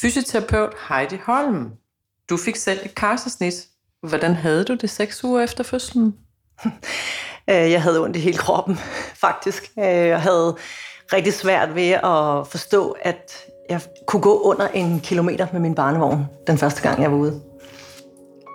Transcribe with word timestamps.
Fysioterapeut 0.00 0.72
Heidi 0.88 1.18
Holm. 1.24 1.70
Du 2.30 2.36
fik 2.36 2.56
selv 2.56 2.78
et 2.84 2.94
kejsersnit. 2.94 3.54
Hvordan 4.08 4.34
havde 4.34 4.64
du 4.64 4.74
det 4.74 4.90
seks 4.90 5.24
uger 5.24 5.42
efter 5.42 5.64
fødslen? 5.64 6.14
Øh, 7.50 7.70
jeg 7.70 7.82
havde 7.82 8.00
ondt 8.00 8.16
i 8.16 8.20
hele 8.20 8.38
kroppen, 8.38 8.78
faktisk. 9.24 9.70
Øh, 9.78 9.84
jeg 9.84 10.22
havde 10.22 10.56
rigtig 11.12 11.34
svært 11.34 11.74
ved 11.74 11.90
at 11.90 12.46
forstå, 12.46 12.96
at 13.02 13.32
jeg 13.70 13.80
kunne 14.06 14.22
gå 14.22 14.40
under 14.40 14.68
en 14.68 15.00
kilometer 15.00 15.46
med 15.52 15.60
min 15.60 15.74
barnevogn 15.74 16.26
den 16.46 16.58
første 16.58 16.82
gang, 16.82 17.02
jeg 17.02 17.12
var 17.12 17.16
ude. 17.16 17.42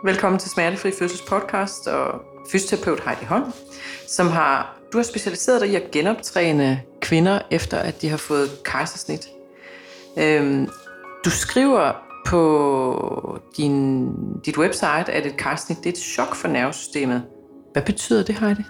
Velkommen 0.05 0.39
til 0.39 0.49
Smertefri 0.49 0.91
Fødsels 0.99 1.21
podcast 1.21 1.87
og 1.87 2.21
fysioterapeut 2.51 2.99
Heidi 3.05 3.25
Holm, 3.25 3.53
som 4.07 4.27
har, 4.27 4.79
du 4.93 4.97
har 4.97 5.03
specialiseret 5.03 5.61
dig 5.61 5.69
i 5.69 5.75
at 5.75 5.91
genoptræne 5.91 6.81
kvinder 7.01 7.39
efter, 7.51 7.77
at 7.77 8.01
de 8.01 8.09
har 8.09 8.17
fået 8.17 8.49
kejsersnit. 8.63 9.27
Øhm, 10.17 10.69
du 11.25 11.29
skriver 11.29 11.91
på 12.25 13.39
din, 13.57 14.09
dit 14.45 14.57
website, 14.57 15.11
at 15.11 15.25
et 15.25 15.37
karsnit 15.37 15.77
det 15.77 15.85
er 15.85 15.91
et 15.91 15.97
chok 15.97 16.35
for 16.35 16.47
nervesystemet. 16.47 17.23
Hvad 17.73 17.81
betyder 17.81 18.23
det, 18.23 18.35
Heidi? 18.35 18.63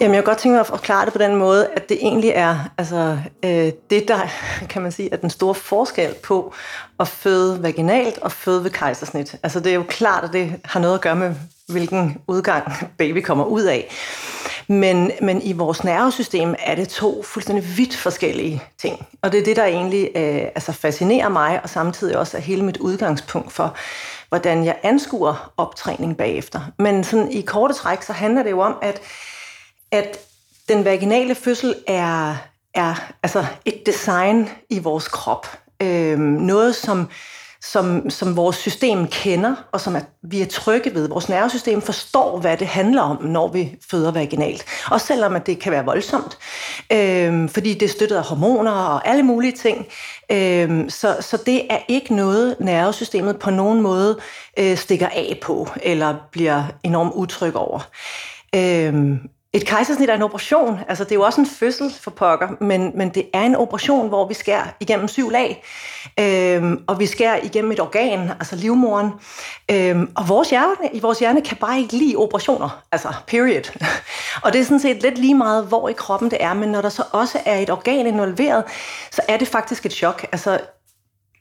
Jamen, 0.00 0.14
jeg 0.14 0.22
kan 0.22 0.30
godt 0.30 0.38
tænke 0.38 0.52
mig 0.52 0.60
at 0.60 0.66
forklare 0.66 1.04
det 1.04 1.12
på 1.12 1.18
den 1.18 1.36
måde, 1.36 1.68
at 1.76 1.88
det 1.88 1.98
egentlig 2.00 2.30
er 2.34 2.70
altså, 2.78 3.18
øh, 3.44 3.72
det, 3.90 4.08
der 4.08 4.20
kan 4.68 4.82
man 4.82 4.92
sige, 4.92 5.12
er 5.12 5.16
den 5.16 5.30
store 5.30 5.54
forskel 5.54 6.14
på 6.22 6.54
at 7.00 7.08
føde 7.08 7.62
vaginalt 7.62 8.18
og 8.18 8.32
føde 8.32 8.64
ved 8.64 8.70
kejsersnit. 8.70 9.36
Altså, 9.42 9.60
det 9.60 9.70
er 9.70 9.74
jo 9.74 9.84
klart, 9.88 10.24
at 10.24 10.32
det 10.32 10.54
har 10.64 10.80
noget 10.80 10.94
at 10.94 11.00
gøre 11.00 11.16
med, 11.16 11.34
hvilken 11.68 12.18
udgang 12.26 12.72
baby 12.98 13.22
kommer 13.22 13.44
ud 13.44 13.62
af. 13.62 13.90
Men, 14.70 15.12
men 15.22 15.42
i 15.42 15.52
vores 15.52 15.84
nervesystem 15.84 16.54
er 16.58 16.74
det 16.74 16.88
to 16.88 17.22
fuldstændig 17.22 17.76
vidt 17.76 17.96
forskellige 17.96 18.62
ting. 18.78 19.06
Og 19.22 19.32
det 19.32 19.40
er 19.40 19.44
det, 19.44 19.56
der 19.56 19.64
egentlig 19.64 20.10
øh, 20.14 20.42
altså 20.42 20.72
fascinerer 20.72 21.28
mig, 21.28 21.62
og 21.62 21.68
samtidig 21.68 22.18
også 22.18 22.36
er 22.36 22.40
hele 22.40 22.64
mit 22.64 22.76
udgangspunkt 22.76 23.52
for, 23.52 23.76
hvordan 24.28 24.64
jeg 24.64 24.78
anskuer 24.82 25.52
optræning 25.56 26.16
bagefter. 26.16 26.60
Men 26.78 27.04
sådan 27.04 27.32
i 27.32 27.40
korte 27.40 27.74
træk, 27.74 28.02
så 28.02 28.12
handler 28.12 28.42
det 28.42 28.50
jo 28.50 28.60
om, 28.60 28.76
at, 28.82 29.00
at 29.90 30.18
den 30.68 30.84
vaginale 30.84 31.34
fødsel 31.34 31.74
er, 31.86 32.36
er 32.74 33.12
altså 33.22 33.46
et 33.64 33.86
design 33.86 34.48
i 34.68 34.78
vores 34.78 35.08
krop. 35.08 35.46
Øh, 35.82 36.18
noget, 36.18 36.76
som 36.76 37.08
som, 37.62 38.10
som 38.10 38.36
vores 38.36 38.56
system 38.56 39.06
kender, 39.06 39.54
og 39.72 39.80
som 39.80 39.96
er, 39.96 40.00
vi 40.22 40.42
er 40.42 40.46
trygge 40.46 40.94
ved. 40.94 41.08
Vores 41.08 41.28
nervesystem 41.28 41.82
forstår, 41.82 42.38
hvad 42.38 42.56
det 42.56 42.66
handler 42.66 43.02
om, 43.02 43.24
når 43.24 43.48
vi 43.48 43.76
føder 43.90 44.10
vaginalt. 44.10 44.64
Også 44.90 45.06
selvom 45.06 45.36
at 45.36 45.46
det 45.46 45.58
kan 45.58 45.72
være 45.72 45.84
voldsomt, 45.84 46.38
øh, 46.92 47.48
fordi 47.48 47.74
det 47.74 47.82
er 47.82 47.88
støttet 47.88 48.16
af 48.16 48.24
hormoner 48.24 48.72
og 48.72 49.08
alle 49.08 49.22
mulige 49.22 49.52
ting. 49.52 49.86
Øh, 50.32 50.90
så, 50.90 51.16
så 51.20 51.42
det 51.46 51.72
er 51.72 51.78
ikke 51.88 52.14
noget, 52.14 52.56
nervesystemet 52.60 53.38
på 53.38 53.50
nogen 53.50 53.80
måde 53.80 54.18
øh, 54.58 54.76
stikker 54.76 55.08
af 55.08 55.38
på, 55.42 55.68
eller 55.82 56.16
bliver 56.32 56.64
enormt 56.82 57.12
utryg 57.14 57.56
over. 57.56 57.88
Øh, 58.54 58.94
et 59.52 59.66
kejsersnit 59.66 60.10
er 60.10 60.14
en 60.14 60.22
operation, 60.22 60.78
altså 60.88 61.04
det 61.04 61.12
er 61.12 61.16
jo 61.16 61.22
også 61.22 61.40
en 61.40 61.46
fødsel 61.46 61.94
for 62.00 62.10
pokker, 62.10 62.48
men, 62.60 62.92
men 62.94 63.08
det 63.08 63.28
er 63.34 63.42
en 63.42 63.56
operation, 63.56 64.08
hvor 64.08 64.28
vi 64.28 64.34
skærer 64.34 64.64
igennem 64.80 65.08
syv 65.08 65.30
lag, 65.30 65.64
øhm, 66.20 66.84
og 66.86 66.98
vi 66.98 67.06
skærer 67.06 67.40
igennem 67.42 67.72
et 67.72 67.80
organ, 67.80 68.30
altså 68.30 68.56
livmoren, 68.56 69.10
øhm, 69.70 70.12
og 70.16 70.28
vores 70.28 70.50
hjerne, 70.50 70.88
i 70.92 71.00
vores 71.00 71.18
hjerne 71.18 71.40
kan 71.40 71.56
bare 71.56 71.78
ikke 71.78 71.96
lide 71.96 72.16
operationer, 72.16 72.82
altså 72.92 73.08
period. 73.26 73.78
og 74.44 74.52
det 74.52 74.60
er 74.60 74.64
sådan 74.64 74.80
set 74.80 75.02
lidt 75.02 75.18
lige 75.18 75.34
meget, 75.34 75.66
hvor 75.66 75.88
i 75.88 75.92
kroppen 75.92 76.30
det 76.30 76.42
er, 76.42 76.54
men 76.54 76.68
når 76.68 76.80
der 76.80 76.88
så 76.88 77.04
også 77.12 77.38
er 77.44 77.58
et 77.58 77.70
organ 77.70 78.06
involveret, 78.06 78.64
så 79.10 79.22
er 79.28 79.36
det 79.36 79.48
faktisk 79.48 79.86
et 79.86 79.92
chok. 79.92 80.26
Altså 80.32 80.60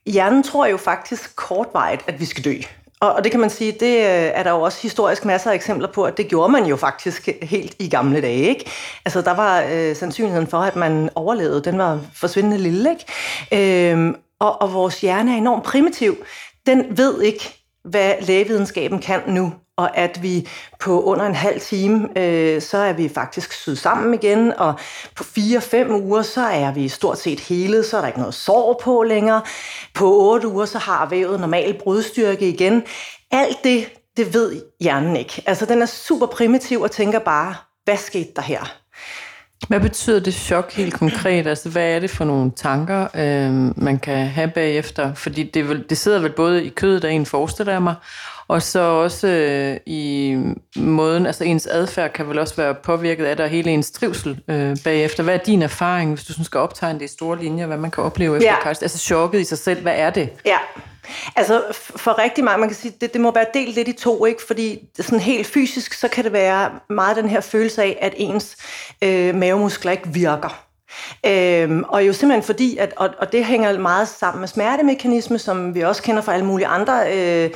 hjernen 0.05 0.43
tror 0.43 0.65
jo 0.65 0.77
faktisk 0.77 1.35
kortvarigt, 1.35 2.03
at 2.07 2.19
vi 2.19 2.25
skal 2.25 2.43
dø. 2.43 2.53
Og, 3.01 3.13
og 3.13 3.23
det 3.23 3.31
kan 3.31 3.39
man 3.39 3.49
sige, 3.49 3.71
det 3.71 3.97
øh, 3.97 4.31
er 4.33 4.43
der 4.43 4.51
jo 4.51 4.61
også 4.61 4.81
historisk 4.81 5.25
masser 5.25 5.51
af 5.51 5.55
eksempler 5.55 5.87
på, 5.87 6.03
at 6.03 6.17
det 6.17 6.27
gjorde 6.27 6.51
man 6.51 6.65
jo 6.65 6.75
faktisk 6.75 7.29
helt 7.41 7.75
i 7.79 7.89
gamle 7.89 8.21
dage. 8.21 8.47
Ikke? 8.49 8.65
Altså 9.05 9.21
der 9.21 9.33
var 9.33 9.63
øh, 9.71 9.95
sandsynligheden 9.95 10.47
for, 10.47 10.57
at 10.57 10.75
man 10.75 11.09
overlevede, 11.15 11.63
den 11.63 11.77
var 11.77 11.99
forsvindende 12.13 12.57
lille. 12.57 12.89
Ikke? 12.89 13.91
Øhm, 13.91 14.15
og, 14.39 14.61
og 14.61 14.73
vores 14.73 15.01
hjerne 15.01 15.33
er 15.33 15.37
enormt 15.37 15.63
primitiv. 15.63 16.17
Den 16.65 16.97
ved 16.97 17.21
ikke, 17.21 17.55
hvad 17.83 18.13
lægevidenskaben 18.21 18.99
kan 18.99 19.21
nu 19.27 19.53
og 19.79 19.97
at 19.97 20.23
vi 20.23 20.47
på 20.79 21.03
under 21.03 21.25
en 21.25 21.35
halv 21.35 21.61
time, 21.61 22.19
øh, 22.19 22.61
så 22.61 22.77
er 22.77 22.93
vi 22.93 23.09
faktisk 23.09 23.53
syet 23.53 23.77
sammen 23.77 24.13
igen, 24.13 24.53
og 24.57 24.73
på 25.15 25.23
fire-fem 25.23 25.91
uger, 25.91 26.21
så 26.21 26.41
er 26.41 26.71
vi 26.71 26.87
stort 26.87 27.19
set 27.19 27.39
hele, 27.39 27.83
så 27.83 27.97
er 27.97 28.01
der 28.01 28.07
ikke 28.07 28.19
noget 28.19 28.33
sår 28.33 28.81
på 28.83 29.03
længere. 29.03 29.41
På 29.93 30.31
otte 30.31 30.47
uger, 30.47 30.65
så 30.65 30.77
har 30.77 31.09
vævet 31.09 31.39
normal 31.39 31.77
brudstyrke 31.83 32.49
igen. 32.49 32.83
Alt 33.31 33.63
det, 33.63 33.89
det 34.17 34.33
ved 34.33 34.61
hjernen 34.81 35.15
ikke. 35.15 35.43
Altså, 35.45 35.65
den 35.65 35.81
er 35.81 35.85
super 35.85 36.25
primitiv 36.25 36.81
og 36.81 36.91
tænker 36.91 37.19
bare, 37.19 37.55
hvad 37.85 37.97
skete 37.97 38.29
der 38.35 38.41
her? 38.41 38.75
Hvad 39.67 39.79
betyder 39.79 40.19
det 40.19 40.33
chok 40.33 40.73
helt 40.73 40.93
konkret? 40.93 41.47
Altså, 41.47 41.69
hvad 41.69 41.95
er 41.95 41.99
det 41.99 42.09
for 42.09 42.25
nogle 42.25 42.51
tanker, 42.55 43.07
øh, 43.15 43.83
man 43.83 43.99
kan 43.99 44.27
have 44.27 44.51
bagefter? 44.55 45.13
Fordi 45.13 45.43
det, 45.43 45.89
det 45.89 45.97
sidder 45.97 46.19
vel 46.19 46.31
både 46.31 46.65
i 46.65 46.69
kødet, 46.69 47.03
af 47.03 47.11
en 47.11 47.25
forestiller 47.25 47.79
mig, 47.79 47.95
og 48.49 48.61
så 48.61 48.79
også 48.79 49.27
øh, 49.27 49.77
i 49.85 50.35
måden, 50.75 51.25
altså 51.25 51.43
ens 51.43 51.67
adfærd 51.67 52.13
kan 52.13 52.29
vel 52.29 52.39
også 52.39 52.55
være 52.55 52.75
påvirket 52.75 53.25
af 53.25 53.35
det, 53.35 53.43
og 53.43 53.49
hele 53.49 53.71
ens 53.71 53.91
trivsel 53.91 54.41
øh, 54.47 54.77
bagefter. 54.83 55.23
Hvad 55.23 55.33
er 55.33 55.37
din 55.37 55.61
erfaring, 55.61 56.13
hvis 56.13 56.25
du 56.25 56.33
sådan 56.33 56.45
skal 56.45 56.59
optegne 56.59 56.99
det 56.99 57.05
i 57.05 57.13
store 57.13 57.39
linjer, 57.39 57.67
hvad 57.67 57.77
man 57.77 57.91
kan 57.91 58.03
opleve 58.03 58.35
efter 58.35 58.49
ja. 58.49 58.61
kejs? 58.63 58.81
Altså 58.81 58.97
chokket 58.97 59.39
i 59.39 59.43
sig 59.43 59.57
selv, 59.57 59.81
hvad 59.81 59.93
er 59.95 60.09
det? 60.09 60.29
Ja, 60.45 60.57
Altså 61.35 61.63
for 61.73 62.19
rigtig 62.19 62.43
mange, 62.43 62.59
man 62.59 62.69
kan 62.69 62.75
sige, 62.75 62.93
det, 63.01 63.13
det 63.13 63.21
må 63.21 63.31
være 63.31 63.45
delt 63.53 63.75
lidt 63.75 63.87
i 63.87 63.93
to, 63.93 64.25
ikke? 64.25 64.41
fordi 64.47 64.79
sådan 64.99 65.19
helt 65.19 65.47
fysisk, 65.47 65.93
så 65.93 66.07
kan 66.07 66.23
det 66.23 66.33
være 66.33 66.71
meget 66.89 67.17
den 67.17 67.29
her 67.29 67.41
følelse 67.41 67.83
af, 67.83 67.97
at 68.01 68.13
ens 68.17 68.57
øh, 69.03 69.35
mavemuskler 69.35 69.91
ikke 69.91 70.07
virker. 70.07 70.65
Øhm, 71.25 71.83
og 71.87 72.07
jo 72.07 72.13
simpelthen 72.13 72.43
fordi, 72.43 72.77
at, 72.77 72.93
og, 72.97 73.09
og 73.19 73.31
det 73.31 73.45
hænger 73.45 73.79
meget 73.79 74.07
sammen 74.07 74.39
med 74.39 74.47
smertemekanisme, 74.47 75.39
som 75.39 75.75
vi 75.75 75.81
også 75.81 76.03
kender 76.03 76.21
fra 76.21 76.33
alle 76.33 76.45
mulige 76.45 76.67
andre 76.67 77.17
øh, 77.17 77.49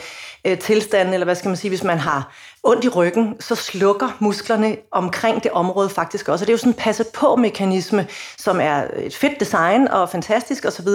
øh, 0.46 0.59
tilstande, 0.59 1.14
eller 1.14 1.26
hvad 1.26 1.36
skal 1.36 1.50
man 1.50 1.58
sige, 1.58 1.70
hvis 1.70 1.84
man 1.84 1.98
har 1.98 2.34
ondt 2.64 2.86
i 2.86 2.90
ryggen, 2.90 3.36
så 3.40 3.56
slukker 3.56 4.18
musklerne 4.20 4.78
omkring 4.92 5.44
det 5.44 5.52
område 5.52 5.90
faktisk 5.90 6.30
også. 6.30 6.44
Og 6.44 6.48
det 6.48 6.52
er 6.52 6.54
jo 6.54 6.58
sådan 6.58 6.72
en 6.72 6.78
passe 6.78 7.06
på 7.14 7.36
mekanisme, 7.36 8.08
som 8.38 8.59
er 8.62 8.84
et 8.98 9.16
fedt 9.16 9.40
design 9.40 9.88
og 9.88 10.09
fantastisk 10.09 10.66
osv., 10.66 10.88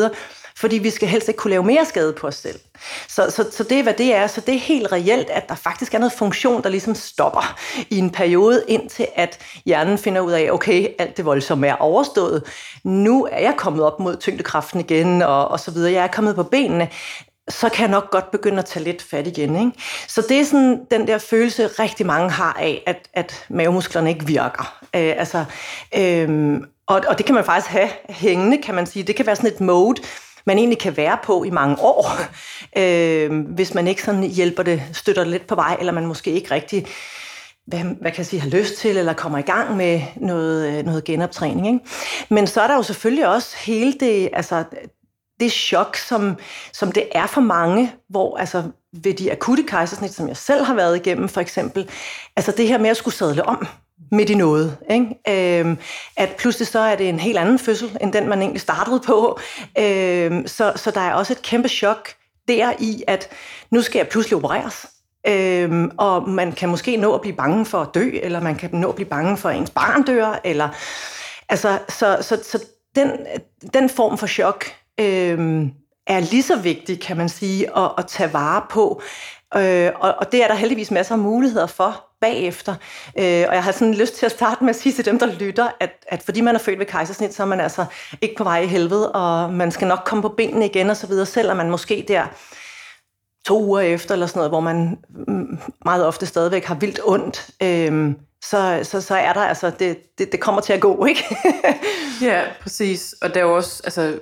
fordi 0.57 0.79
vi 0.79 0.91
skal 0.91 1.09
helst 1.09 1.29
ikke 1.29 1.39
kunne 1.39 1.51
lave 1.51 1.63
mere 1.63 1.85
skade 1.85 2.13
på 2.13 2.27
os 2.27 2.35
selv. 2.35 2.61
Så, 3.09 3.27
så, 3.31 3.47
så 3.53 3.65
det 3.65 3.79
er, 3.79 3.83
hvad 3.83 3.95
det 3.95 4.15
er. 4.15 4.27
Så 4.27 4.41
det 4.41 4.55
er 4.55 4.59
helt 4.59 4.93
reelt, 4.93 5.31
at 5.31 5.49
der 5.49 5.55
faktisk 5.55 5.95
er 5.95 5.99
noget 5.99 6.13
funktion, 6.13 6.63
der 6.63 6.69
ligesom 6.69 6.95
stopper 6.95 7.59
i 7.91 7.99
en 7.99 8.11
periode, 8.11 8.65
indtil 8.69 9.07
at 9.17 9.39
hjernen 9.65 9.99
finder 9.99 10.21
ud 10.21 10.33
af, 10.33 10.49
okay, 10.53 10.89
alt 10.99 11.17
det 11.17 11.25
voldsomme 11.25 11.67
er 11.67 11.75
overstået. 11.75 12.43
Nu 12.85 13.29
er 13.33 13.41
jeg 13.41 13.55
kommet 13.57 13.85
op 13.85 14.01
mod 14.01 14.17
tyngdekraften 14.17 14.81
igen, 14.81 15.23
og, 15.23 15.49
og 15.49 15.61
så 15.61 15.71
videre. 15.71 15.93
Jeg 15.93 16.03
er 16.03 16.09
kommet 16.09 16.35
på 16.35 16.43
benene 16.43 16.89
så 17.49 17.69
kan 17.69 17.83
jeg 17.83 17.91
nok 17.91 18.11
godt 18.11 18.31
begynde 18.31 18.59
at 18.59 18.65
tage 18.65 18.85
lidt 18.85 19.03
fat 19.03 19.27
igen. 19.27 19.57
Ikke? 19.57 19.73
Så 20.09 20.23
det 20.29 20.41
er 20.41 20.45
sådan 20.45 20.81
den 20.91 21.07
der 21.07 21.19
følelse, 21.19 21.67
rigtig 21.67 22.07
mange 22.07 22.31
har 22.31 22.57
af, 22.61 22.83
at, 22.87 23.09
at 23.15 23.47
mavemusklerne 23.49 24.11
ikke 24.11 24.27
virker. 24.27 24.79
Øh, 24.95 25.15
altså, 25.17 25.45
øh, 25.97 26.61
og, 26.87 27.03
og 27.09 27.19
det 27.19 27.27
kan 27.27 27.35
man 27.35 27.45
faktisk 27.45 27.73
have 27.73 27.89
hængende, 28.09 28.63
kan 28.63 28.75
man 28.75 28.87
sige. 28.87 29.03
Det 29.03 29.17
kan 29.17 29.27
være 29.27 29.37
sådan 29.37 29.53
et 29.53 29.61
mode, 29.61 30.03
man 30.45 30.59
egentlig 30.59 30.79
kan 30.79 30.97
være 30.97 31.19
på 31.25 31.45
i 31.45 31.51
mange 31.51 31.77
år, 31.81 32.07
øh, 32.83 33.45
hvis 33.45 33.75
man 33.75 33.87
ikke 33.87 34.03
sådan 34.03 34.23
hjælper 34.23 34.63
det, 34.63 34.83
støtter 34.93 35.23
det 35.23 35.31
lidt 35.31 35.47
på 35.47 35.55
vej, 35.55 35.77
eller 35.81 35.93
man 35.93 36.07
måske 36.07 36.31
ikke 36.31 36.51
rigtig 36.51 36.87
hvad, 37.67 37.81
hvad 37.81 38.11
kan 38.11 38.19
jeg 38.19 38.27
sige, 38.27 38.41
har 38.41 38.49
lyst 38.49 38.77
til, 38.77 38.97
eller 38.97 39.13
kommer 39.13 39.39
i 39.39 39.43
gang 39.43 39.77
med 39.77 40.03
noget, 40.17 40.79
øh, 40.79 40.85
noget 40.85 41.05
genoptræning. 41.05 41.67
Ikke? 41.67 41.81
Men 42.29 42.47
så 42.47 42.61
er 42.61 42.67
der 42.67 42.75
jo 42.75 42.83
selvfølgelig 42.83 43.29
også 43.29 43.57
hele 43.57 43.93
det, 43.93 44.31
altså, 44.33 44.65
det 45.41 45.53
chok, 45.53 45.97
som, 45.97 46.37
som 46.73 46.93
det 46.93 47.09
er 47.13 47.27
for 47.27 47.41
mange, 47.41 47.93
hvor 48.09 48.37
altså 48.37 48.63
ved 48.93 49.15
de 49.15 49.33
akutte 49.33 49.63
kejsersnit, 49.63 50.15
som 50.15 50.29
jeg 50.29 50.37
selv 50.37 50.65
har 50.65 50.75
været 50.75 50.97
igennem 50.97 51.29
for 51.29 51.41
eksempel, 51.41 51.91
altså 52.37 52.53
det 52.53 52.69
her 52.69 52.79
med 52.79 52.91
at 52.91 52.97
skulle 52.97 53.15
sadle 53.15 53.45
om 53.45 53.67
midt 54.13 54.31
i 54.31 54.35
noget. 54.35 54.77
Ikke? 54.91 55.61
Øhm, 55.61 55.79
at 56.17 56.37
pludselig 56.39 56.69
så 56.69 56.79
er 56.79 56.97
det 56.97 57.09
en 57.09 57.21
helt 57.21 57.39
anden 57.39 57.59
fødsel, 57.59 57.99
end 58.01 58.13
den 58.13 58.29
man 58.29 58.43
egentlig 58.43 58.61
startede 58.61 59.01
på. 59.01 59.41
Øhm, 59.79 60.47
så, 60.47 60.73
så 60.77 60.91
der 60.91 61.01
er 61.01 61.15
også 61.15 61.33
et 61.33 61.43
kæmpe 61.43 61.69
chok 61.69 62.09
der 62.49 62.73
i, 62.79 63.05
at 63.07 63.29
nu 63.71 63.83
skal 63.83 63.99
jeg 63.99 64.09
pludselig 64.09 64.37
opereres. 64.37 64.87
Øhm, 65.27 65.91
og 65.99 66.29
man 66.29 66.53
kan 66.53 66.69
måske 66.69 66.97
nå 66.97 67.15
at 67.15 67.21
blive 67.21 67.37
bange 67.37 67.67
for 67.67 67.81
at 67.81 67.89
dø, 67.95 68.11
eller 68.23 68.41
man 68.41 68.57
kan 68.57 68.71
nå 68.73 68.89
at 68.89 68.95
blive 68.95 69.09
bange 69.09 69.37
for, 69.37 69.49
at 69.49 69.57
ens 69.57 69.71
barn 69.71 70.03
dør, 70.03 70.41
eller 70.45 70.69
altså, 71.49 71.79
så, 71.89 72.19
så, 72.21 72.41
så 72.43 72.65
den, 72.97 73.11
den 73.75 73.89
form 73.89 74.19
for 74.19 74.27
chok, 74.27 74.65
øh, 75.01 75.67
er 76.07 76.21
lige 76.21 76.43
så 76.43 76.57
vigtig, 76.57 77.01
kan 77.01 77.17
man 77.17 77.29
sige, 77.29 77.79
at, 77.79 77.91
at 77.99 78.07
tage 78.07 78.33
vare 78.33 78.63
på. 78.71 79.03
Øh, 79.57 79.91
og, 79.95 80.15
og 80.19 80.33
det 80.33 80.43
er 80.43 80.49
der 80.49 80.55
heldigvis 80.55 80.91
masser 80.91 81.15
af 81.15 81.19
muligheder 81.19 81.67
for 81.67 82.05
bagefter. 82.21 82.75
Øh, 83.19 83.45
og 83.49 83.55
jeg 83.55 83.65
har 83.65 83.73
sådan 83.73 83.95
lyst 83.95 84.15
til 84.15 84.27
at 84.27 84.33
starte 84.33 84.65
med 84.65 84.71
at 84.71 84.81
sige 84.81 84.93
til 84.93 85.05
dem, 85.05 85.19
der 85.19 85.27
lytter, 85.27 85.69
at, 85.81 85.91
at 86.09 86.23
fordi 86.23 86.41
man 86.41 86.55
er 86.55 86.59
født 86.59 86.79
ved 86.79 86.87
kejsersnit, 86.87 87.35
så 87.35 87.43
er 87.43 87.47
man 87.47 87.61
altså 87.61 87.85
ikke 88.23 88.35
på 88.37 88.45
vej 88.45 88.61
i 88.61 88.67
helvede, 88.67 89.13
og 89.13 89.53
man 89.53 89.71
skal 89.71 89.89
nok 89.89 90.03
komme 90.07 90.23
på 90.23 90.29
benene 90.29 90.67
igen 90.67 90.91
og 90.91 90.97
så 90.97 91.07
videre, 91.07 91.27
selvom 91.27 91.57
man 91.57 91.71
måske 91.71 92.05
der 92.09 92.27
to 93.47 93.65
uger 93.65 93.81
efter, 93.81 94.13
eller 94.13 94.27
sådan 94.27 94.39
noget, 94.39 94.51
hvor 94.51 94.61
man 94.61 94.99
mm, 95.29 95.59
meget 95.85 96.07
ofte 96.07 96.27
stadigvæk 96.27 96.65
har 96.65 96.75
vildt 96.75 97.01
ondt, 97.05 97.51
øh, 97.63 98.15
så, 98.45 98.81
så, 98.83 99.01
så 99.01 99.15
er 99.15 99.33
der 99.33 99.41
altså, 99.41 99.71
det, 99.79 100.19
det, 100.19 100.33
det 100.33 100.41
kommer 100.41 100.61
til 100.61 100.73
at 100.73 100.81
gå, 100.81 101.05
ikke? 101.05 101.37
ja, 102.29 102.43
præcis. 102.63 103.15
Og 103.23 103.35
der 103.35 103.41
er 103.41 103.45
jo 103.45 103.57
også, 103.57 103.83
altså, 103.85 104.21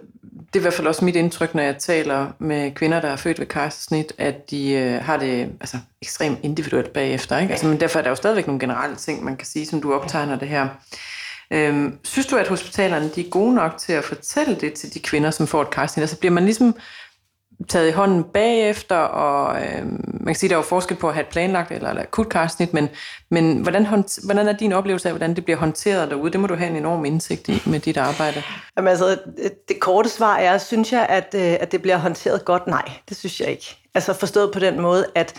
det 0.56 0.60
er 0.60 0.62
i 0.62 0.68
hvert 0.68 0.74
fald 0.74 0.86
også 0.86 1.04
mit 1.04 1.16
indtryk, 1.16 1.54
når 1.54 1.62
jeg 1.62 1.78
taler 1.78 2.26
med 2.38 2.70
kvinder, 2.70 3.00
der 3.00 3.08
er 3.08 3.16
født 3.16 3.38
ved 3.38 3.46
kejsersnit, 3.46 4.12
at 4.18 4.50
de 4.50 4.72
øh, 4.72 5.04
har 5.04 5.16
det 5.16 5.52
altså, 5.60 5.76
ekstremt 6.02 6.38
individuelt 6.42 6.92
bagefter. 6.92 7.38
Ikke? 7.38 7.52
Altså, 7.52 7.66
men 7.66 7.80
derfor 7.80 7.98
er 7.98 8.02
der 8.02 8.10
jo 8.10 8.16
stadigvæk 8.16 8.46
nogle 8.46 8.60
generelle 8.60 8.96
ting, 8.96 9.24
man 9.24 9.36
kan 9.36 9.46
sige, 9.46 9.66
som 9.66 9.80
du 9.80 9.94
optegner 9.94 10.38
det 10.38 10.48
her. 10.48 10.68
Øhm, 11.50 11.98
synes 12.04 12.26
du, 12.26 12.36
at 12.36 12.48
hospitalerne 12.48 13.10
de 13.14 13.20
er 13.20 13.30
gode 13.30 13.54
nok 13.54 13.78
til 13.78 13.92
at 13.92 14.04
fortælle 14.04 14.54
det 14.54 14.72
til 14.72 14.94
de 14.94 15.00
kvinder, 15.00 15.30
som 15.30 15.46
får 15.46 15.62
et 15.62 15.70
kejsersnit? 15.70 16.02
Altså 16.02 16.18
bliver 16.18 16.32
man 16.32 16.44
ligesom 16.44 16.74
taget 17.68 17.88
i 17.88 17.92
hånden 17.92 18.24
bagefter, 18.24 18.96
og 18.96 19.62
øh, 19.62 19.86
man 20.04 20.26
kan 20.26 20.34
sige, 20.34 20.48
der 20.50 20.54
er 20.54 20.58
jo 20.58 20.62
forskel 20.62 20.96
på 20.96 21.08
at 21.08 21.14
have 21.14 21.22
et 21.22 21.28
planlagt 21.28 21.72
eller 21.72 21.90
et 21.90 21.98
akut 21.98 22.28
karsnit, 22.28 22.74
men, 22.74 22.88
men 23.30 23.58
hvordan, 23.58 23.86
hvordan 24.24 24.48
er 24.48 24.52
din 24.52 24.72
oplevelse 24.72 25.08
af, 25.08 25.12
hvordan 25.12 25.36
det 25.36 25.44
bliver 25.44 25.58
håndteret 25.58 26.10
derude? 26.10 26.32
Det 26.32 26.40
må 26.40 26.46
du 26.46 26.54
have 26.54 26.70
en 26.70 26.76
enorm 26.76 27.04
indsigt 27.04 27.48
i 27.48 27.62
med 27.66 27.80
dit 27.80 27.96
arbejde. 27.96 28.42
Jamen 28.76 28.88
altså, 28.88 29.18
det 29.68 29.80
korte 29.80 30.08
svar 30.08 30.36
er, 30.36 30.58
synes 30.58 30.92
jeg, 30.92 31.06
at, 31.08 31.34
øh, 31.34 31.56
at 31.60 31.72
det 31.72 31.82
bliver 31.82 31.96
håndteret 31.96 32.44
godt? 32.44 32.66
Nej, 32.66 32.90
det 33.08 33.16
synes 33.16 33.40
jeg 33.40 33.48
ikke. 33.48 33.76
Altså 33.94 34.12
forstået 34.12 34.52
på 34.52 34.58
den 34.58 34.80
måde, 34.80 35.06
at 35.14 35.34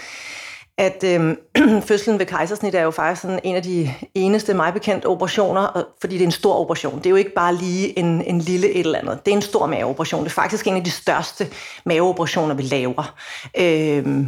at 0.77 1.03
øh, 1.03 1.35
fødslen 1.87 2.19
ved 2.19 2.25
kejsersnit 2.25 2.75
er 2.75 2.81
jo 2.81 2.91
faktisk 2.91 3.21
sådan 3.21 3.39
en 3.43 3.55
af 3.55 3.63
de 3.63 3.93
eneste 4.15 4.53
mig 4.53 4.73
bekendt 4.73 5.05
operationer, 5.05 5.83
fordi 6.01 6.15
det 6.15 6.21
er 6.21 6.25
en 6.25 6.31
stor 6.31 6.55
operation. 6.55 6.97
Det 6.97 7.05
er 7.05 7.09
jo 7.09 7.15
ikke 7.15 7.33
bare 7.33 7.55
lige 7.55 7.99
en, 7.99 8.21
en 8.21 8.39
lille 8.39 8.69
et 8.69 8.79
eller 8.79 8.99
andet. 8.99 9.25
Det 9.25 9.31
er 9.31 9.35
en 9.35 9.41
stor 9.41 9.65
maveoperation. 9.65 10.23
Det 10.23 10.29
er 10.29 10.33
faktisk 10.33 10.67
en 10.67 10.75
af 10.75 10.83
de 10.83 10.91
største 10.91 11.47
maveoperationer, 11.85 12.55
vi 12.55 12.63
laver. 12.63 13.15
Øh, 13.57 14.25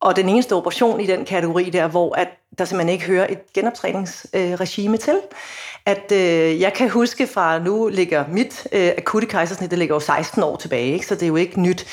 og 0.00 0.16
den 0.16 0.28
eneste 0.28 0.52
operation 0.54 1.00
i 1.00 1.06
den 1.06 1.24
kategori 1.24 1.70
der, 1.70 1.88
hvor 1.88 2.14
at 2.14 2.28
der 2.58 2.64
simpelthen 2.64 2.92
ikke 2.92 3.04
hører 3.04 3.26
et 3.30 3.52
genoptræningsregime 3.54 4.94
øh, 4.94 5.00
til. 5.00 5.20
At 5.86 6.12
øh, 6.12 6.60
jeg 6.60 6.72
kan 6.72 6.90
huske 6.90 7.26
fra, 7.26 7.58
nu 7.58 7.88
ligger 7.88 8.24
mit 8.28 8.66
øh, 8.72 8.90
akutte 8.98 9.28
kejsersnit, 9.28 9.70
det 9.70 9.78
ligger 9.78 9.94
jo 9.94 10.00
16 10.00 10.42
år 10.42 10.56
tilbage, 10.56 10.92
ikke? 10.92 11.06
så 11.06 11.14
det 11.14 11.22
er 11.22 11.26
jo 11.26 11.36
ikke 11.36 11.60
nyt. 11.60 11.86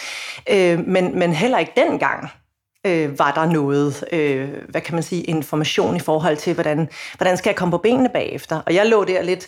Øh, 0.50 0.88
men, 0.88 1.19
men 1.19 1.33
heller 1.33 1.57
ikke 1.57 1.73
dengang 1.75 2.29
øh, 2.86 3.20
var 3.20 3.31
der 3.31 3.46
noget, 3.46 4.06
øh, 4.12 4.50
hvad 4.70 4.81
kan 4.81 4.94
man 4.94 5.04
sige, 5.04 5.24
information 5.24 5.96
i 5.96 6.00
forhold 6.00 6.38
til, 6.38 6.54
hvordan, 6.54 6.90
hvordan 7.18 7.38
skal 7.38 7.50
jeg 7.50 7.56
komme 7.56 7.72
på 7.72 7.78
benene 7.78 8.10
bagefter. 8.10 8.62
Og 8.66 8.74
jeg 8.74 8.86
lå 8.86 9.04
der 9.04 9.22
lidt 9.22 9.48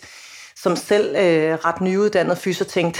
som 0.55 0.75
selv 0.75 1.15
øh, 1.15 1.53
ret 1.65 1.81
nyuddannet 1.81 2.37
fyser 2.37 2.65
tænkte, 2.65 2.99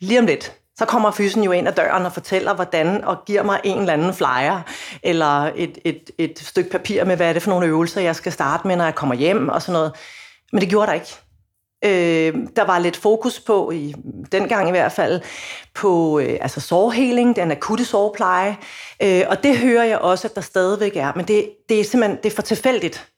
lige 0.00 0.18
om 0.18 0.26
lidt, 0.26 0.52
så 0.78 0.84
kommer 0.84 1.10
fysen 1.10 1.44
jo 1.44 1.52
ind 1.52 1.68
ad 1.68 1.72
døren 1.72 2.06
og 2.06 2.12
fortæller, 2.12 2.54
hvordan, 2.54 3.04
og 3.04 3.16
giver 3.26 3.42
mig 3.42 3.60
en 3.64 3.78
eller 3.78 3.92
anden 3.92 4.14
flyer, 4.14 4.62
eller 5.02 5.50
et, 5.56 5.78
et, 5.84 6.10
et 6.18 6.38
stykke 6.38 6.70
papir 6.70 7.04
med, 7.04 7.16
hvad 7.16 7.28
er 7.28 7.32
det 7.32 7.42
for 7.42 7.50
nogle 7.50 7.66
øvelser, 7.66 8.00
jeg 8.00 8.16
skal 8.16 8.32
starte 8.32 8.66
med, 8.68 8.76
når 8.76 8.84
jeg 8.84 8.94
kommer 8.94 9.14
hjem, 9.14 9.48
og 9.48 9.62
sådan 9.62 9.72
noget. 9.72 9.92
Men 10.52 10.60
det 10.60 10.68
gjorde 10.68 10.86
der 10.86 10.92
ikke. 10.92 11.16
Øh, 11.84 12.34
der 12.56 12.64
var 12.64 12.78
lidt 12.78 12.96
fokus 12.96 13.40
på, 13.40 13.70
i 13.70 13.94
dengang 14.32 14.68
i 14.68 14.70
hvert 14.70 14.92
fald, 14.92 15.20
på 15.74 16.18
øh, 16.18 16.38
altså 16.40 16.60
sårheling, 16.60 17.36
den 17.36 17.50
akutte 17.50 17.84
sårpleje, 17.84 18.56
øh, 19.02 19.22
og 19.28 19.42
det 19.42 19.58
hører 19.58 19.84
jeg 19.84 19.98
også, 19.98 20.28
at 20.28 20.34
der 20.34 20.40
stadigvæk 20.40 20.96
er, 20.96 21.12
men 21.16 21.24
det, 21.24 21.50
det 21.68 21.80
er 21.80 21.84
simpelthen 21.84 22.18
det 22.22 22.32
er 22.32 22.34
for 22.34 22.42
tilfældigt, 22.42 23.08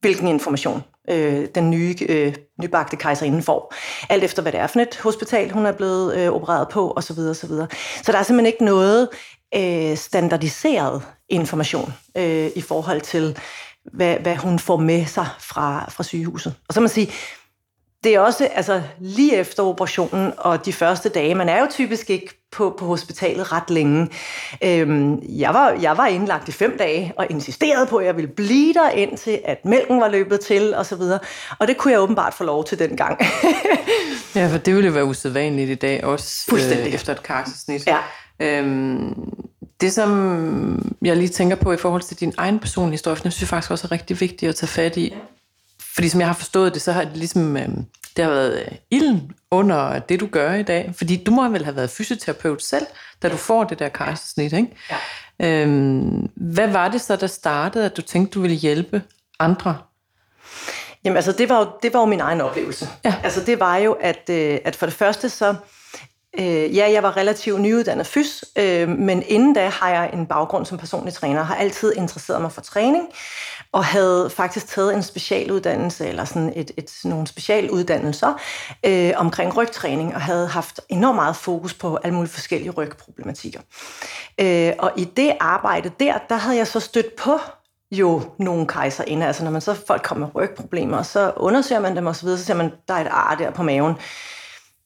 hvilken 0.00 0.28
information 0.28 0.82
øh, 1.10 1.48
den 1.54 1.70
nye 1.70 1.94
øh, 2.08 2.34
nybagte 2.62 2.96
kejserinde 2.96 3.42
får. 3.42 3.74
Alt 4.08 4.24
efter, 4.24 4.42
hvad 4.42 4.52
det 4.52 4.60
er 4.60 4.66
for 4.66 4.80
et 4.80 4.96
hospital, 5.02 5.50
hun 5.50 5.66
er 5.66 5.72
blevet 5.72 6.16
øh, 6.16 6.32
opereret 6.32 6.68
på, 6.68 6.92
osv. 6.96 7.18
osv. 7.18 7.50
Så 8.02 8.12
der 8.12 8.18
er 8.18 8.22
simpelthen 8.22 8.46
ikke 8.46 8.64
noget 8.64 9.08
øh, 9.56 9.96
standardiseret 9.96 11.02
information 11.28 11.94
øh, 12.16 12.50
i 12.56 12.60
forhold 12.60 13.00
til, 13.00 13.38
hvad, 13.92 14.16
hvad 14.16 14.36
hun 14.36 14.58
får 14.58 14.76
med 14.76 15.06
sig 15.06 15.26
fra, 15.40 15.90
fra 15.90 16.02
sygehuset. 16.02 16.54
Og 16.68 16.74
så 16.74 16.80
man 16.80 16.88
sige, 16.88 17.10
det 18.04 18.14
er 18.14 18.20
også 18.20 18.48
altså, 18.54 18.82
lige 18.98 19.36
efter 19.36 19.62
operationen 19.62 20.32
og 20.38 20.64
de 20.64 20.72
første 20.72 21.08
dage. 21.08 21.34
Man 21.34 21.48
er 21.48 21.60
jo 21.60 21.66
typisk 21.70 22.10
ikke 22.10 22.44
på, 22.52 22.76
på 22.78 22.86
hospitalet 22.86 23.52
ret 23.52 23.70
længe. 23.70 24.08
Øhm, 24.64 25.22
jeg, 25.28 25.54
var, 25.54 25.70
jeg 25.70 25.96
var 25.96 26.06
indlagt 26.06 26.48
i 26.48 26.52
fem 26.52 26.76
dage 26.78 27.12
og 27.16 27.26
insisterede 27.30 27.86
på, 27.86 27.96
at 27.96 28.06
jeg 28.06 28.16
ville 28.16 28.30
blive 28.30 28.74
der 28.74 28.90
indtil, 28.90 29.40
at 29.44 29.64
mælken 29.64 30.00
var 30.00 30.08
løbet 30.08 30.40
til 30.40 30.74
osv. 30.76 31.00
Og, 31.00 31.20
og 31.58 31.68
det 31.68 31.76
kunne 31.76 31.92
jeg 31.92 32.00
åbenbart 32.00 32.34
få 32.34 32.44
lov 32.44 32.64
til 32.64 32.78
den 32.78 32.96
gang. 32.96 33.20
ja, 34.36 34.48
for 34.52 34.58
det 34.58 34.74
ville 34.74 34.86
jo 34.86 34.92
være 34.92 35.04
usædvanligt 35.04 35.70
i 35.70 35.74
dag 35.74 36.04
også 36.04 36.50
øh, 36.52 36.94
efter 36.94 37.12
et 37.12 37.22
karsesnit. 37.22 37.86
Ja. 37.86 37.98
Øhm, 38.40 39.14
det, 39.80 39.92
som 39.92 40.94
jeg 41.02 41.16
lige 41.16 41.28
tænker 41.28 41.56
på 41.56 41.72
i 41.72 41.76
forhold 41.76 42.02
til 42.02 42.20
din 42.20 42.32
egen 42.36 42.58
personlige 42.58 42.92
historie, 42.92 43.16
synes 43.16 43.40
jeg 43.40 43.48
faktisk 43.48 43.70
også 43.70 43.86
er 43.86 43.92
rigtig 43.92 44.20
vigtigt 44.20 44.48
at 44.48 44.54
tage 44.54 44.68
fat 44.68 44.96
i. 44.96 45.14
Fordi 45.94 46.08
som 46.08 46.20
jeg 46.20 46.28
har 46.28 46.34
forstået 46.34 46.74
det, 46.74 46.82
så 46.82 46.92
har 46.92 47.04
det 47.04 47.16
ligesom, 47.16 47.56
øh, 47.56 47.68
det 48.16 48.24
har 48.24 48.30
været 48.30 48.60
øh, 48.60 48.78
ilden 48.90 49.32
under 49.50 49.98
det, 49.98 50.20
du 50.20 50.26
gør 50.26 50.54
i 50.54 50.62
dag. 50.62 50.92
Fordi 50.96 51.24
du 51.24 51.30
må 51.30 51.48
vel 51.48 51.64
have 51.64 51.76
været 51.76 51.90
fysioterapeut 51.90 52.62
selv, 52.62 52.86
da 53.22 53.28
du 53.28 53.36
får 53.36 53.64
det 53.64 53.78
der 53.78 53.88
kejsersnit, 53.88 54.52
ikke? 54.52 54.76
Ja. 54.90 55.62
Øhm, 55.62 56.28
hvad 56.36 56.68
var 56.68 56.88
det 56.88 57.00
så, 57.00 57.16
der 57.16 57.26
startede, 57.26 57.84
at 57.84 57.96
du 57.96 58.02
tænkte, 58.02 58.34
du 58.34 58.40
ville 58.40 58.56
hjælpe 58.56 59.02
andre? 59.38 59.78
Jamen 61.04 61.16
altså, 61.16 61.32
det 61.32 61.48
var 61.48 61.58
jo, 61.58 61.66
det 61.82 61.94
var 61.94 62.00
jo 62.00 62.06
min 62.06 62.20
egen 62.20 62.40
oplevelse. 62.40 62.88
Ja. 63.04 63.14
Altså 63.24 63.40
det 63.40 63.60
var 63.60 63.76
jo, 63.76 63.92
at, 63.92 64.30
øh, 64.30 64.58
at 64.64 64.76
for 64.76 64.86
det 64.86 64.94
første 64.94 65.28
så, 65.28 65.54
øh, 66.38 66.76
ja, 66.76 66.90
jeg 66.92 67.02
var 67.02 67.16
relativt 67.16 67.60
nyuddannet 67.60 68.06
fys, 68.06 68.44
øh, 68.56 68.88
men 68.88 69.22
inden 69.26 69.54
da 69.54 69.68
har 69.68 69.90
jeg 69.90 70.10
en 70.12 70.26
baggrund 70.26 70.66
som 70.66 70.78
personlig 70.78 71.14
træner, 71.14 71.42
har 71.42 71.54
altid 71.54 71.92
interesseret 71.96 72.42
mig 72.42 72.52
for 72.52 72.60
træning, 72.60 73.08
og 73.74 73.84
havde 73.84 74.30
faktisk 74.30 74.66
taget 74.66 74.94
en 74.94 75.02
specialuddannelse, 75.02 76.08
eller 76.08 76.24
sådan 76.24 76.52
et, 76.56 76.70
et, 76.76 76.90
nogle 77.04 77.26
specialuddannelser 77.26 78.34
øh, 78.86 79.12
omkring 79.16 79.56
rygtræning, 79.56 80.14
og 80.14 80.20
havde 80.20 80.46
haft 80.46 80.80
enormt 80.88 81.16
meget 81.16 81.36
fokus 81.36 81.74
på 81.74 81.96
alle 81.96 82.14
mulige 82.14 82.32
forskellige 82.32 82.70
rygproblematikker. 82.70 83.60
Øh, 84.40 84.72
og 84.78 84.92
i 84.96 85.04
det 85.04 85.32
arbejde 85.40 85.90
der, 86.00 86.18
der 86.28 86.34
havde 86.34 86.56
jeg 86.56 86.66
så 86.66 86.80
stødt 86.80 87.16
på 87.16 87.38
jo 87.90 88.22
nogle 88.38 88.66
kejserinde. 88.66 89.26
Altså 89.26 89.44
når 89.44 89.50
man 89.50 89.60
så 89.60 89.74
folk 89.86 90.02
kommer 90.02 90.26
med 90.26 90.34
rygproblemer, 90.34 91.02
så 91.02 91.32
undersøger 91.36 91.80
man 91.80 91.96
dem 91.96 92.06
osv., 92.06 92.28
så, 92.28 92.36
så 92.36 92.44
ser 92.44 92.54
man, 92.54 92.72
der 92.88 92.94
er 92.94 93.00
et 93.00 93.08
ar 93.10 93.34
der 93.34 93.50
på 93.50 93.62
maven 93.62 93.94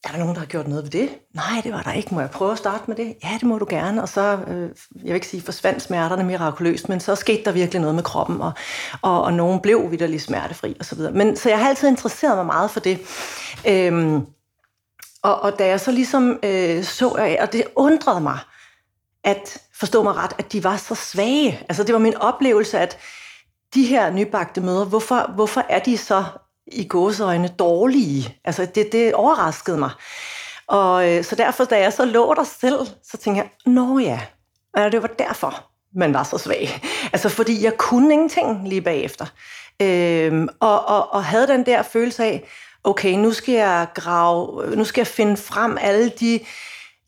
er 0.03 0.09
der 0.11 0.17
nogen, 0.17 0.33
der 0.33 0.39
har 0.39 0.47
gjort 0.47 0.67
noget 0.67 0.83
ved 0.83 0.91
det? 0.91 1.09
Nej, 1.33 1.61
det 1.63 1.71
var 1.71 1.81
der 1.81 1.91
ikke. 1.91 2.13
Må 2.13 2.19
jeg 2.19 2.29
prøve 2.31 2.51
at 2.51 2.57
starte 2.57 2.83
med 2.87 2.95
det? 2.95 3.15
Ja, 3.23 3.29
det 3.33 3.43
må 3.43 3.57
du 3.57 3.65
gerne. 3.69 4.01
Og 4.01 4.09
så, 4.09 4.39
øh, 4.47 4.69
jeg 4.95 5.03
vil 5.03 5.13
ikke 5.13 5.27
sige, 5.27 5.41
forsvandt 5.41 5.81
smerterne 5.81 6.23
mirakuløst, 6.23 6.89
men 6.89 6.99
så 6.99 7.15
skete 7.15 7.43
der 7.45 7.51
virkelig 7.51 7.81
noget 7.81 7.95
med 7.95 8.03
kroppen, 8.03 8.41
og, 8.41 8.51
og, 9.01 9.21
og 9.21 9.33
nogen 9.33 9.59
blev 9.59 9.91
vidderligt 9.91 10.23
smertefri 10.23 10.75
og 10.79 10.85
så 10.85 10.95
videre. 10.95 11.11
Men 11.11 11.35
så 11.35 11.49
jeg 11.49 11.59
har 11.59 11.69
altid 11.69 11.87
interesseret 11.87 12.37
mig 12.37 12.45
meget 12.45 12.71
for 12.71 12.79
det. 12.79 12.99
Øhm, 13.67 14.25
og, 15.23 15.41
og 15.41 15.59
da 15.59 15.67
jeg 15.67 15.79
så 15.79 15.91
ligesom 15.91 16.39
øh, 16.43 16.83
så, 16.83 17.17
jeg, 17.17 17.37
og 17.41 17.53
det 17.53 17.63
undrede 17.75 18.21
mig, 18.21 18.39
at 19.23 19.57
forstå 19.73 20.03
mig 20.03 20.15
ret, 20.15 20.33
at 20.37 20.51
de 20.51 20.63
var 20.63 20.77
så 20.77 20.95
svage. 20.95 21.59
Altså 21.69 21.83
det 21.83 21.93
var 21.93 21.99
min 21.99 22.17
oplevelse, 22.17 22.79
at 22.79 22.97
de 23.73 23.85
her 23.85 24.11
nybagte 24.11 24.61
møder, 24.61 24.85
hvorfor, 24.85 25.31
hvorfor 25.35 25.65
er 25.69 25.79
de 25.79 25.97
så 25.97 26.23
i 26.71 26.87
gåseøjne 26.87 27.47
dårlige. 27.47 28.37
Altså, 28.45 28.65
det, 28.65 28.91
det 28.91 29.13
overraskede 29.13 29.77
mig. 29.77 29.91
Og 30.67 31.09
øh, 31.09 31.23
så 31.23 31.35
derfor, 31.35 31.63
da 31.63 31.79
jeg 31.79 31.93
så 31.93 32.05
lå 32.05 32.33
der 32.33 32.43
selv, 32.43 32.79
så 33.11 33.17
tænkte 33.17 33.41
jeg, 33.41 33.49
nå 33.73 33.99
ja, 33.99 34.19
ja 34.77 34.89
det 34.89 35.01
var 35.01 35.07
derfor, 35.07 35.69
man 35.95 36.13
var 36.13 36.23
så 36.23 36.37
svag. 36.37 36.69
Altså, 37.13 37.29
fordi 37.29 37.63
jeg 37.63 37.77
kunne 37.77 38.13
ingenting 38.13 38.67
lige 38.67 38.81
bagefter. 38.81 39.25
Øhm, 39.81 40.47
og, 40.59 40.85
og, 40.85 41.13
og 41.13 41.23
havde 41.23 41.47
den 41.47 41.65
der 41.65 41.81
følelse 41.81 42.23
af, 42.23 42.43
okay, 42.83 43.13
nu 43.13 43.33
skal 43.33 43.53
jeg 43.53 43.87
grave, 43.93 44.75
nu 44.75 44.83
skal 44.83 45.01
jeg 45.01 45.07
finde 45.07 45.37
frem 45.37 45.77
alle 45.81 46.09
de 46.09 46.39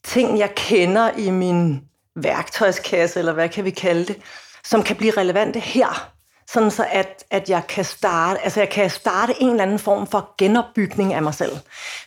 ting, 0.04 0.40
jeg 0.40 0.56
kender 0.56 1.12
i 1.18 1.30
min 1.30 1.82
værktøjskasse, 2.16 3.20
eller 3.20 3.34
hvad 3.34 3.50
kan 3.50 3.66
vi 3.66 3.70
kalde 3.70 4.06
det, 4.06 4.22
som 4.64 4.84
kan 4.84 4.96
blive 4.96 5.12
relevante 5.12 5.60
her 5.60 6.12
sådan 6.54 6.72
så 6.72 6.86
at, 6.92 7.24
at 7.30 7.50
jeg 7.50 7.68
kan 7.68 7.86
starte, 7.86 8.44
altså 8.44 8.60
jeg 8.60 8.70
kan 8.70 8.90
starte 8.90 9.34
en 9.40 9.50
eller 9.50 9.64
anden 9.64 9.80
form 9.80 10.08
for 10.08 10.36
genopbygning 10.38 11.14
af 11.14 11.24
mig 11.24 11.34
selv. 11.34 11.58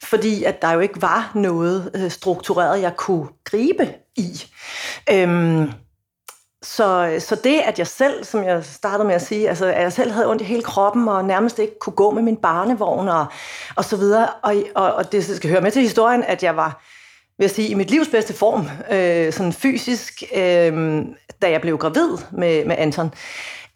Fordi 0.03 0.45
at 0.45 0.63
der 0.63 0.73
jo 0.73 0.81
ikke 0.81 1.03
var 1.03 1.31
noget 1.35 1.91
øh, 1.95 2.11
struktureret, 2.11 2.83
jeg 2.83 2.97
kunne 2.97 3.29
gribe 3.45 3.89
i. 4.17 4.45
Øhm, 5.13 5.71
så, 6.63 7.17
så 7.19 7.35
det, 7.45 7.61
at 7.61 7.79
jeg 7.79 7.87
selv, 7.87 8.25
som 8.25 8.45
jeg 8.45 8.65
startede 8.65 9.07
med 9.07 9.15
at 9.15 9.23
sige, 9.23 9.49
altså 9.49 9.67
at 9.67 9.83
jeg 9.83 9.93
selv 9.93 10.11
havde 10.13 10.31
ondt 10.31 10.43
i 10.43 10.45
hele 10.45 10.63
kroppen, 10.63 11.09
og 11.09 11.25
nærmest 11.25 11.59
ikke 11.59 11.79
kunne 11.79 11.97
gå 11.97 12.11
med 12.11 12.23
min 12.23 12.37
barnevogn, 12.37 13.09
og, 13.09 13.27
og 13.77 13.85
så 13.85 13.97
videre, 13.97 14.29
og, 14.43 14.55
og, 14.75 14.95
og 14.95 15.13
det 15.13 15.37
skal 15.37 15.51
høre 15.51 15.61
med 15.61 15.71
til 15.71 15.83
historien, 15.83 16.23
at 16.23 16.43
jeg 16.43 16.57
var, 16.57 16.83
vil 17.39 17.45
jeg 17.45 17.51
sige, 17.51 17.69
i 17.69 17.75
mit 17.75 17.91
livs 17.91 18.09
bedste 18.09 18.35
form, 18.35 18.69
øh, 18.91 19.33
sådan 19.33 19.53
fysisk, 19.53 20.23
øh, 20.35 21.03
da 21.43 21.51
jeg 21.51 21.61
blev 21.61 21.79
gravid 21.79 22.17
med, 22.33 22.65
med 22.65 22.77
Anton. 22.79 23.13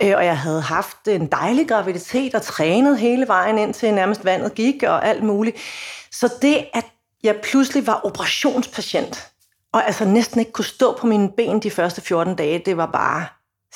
Øh, 0.02 0.16
og 0.16 0.24
jeg 0.24 0.38
havde 0.38 0.60
haft 0.60 1.08
en 1.08 1.26
dejlig 1.26 1.68
graviditet 1.68 2.34
og 2.34 2.42
trænet 2.42 2.98
hele 2.98 3.28
vejen 3.28 3.58
ind 3.58 3.74
til 3.74 3.94
nærmest 3.94 4.24
vandet 4.24 4.54
gik 4.54 4.82
og 4.82 5.06
alt 5.06 5.22
muligt. 5.22 5.56
Så 6.12 6.32
det, 6.42 6.66
at 6.74 6.84
jeg 7.22 7.36
pludselig 7.42 7.86
var 7.86 8.00
operationspatient, 8.04 9.30
og 9.72 9.86
altså 9.86 10.04
næsten 10.04 10.40
ikke 10.40 10.52
kunne 10.52 10.64
stå 10.64 10.96
på 11.00 11.06
mine 11.06 11.30
ben 11.36 11.60
de 11.60 11.70
første 11.70 12.00
14 12.00 12.34
dage, 12.34 12.62
det 12.66 12.76
var 12.76 12.86
bare 12.86 13.26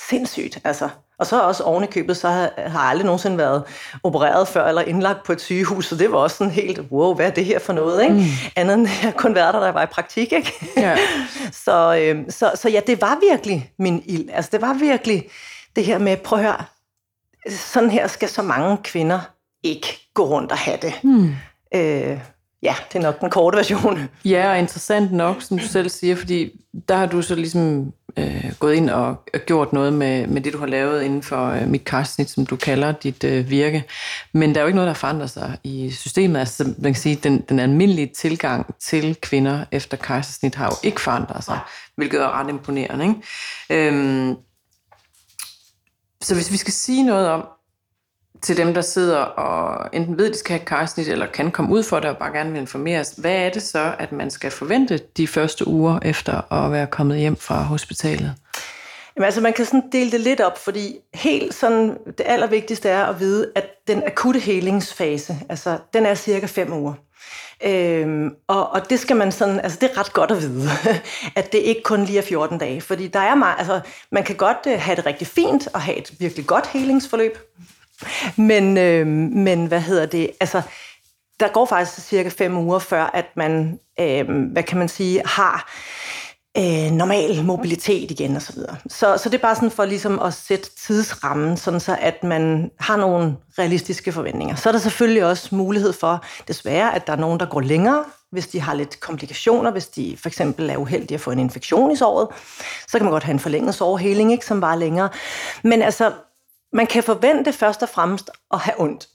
sindssygt. 0.08 0.58
Altså, 0.64 0.88
og 1.18 1.26
så 1.26 1.40
også 1.40 1.62
oven 1.62 1.84
i 1.84 1.86
købet, 1.86 2.16
så 2.16 2.28
har, 2.28 2.50
har 2.56 2.80
jeg 2.80 2.90
aldrig 2.90 3.04
nogensinde 3.04 3.38
været 3.38 3.62
opereret 4.02 4.48
før 4.48 4.68
eller 4.68 4.82
indlagt 4.82 5.22
på 5.22 5.32
et 5.32 5.40
sygehus, 5.40 5.86
så 5.86 5.96
det 5.96 6.12
var 6.12 6.18
også 6.18 6.36
sådan 6.36 6.52
helt, 6.52 6.80
wow, 6.92 7.14
hvad 7.14 7.26
er 7.26 7.30
det 7.30 7.44
her 7.44 7.58
for 7.58 7.72
noget? 7.72 8.02
Ikke? 8.02 8.14
Mm. 8.14 8.22
Andet 8.56 8.74
end 8.74 8.88
jeg 9.02 9.14
kun 9.16 9.34
været 9.34 9.54
der, 9.54 9.60
da 9.60 9.66
jeg 9.66 9.74
var 9.74 9.82
i 9.82 9.86
praktik. 9.86 10.32
Ikke? 10.32 10.52
Ja. 10.76 10.96
så, 11.64 11.96
øh, 11.96 12.24
så, 12.28 12.52
så 12.54 12.68
ja, 12.68 12.80
det 12.86 13.00
var 13.00 13.18
virkelig 13.30 13.70
min 13.78 14.02
ild. 14.06 14.28
Altså 14.32 14.48
det 14.52 14.62
var 14.62 14.74
virkelig 14.74 15.24
det 15.76 15.84
her 15.84 15.98
med, 15.98 16.16
prøv 16.16 16.38
at 16.38 16.44
høre, 16.44 16.64
sådan 17.50 17.90
her 17.90 18.06
skal 18.06 18.28
så 18.28 18.42
mange 18.42 18.76
kvinder 18.84 19.20
ikke 19.62 20.08
gå 20.14 20.24
rundt 20.24 20.52
og 20.52 20.58
have 20.58 20.78
det. 20.82 20.94
Mm. 21.02 21.34
Øh, 21.74 22.18
ja, 22.62 22.74
det 22.92 22.98
er 22.98 23.02
nok 23.02 23.20
den 23.20 23.30
korte 23.30 23.56
version. 23.56 24.08
Ja, 24.24 24.50
og 24.50 24.58
interessant 24.58 25.12
nok, 25.12 25.42
som 25.42 25.58
du 25.58 25.64
selv 25.64 25.88
siger, 25.88 26.16
fordi 26.16 26.50
der 26.88 26.96
har 26.96 27.06
du 27.06 27.22
så 27.22 27.34
ligesom 27.34 27.92
øh, 28.16 28.52
gået 28.58 28.74
ind 28.74 28.90
og, 28.90 29.08
og 29.08 29.40
gjort 29.46 29.72
noget 29.72 29.92
med, 29.92 30.26
med 30.26 30.40
det, 30.40 30.52
du 30.52 30.58
har 30.58 30.66
lavet 30.66 31.02
inden 31.02 31.22
for 31.22 31.46
øh, 31.46 31.68
mit 31.68 31.84
karsnit, 31.84 32.30
som 32.30 32.46
du 32.46 32.56
kalder 32.56 32.92
dit 32.92 33.24
øh, 33.24 33.50
virke. 33.50 33.84
Men 34.32 34.54
der 34.54 34.60
er 34.60 34.62
jo 34.62 34.66
ikke 34.66 34.76
noget, 34.76 34.88
der 34.88 34.94
forandrer 34.94 35.26
sig 35.26 35.58
i 35.64 35.90
systemet. 35.90 36.40
Altså, 36.40 36.74
man 36.78 36.92
kan 36.92 37.02
sige, 37.02 37.16
den, 37.16 37.40
den 37.48 37.58
almindelige 37.58 38.10
tilgang 38.16 38.74
til 38.80 39.16
kvinder 39.22 39.64
efter 39.72 39.96
kejsersnit 39.96 40.54
har 40.54 40.66
jo 40.66 40.88
ikke 40.88 41.00
forandret 41.00 41.44
sig, 41.44 41.58
hvilket 41.96 42.20
er 42.20 42.40
ret 42.40 42.48
imponerende. 42.48 43.04
Ikke? 43.04 43.88
Øhm, 43.88 44.36
så 46.22 46.34
hvis 46.34 46.52
vi 46.52 46.56
skal 46.56 46.72
sige 46.72 47.02
noget 47.02 47.28
om, 47.28 47.44
til 48.42 48.56
dem, 48.56 48.74
der 48.74 48.80
sidder 48.80 49.18
og 49.18 49.88
enten 49.92 50.18
ved, 50.18 50.26
at 50.26 50.32
de 50.32 50.38
skal 50.38 50.58
have 50.58 50.66
kejsnit, 50.66 51.08
eller 51.08 51.26
kan 51.26 51.50
komme 51.50 51.74
ud 51.74 51.82
for 51.82 52.00
det 52.00 52.10
og 52.10 52.16
bare 52.16 52.32
gerne 52.32 52.52
vil 52.52 52.60
informeres, 52.60 53.14
hvad 53.18 53.36
er 53.36 53.50
det 53.50 53.62
så, 53.62 53.94
at 53.98 54.12
man 54.12 54.30
skal 54.30 54.50
forvente 54.50 55.00
de 55.16 55.28
første 55.28 55.68
uger 55.68 55.98
efter 56.02 56.52
at 56.52 56.72
være 56.72 56.86
kommet 56.86 57.18
hjem 57.18 57.36
fra 57.36 57.62
hospitalet? 57.62 58.34
Jamen, 59.16 59.24
altså 59.24 59.40
man 59.40 59.52
kan 59.52 59.64
sådan 59.64 59.82
dele 59.92 60.10
det 60.10 60.20
lidt 60.20 60.40
op, 60.40 60.58
fordi 60.58 60.96
helt 61.14 61.54
sådan, 61.54 61.98
det 62.06 62.26
allervigtigste 62.26 62.88
er 62.88 63.04
at 63.04 63.20
vide, 63.20 63.52
at 63.56 63.66
den 63.86 64.02
akutte 64.06 64.40
helingsfase, 64.40 65.36
altså 65.48 65.78
den 65.94 66.06
er 66.06 66.14
cirka 66.14 66.46
5 66.46 66.72
uger. 66.72 66.94
Øhm, 67.64 68.34
og, 68.46 68.70
og 68.70 68.90
det 68.90 69.00
skal 69.00 69.16
man 69.16 69.32
sådan, 69.32 69.60
altså 69.60 69.78
det 69.80 69.90
er 69.90 69.98
ret 69.98 70.12
godt 70.12 70.30
at 70.30 70.38
vide, 70.42 70.70
at 71.36 71.52
det 71.52 71.58
ikke 71.58 71.82
kun 71.82 72.04
lige 72.04 72.18
er 72.18 72.22
14 72.22 72.58
dage, 72.58 72.80
fordi 72.80 73.08
der 73.08 73.20
er 73.20 73.34
meget, 73.34 73.58
altså 73.58 73.80
man 74.10 74.24
kan 74.24 74.36
godt 74.36 74.58
øh, 74.66 74.80
have 74.80 74.96
det 74.96 75.06
rigtig 75.06 75.26
fint 75.26 75.68
og 75.74 75.80
have 75.80 75.96
et 75.96 76.12
virkelig 76.18 76.46
godt 76.46 76.66
helingsforløb, 76.66 77.38
men, 78.36 78.78
øh, 78.78 79.06
men 79.06 79.66
hvad 79.66 79.80
hedder 79.80 80.06
det? 80.06 80.30
Altså, 80.40 80.62
der 81.40 81.48
går 81.48 81.66
faktisk 81.66 82.08
cirka 82.08 82.28
fem 82.28 82.56
uger, 82.56 82.78
før 82.78 83.10
at 83.14 83.26
man, 83.36 83.78
øh, 84.00 84.28
hvad 84.52 84.62
kan 84.62 84.78
man 84.78 84.88
sige, 84.88 85.22
har 85.24 85.72
øh, 86.58 86.90
normal 86.90 87.44
mobilitet 87.44 88.10
igen 88.10 88.36
og 88.36 88.42
så 88.42 88.52
videre. 88.52 88.76
Så, 88.88 89.16
så 89.16 89.28
det 89.28 89.34
er 89.34 89.42
bare 89.42 89.54
sådan 89.54 89.70
for 89.70 89.84
ligesom 89.84 90.18
at 90.18 90.34
sætte 90.34 90.70
tidsrammen, 90.86 91.56
sådan 91.56 91.80
så 91.80 91.96
at 92.00 92.24
man 92.24 92.70
har 92.78 92.96
nogle 92.96 93.36
realistiske 93.58 94.12
forventninger. 94.12 94.54
Så 94.54 94.68
er 94.68 94.72
der 94.72 94.78
selvfølgelig 94.78 95.24
også 95.24 95.54
mulighed 95.54 95.92
for, 95.92 96.24
desværre, 96.48 96.94
at 96.94 97.06
der 97.06 97.12
er 97.12 97.16
nogen, 97.16 97.40
der 97.40 97.46
går 97.46 97.60
længere, 97.60 98.04
hvis 98.30 98.46
de 98.46 98.60
har 98.60 98.74
lidt 98.74 99.00
komplikationer, 99.00 99.70
hvis 99.70 99.86
de 99.86 100.16
for 100.22 100.28
eksempel 100.28 100.70
er 100.70 100.76
uheldige 100.76 101.14
at 101.14 101.20
få 101.20 101.30
en 101.30 101.38
infektion 101.38 101.90
i 101.90 101.96
såret, 101.96 102.28
så 102.88 102.98
kan 102.98 103.02
man 103.04 103.12
godt 103.12 103.24
have 103.24 103.32
en 103.32 103.40
forlænget 103.40 103.74
sårheling, 103.74 104.32
ikke, 104.32 104.46
som 104.46 104.60
bare 104.60 104.78
længere. 104.78 105.08
Men 105.62 105.82
altså, 105.82 106.12
man 106.72 106.86
kan 106.86 107.02
forvente 107.02 107.52
først 107.52 107.82
og 107.82 107.88
fremmest 107.88 108.30
at 108.52 108.58
have 108.58 108.80
ondt. 108.80 109.08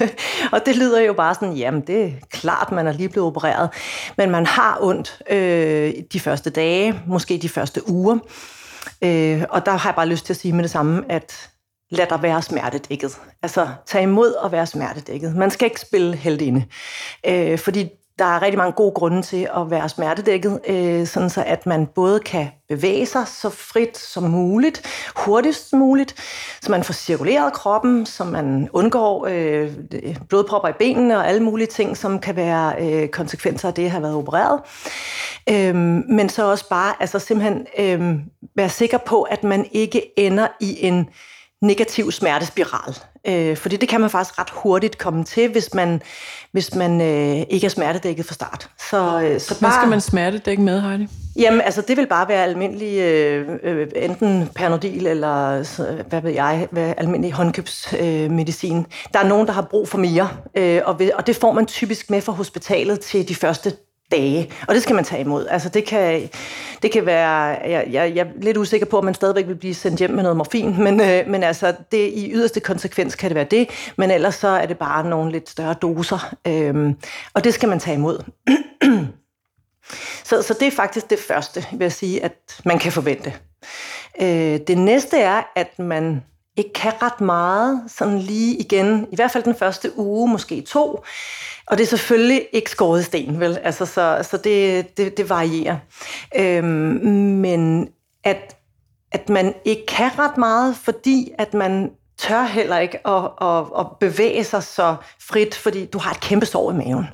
og 0.52 0.66
det 0.66 0.76
lyder 0.76 1.00
jo 1.00 1.12
bare 1.12 1.34
sådan, 1.34 1.52
jamen 1.52 1.80
det 1.80 2.04
er 2.04 2.10
klart, 2.30 2.72
man 2.72 2.86
er 2.86 2.92
lige 2.92 3.08
blevet 3.08 3.26
opereret, 3.26 3.70
men 4.16 4.30
man 4.30 4.46
har 4.46 4.78
ondt 4.80 5.22
øh, 5.30 5.92
de 6.12 6.20
første 6.20 6.50
dage, 6.50 7.00
måske 7.06 7.38
de 7.38 7.48
første 7.48 7.90
uger. 7.90 8.18
Øh, 9.02 9.42
og 9.50 9.66
der 9.66 9.72
har 9.72 9.88
jeg 9.90 9.94
bare 9.94 10.08
lyst 10.08 10.26
til 10.26 10.32
at 10.32 10.36
sige 10.36 10.52
med 10.52 10.62
det 10.62 10.70
samme, 10.70 11.04
at 11.08 11.50
lad 11.90 12.06
dig 12.10 12.22
være 12.22 12.42
smertedækket. 12.42 13.20
Altså, 13.42 13.68
tag 13.86 14.02
imod 14.02 14.34
at 14.44 14.52
være 14.52 14.66
smertedækket. 14.66 15.36
Man 15.36 15.50
skal 15.50 15.66
ikke 15.66 15.80
spille 15.80 16.16
heldinde. 16.16 16.64
Øh, 17.26 17.58
fordi 17.58 17.88
der 18.20 18.26
er 18.26 18.42
rigtig 18.42 18.58
mange 18.58 18.72
gode 18.72 18.92
grunde 18.92 19.22
til 19.22 19.48
at 19.56 19.70
være 19.70 19.88
smertedækket, 19.88 20.60
øh, 20.68 21.06
sådan 21.06 21.30
så 21.30 21.44
at 21.46 21.66
man 21.66 21.86
både 21.86 22.20
kan 22.20 22.48
bevæge 22.68 23.06
sig 23.06 23.28
så 23.28 23.50
frit 23.50 23.98
som 23.98 24.22
muligt, 24.22 24.82
hurtigst 25.16 25.72
muligt, 25.72 26.14
så 26.62 26.70
man 26.70 26.84
får 26.84 26.92
cirkuleret 26.92 27.52
kroppen, 27.52 28.06
så 28.06 28.24
man 28.24 28.68
undgår 28.72 29.26
øh, 29.30 29.70
blodpropper 30.28 30.68
i 30.68 30.72
benene 30.78 31.16
og 31.16 31.28
alle 31.28 31.42
mulige 31.42 31.66
ting, 31.66 31.96
som 31.96 32.18
kan 32.18 32.36
være 32.36 32.74
øh, 32.80 33.08
konsekvenser 33.08 33.68
af 33.68 33.74
det 33.74 33.84
at 33.84 33.90
have 33.90 34.02
været 34.02 34.14
opereret. 34.14 34.60
Øh, 35.50 35.74
men 36.08 36.28
så 36.28 36.50
også 36.50 36.68
bare 36.68 36.94
altså 37.00 37.18
simpelthen 37.18 37.66
øh, 37.78 38.18
være 38.56 38.68
sikker 38.68 38.98
på, 38.98 39.22
at 39.22 39.44
man 39.44 39.66
ikke 39.72 40.18
ender 40.18 40.46
i 40.60 40.86
en 40.86 41.08
negativ 41.62 42.12
smertespiral. 42.12 42.96
Øh, 43.26 43.56
fordi 43.56 43.76
det 43.76 43.88
kan 43.88 44.00
man 44.00 44.10
faktisk 44.10 44.38
ret 44.38 44.50
hurtigt 44.50 44.98
komme 44.98 45.24
til, 45.24 45.52
hvis 45.52 45.74
man, 45.74 46.02
hvis 46.52 46.74
man 46.74 47.00
øh, 47.00 47.46
ikke 47.50 47.64
er 47.64 47.68
smertedækket 47.68 48.26
fra 48.26 48.34
start. 48.34 48.70
Så, 48.90 48.96
øh, 48.96 49.40
så 49.40 49.60
bare, 49.60 49.70
Hvad 49.70 49.80
skal 49.80 49.88
man 49.90 50.00
smertedække 50.00 50.62
med, 50.62 50.80
Heidi? 50.80 51.08
Jamen, 51.36 51.60
altså 51.60 51.82
det 51.88 51.96
vil 51.96 52.06
bare 52.06 52.28
være 52.28 52.44
almindelig, 52.44 52.98
øh, 52.98 53.48
øh, 53.62 53.88
enten 53.96 54.48
Panodil 54.54 55.06
eller, 55.06 55.56
hvad 56.08 56.20
ved 56.20 56.30
jeg, 56.30 56.68
hvad, 56.70 56.94
almindelig 56.96 57.32
håndkøbsmedicin. 57.32 58.78
Øh, 58.78 58.84
der 59.12 59.18
er 59.18 59.28
nogen, 59.28 59.46
der 59.46 59.52
har 59.52 59.62
brug 59.62 59.88
for 59.88 59.98
mere, 59.98 60.28
øh, 60.54 60.80
og, 60.84 60.98
ved, 60.98 61.10
og 61.12 61.26
det 61.26 61.36
får 61.36 61.52
man 61.52 61.66
typisk 61.66 62.10
med 62.10 62.20
fra 62.20 62.32
hospitalet 62.32 63.00
til 63.00 63.28
de 63.28 63.34
første 63.34 63.72
dage, 64.10 64.50
og 64.68 64.74
det 64.74 64.82
skal 64.82 64.94
man 64.94 65.04
tage 65.04 65.20
imod. 65.20 65.46
Altså 65.46 65.68
det 65.68 65.84
kan, 65.84 66.28
det 66.82 66.92
kan 66.92 67.06
være, 67.06 67.30
jeg, 67.70 67.86
jeg, 67.90 68.14
jeg 68.14 68.26
er 68.26 68.30
lidt 68.42 68.56
usikker 68.56 68.86
på, 68.86 68.98
om 68.98 69.04
man 69.04 69.14
stadigvæk 69.14 69.46
vil 69.46 69.54
blive 69.54 69.74
sendt 69.74 69.98
hjem 69.98 70.10
med 70.10 70.22
noget 70.22 70.36
morfin, 70.36 70.82
men, 70.82 71.00
øh, 71.00 71.28
men 71.28 71.42
altså 71.42 71.74
det, 71.92 72.10
i 72.14 72.30
yderste 72.32 72.60
konsekvens 72.60 73.14
kan 73.14 73.30
det 73.30 73.34
være 73.34 73.44
det, 73.44 73.68
men 73.96 74.10
ellers 74.10 74.34
så 74.34 74.48
er 74.48 74.66
det 74.66 74.78
bare 74.78 75.08
nogle 75.08 75.32
lidt 75.32 75.48
større 75.48 75.74
doser, 75.74 76.34
øh, 76.46 76.94
og 77.34 77.44
det 77.44 77.54
skal 77.54 77.68
man 77.68 77.80
tage 77.80 77.96
imod. 77.96 78.24
så, 80.28 80.42
så 80.42 80.56
det 80.60 80.66
er 80.66 80.72
faktisk 80.76 81.10
det 81.10 81.18
første, 81.18 81.66
vil 81.72 81.80
jeg 81.80 81.92
sige, 81.92 82.24
at 82.24 82.60
man 82.64 82.78
kan 82.78 82.92
forvente. 82.92 83.32
Øh, 84.20 84.60
det 84.66 84.78
næste 84.78 85.18
er, 85.18 85.42
at 85.56 85.78
man 85.78 86.22
ikke 86.56 86.72
kan 86.72 86.92
ret 87.02 87.20
meget, 87.20 87.82
sådan 87.88 88.18
lige 88.18 88.56
igen, 88.56 89.06
i 89.12 89.16
hvert 89.16 89.30
fald 89.30 89.44
den 89.44 89.54
første 89.54 89.98
uge, 89.98 90.28
måske 90.28 90.60
to, 90.60 91.04
og 91.70 91.78
det 91.78 91.84
er 91.84 91.88
selvfølgelig 91.88 92.46
ikke 92.52 92.70
skåret 92.70 93.04
sten, 93.04 93.40
vel? 93.40 93.58
Altså, 93.62 93.86
så, 93.86 94.18
så 94.30 94.36
det, 94.36 94.86
det, 94.96 95.16
det 95.16 95.28
varierer. 95.28 95.76
Øhm, 96.36 96.64
men 97.40 97.88
at, 98.24 98.56
at 99.12 99.28
man 99.28 99.54
ikke 99.64 99.86
kan 99.86 100.18
ret 100.18 100.36
meget, 100.36 100.76
fordi 100.76 101.30
at 101.38 101.54
man 101.54 101.90
tør 102.18 102.42
heller 102.42 102.78
ikke 102.78 103.06
at, 103.06 103.30
at, 103.40 103.64
at 103.78 103.86
bevæge 104.00 104.44
sig 104.44 104.62
så 104.62 104.96
frit, 105.20 105.54
fordi 105.54 105.86
du 105.86 105.98
har 105.98 106.10
et 106.10 106.20
kæmpe 106.20 106.46
sår 106.46 106.72
i 106.72 106.74
maven. 106.74 107.06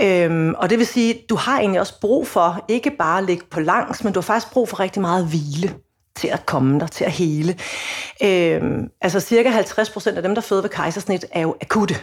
Øhm, 0.00 0.54
og 0.58 0.70
det 0.70 0.78
vil 0.78 0.86
sige, 0.86 1.24
du 1.28 1.36
har 1.36 1.58
egentlig 1.58 1.80
også 1.80 2.00
brug 2.00 2.26
for, 2.26 2.64
ikke 2.68 2.90
bare 2.90 3.18
at 3.18 3.24
ligge 3.24 3.44
på 3.50 3.60
langs, 3.60 4.04
men 4.04 4.12
du 4.12 4.20
har 4.20 4.22
faktisk 4.22 4.52
brug 4.52 4.68
for 4.68 4.80
rigtig 4.80 5.02
meget 5.02 5.26
hvile 5.26 5.74
til 6.18 6.28
at 6.28 6.46
komme 6.46 6.80
der, 6.80 6.86
til 6.86 7.04
at 7.04 7.12
hele. 7.12 7.56
Øhm, 8.22 8.90
altså 9.00 9.20
cirka 9.20 9.48
50 9.48 9.90
procent 9.90 10.16
af 10.16 10.22
dem, 10.22 10.34
der 10.34 10.42
føder 10.42 10.62
ved 10.62 10.70
kejsersnit, 10.70 11.24
er 11.32 11.40
jo 11.40 11.56
akutte. 11.60 11.94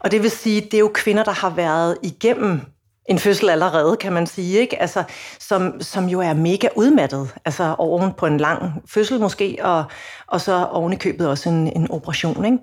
Og 0.00 0.10
det 0.10 0.22
vil 0.22 0.30
sige, 0.30 0.60
det 0.60 0.74
er 0.74 0.78
jo 0.78 0.90
kvinder, 0.94 1.24
der 1.24 1.32
har 1.32 1.50
været 1.50 1.98
igennem 2.02 2.60
en 3.06 3.18
fødsel 3.18 3.50
allerede, 3.50 3.96
kan 3.96 4.12
man 4.12 4.26
sige, 4.26 4.58
ikke? 4.58 4.80
Altså, 4.80 5.02
som, 5.38 5.80
som 5.80 6.08
jo 6.08 6.20
er 6.20 6.34
mega 6.34 6.68
udmattet, 6.76 7.34
altså 7.44 7.74
oven 7.78 8.12
på 8.12 8.26
en 8.26 8.38
lang 8.38 8.82
fødsel 8.88 9.20
måske, 9.20 9.58
og, 9.62 9.84
og 10.26 10.40
så 10.40 10.66
oven 10.70 10.92
i 10.92 10.96
købet 10.96 11.28
også 11.28 11.48
en, 11.48 11.72
en 11.76 11.90
operation. 11.90 12.44
Ikke? 12.44 12.58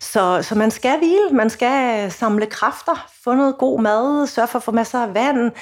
Så, 0.00 0.42
så 0.42 0.54
man 0.54 0.70
skal 0.70 0.98
hvile, 0.98 1.30
man 1.32 1.50
skal 1.50 2.12
samle 2.12 2.46
kræfter, 2.46 3.06
få 3.24 3.34
noget 3.34 3.58
god 3.58 3.80
mad, 3.80 4.26
sørge 4.26 4.48
for 4.48 4.58
at 4.58 4.62
få 4.62 4.72
masser 4.72 4.98
af 5.02 5.14
vand, 5.14 5.52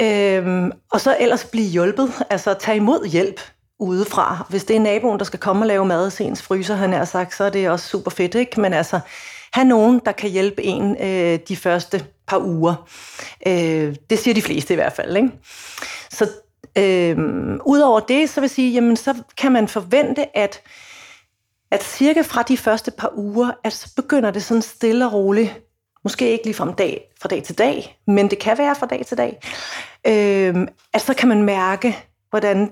øhm, 0.00 0.72
og 0.92 1.00
så 1.00 1.16
ellers 1.20 1.44
blive 1.44 1.68
hjulpet, 1.68 2.12
altså 2.30 2.54
tage 2.54 2.76
imod 2.76 3.06
hjælp 3.06 3.40
udefra. 3.78 4.46
Hvis 4.48 4.64
det 4.64 4.76
er 4.76 4.80
naboen, 4.80 5.18
der 5.18 5.24
skal 5.24 5.38
komme 5.38 5.62
og 5.62 5.66
lave 5.66 5.84
mad 5.84 6.10
til 6.10 6.26
ens 6.26 6.42
fryser, 6.42 6.74
han 6.74 6.92
har 6.92 7.04
sagt, 7.04 7.34
så 7.34 7.44
er 7.44 7.50
det 7.50 7.70
også 7.70 7.88
super 7.88 8.10
fedt, 8.10 8.34
ikke? 8.34 8.60
Men 8.60 8.72
altså, 8.72 9.00
have 9.52 9.68
nogen, 9.68 10.00
der 10.04 10.12
kan 10.12 10.30
hjælpe 10.30 10.62
en 10.62 10.96
øh, 11.02 11.38
de 11.48 11.56
første 11.56 12.04
par 12.26 12.38
uger. 12.38 12.88
Øh, 13.46 13.96
det 14.10 14.18
siger 14.18 14.34
de 14.34 14.42
fleste 14.42 14.74
i 14.74 14.76
hvert 14.76 14.92
fald, 14.92 15.16
ikke? 15.16 15.30
Så 16.10 16.28
øh, 16.78 17.16
udover 17.66 18.00
det, 18.00 18.30
så 18.30 18.40
vil 18.40 18.46
jeg 18.46 18.50
sige, 18.50 18.72
jamen, 18.72 18.96
så 18.96 19.14
kan 19.36 19.52
man 19.52 19.68
forvente, 19.68 20.38
at 20.38 20.62
at 21.70 21.84
cirka 21.84 22.22
fra 22.22 22.42
de 22.42 22.56
første 22.56 22.90
par 22.90 23.12
uger, 23.16 23.50
at 23.64 23.72
så 23.72 23.94
begynder 23.96 24.30
det 24.30 24.42
sådan 24.42 24.62
stille 24.62 25.06
og 25.06 25.12
roligt, 25.12 25.60
måske 26.04 26.30
ikke 26.30 26.44
lige 26.44 26.54
fra 26.54 26.74
dag, 26.78 27.12
fra 27.20 27.28
dag 27.28 27.42
til 27.42 27.58
dag, 27.58 27.98
men 28.06 28.30
det 28.30 28.38
kan 28.38 28.58
være 28.58 28.74
fra 28.74 28.86
dag 28.86 29.06
til 29.06 29.18
dag, 29.18 29.40
øh, 30.06 30.66
at 30.92 31.00
så 31.00 31.14
kan 31.14 31.28
man 31.28 31.42
mærke, 31.42 31.98
hvordan 32.30 32.70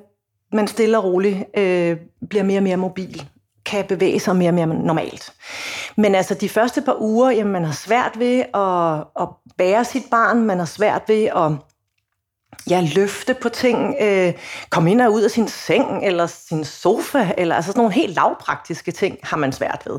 man 0.53 0.69
stille 0.69 0.99
og 0.99 1.05
roligt 1.05 1.45
øh, 1.57 1.97
bliver 2.29 2.45
mere 2.45 2.59
og 2.59 2.63
mere 2.63 2.77
mobil, 2.77 3.29
kan 3.65 3.85
bevæge 3.85 4.21
sig 4.21 4.37
mere 4.37 4.51
og 4.51 4.55
mere 4.55 4.67
normalt. 4.67 5.33
Men 5.97 6.15
altså 6.15 6.35
de 6.35 6.49
første 6.49 6.81
par 6.81 6.97
uger, 7.01 7.31
jamen 7.31 7.53
man 7.53 7.65
har 7.65 7.73
svært 7.73 8.19
ved 8.19 8.39
at, 8.55 9.23
at 9.23 9.29
bære 9.59 9.85
sit 9.85 10.05
barn, 10.11 10.43
man 10.43 10.59
har 10.59 10.67
svært 10.67 11.03
ved 11.09 11.25
at 11.25 11.53
ja, 12.71 12.89
løfte 12.95 13.35
på 13.35 13.49
ting, 13.49 13.95
øh, 14.01 14.33
komme 14.71 14.91
ind 14.91 15.01
og 15.01 15.13
ud 15.13 15.23
af 15.23 15.31
sin 15.31 15.49
seng, 15.49 16.07
eller 16.07 16.27
sin 16.27 16.65
sofa, 16.65 17.33
eller 17.39 17.55
altså 17.55 17.71
sådan 17.71 17.79
nogle 17.79 17.95
helt 17.95 18.15
lavpraktiske 18.15 18.93
ting, 18.93 19.19
har 19.23 19.37
man 19.37 19.53
svært 19.53 19.83
ved. 19.87 19.99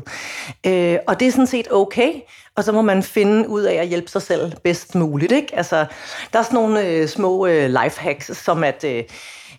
Øh, 0.66 0.98
og 1.06 1.20
det 1.20 1.28
er 1.28 1.32
sådan 1.32 1.46
set 1.46 1.72
okay, 1.72 2.12
og 2.56 2.64
så 2.64 2.72
må 2.72 2.82
man 2.82 3.02
finde 3.02 3.48
ud 3.48 3.62
af 3.62 3.74
at 3.74 3.88
hjælpe 3.88 4.10
sig 4.10 4.22
selv 4.22 4.52
bedst 4.64 4.94
muligt. 4.94 5.32
Ikke? 5.32 5.56
Altså, 5.56 5.86
der 6.32 6.38
er 6.38 6.42
sådan 6.42 6.54
nogle 6.54 6.86
øh, 6.86 7.08
små 7.08 7.46
øh, 7.46 7.70
lifehacks, 7.70 8.36
som 8.36 8.64
at... 8.64 8.84
Øh, 8.84 9.04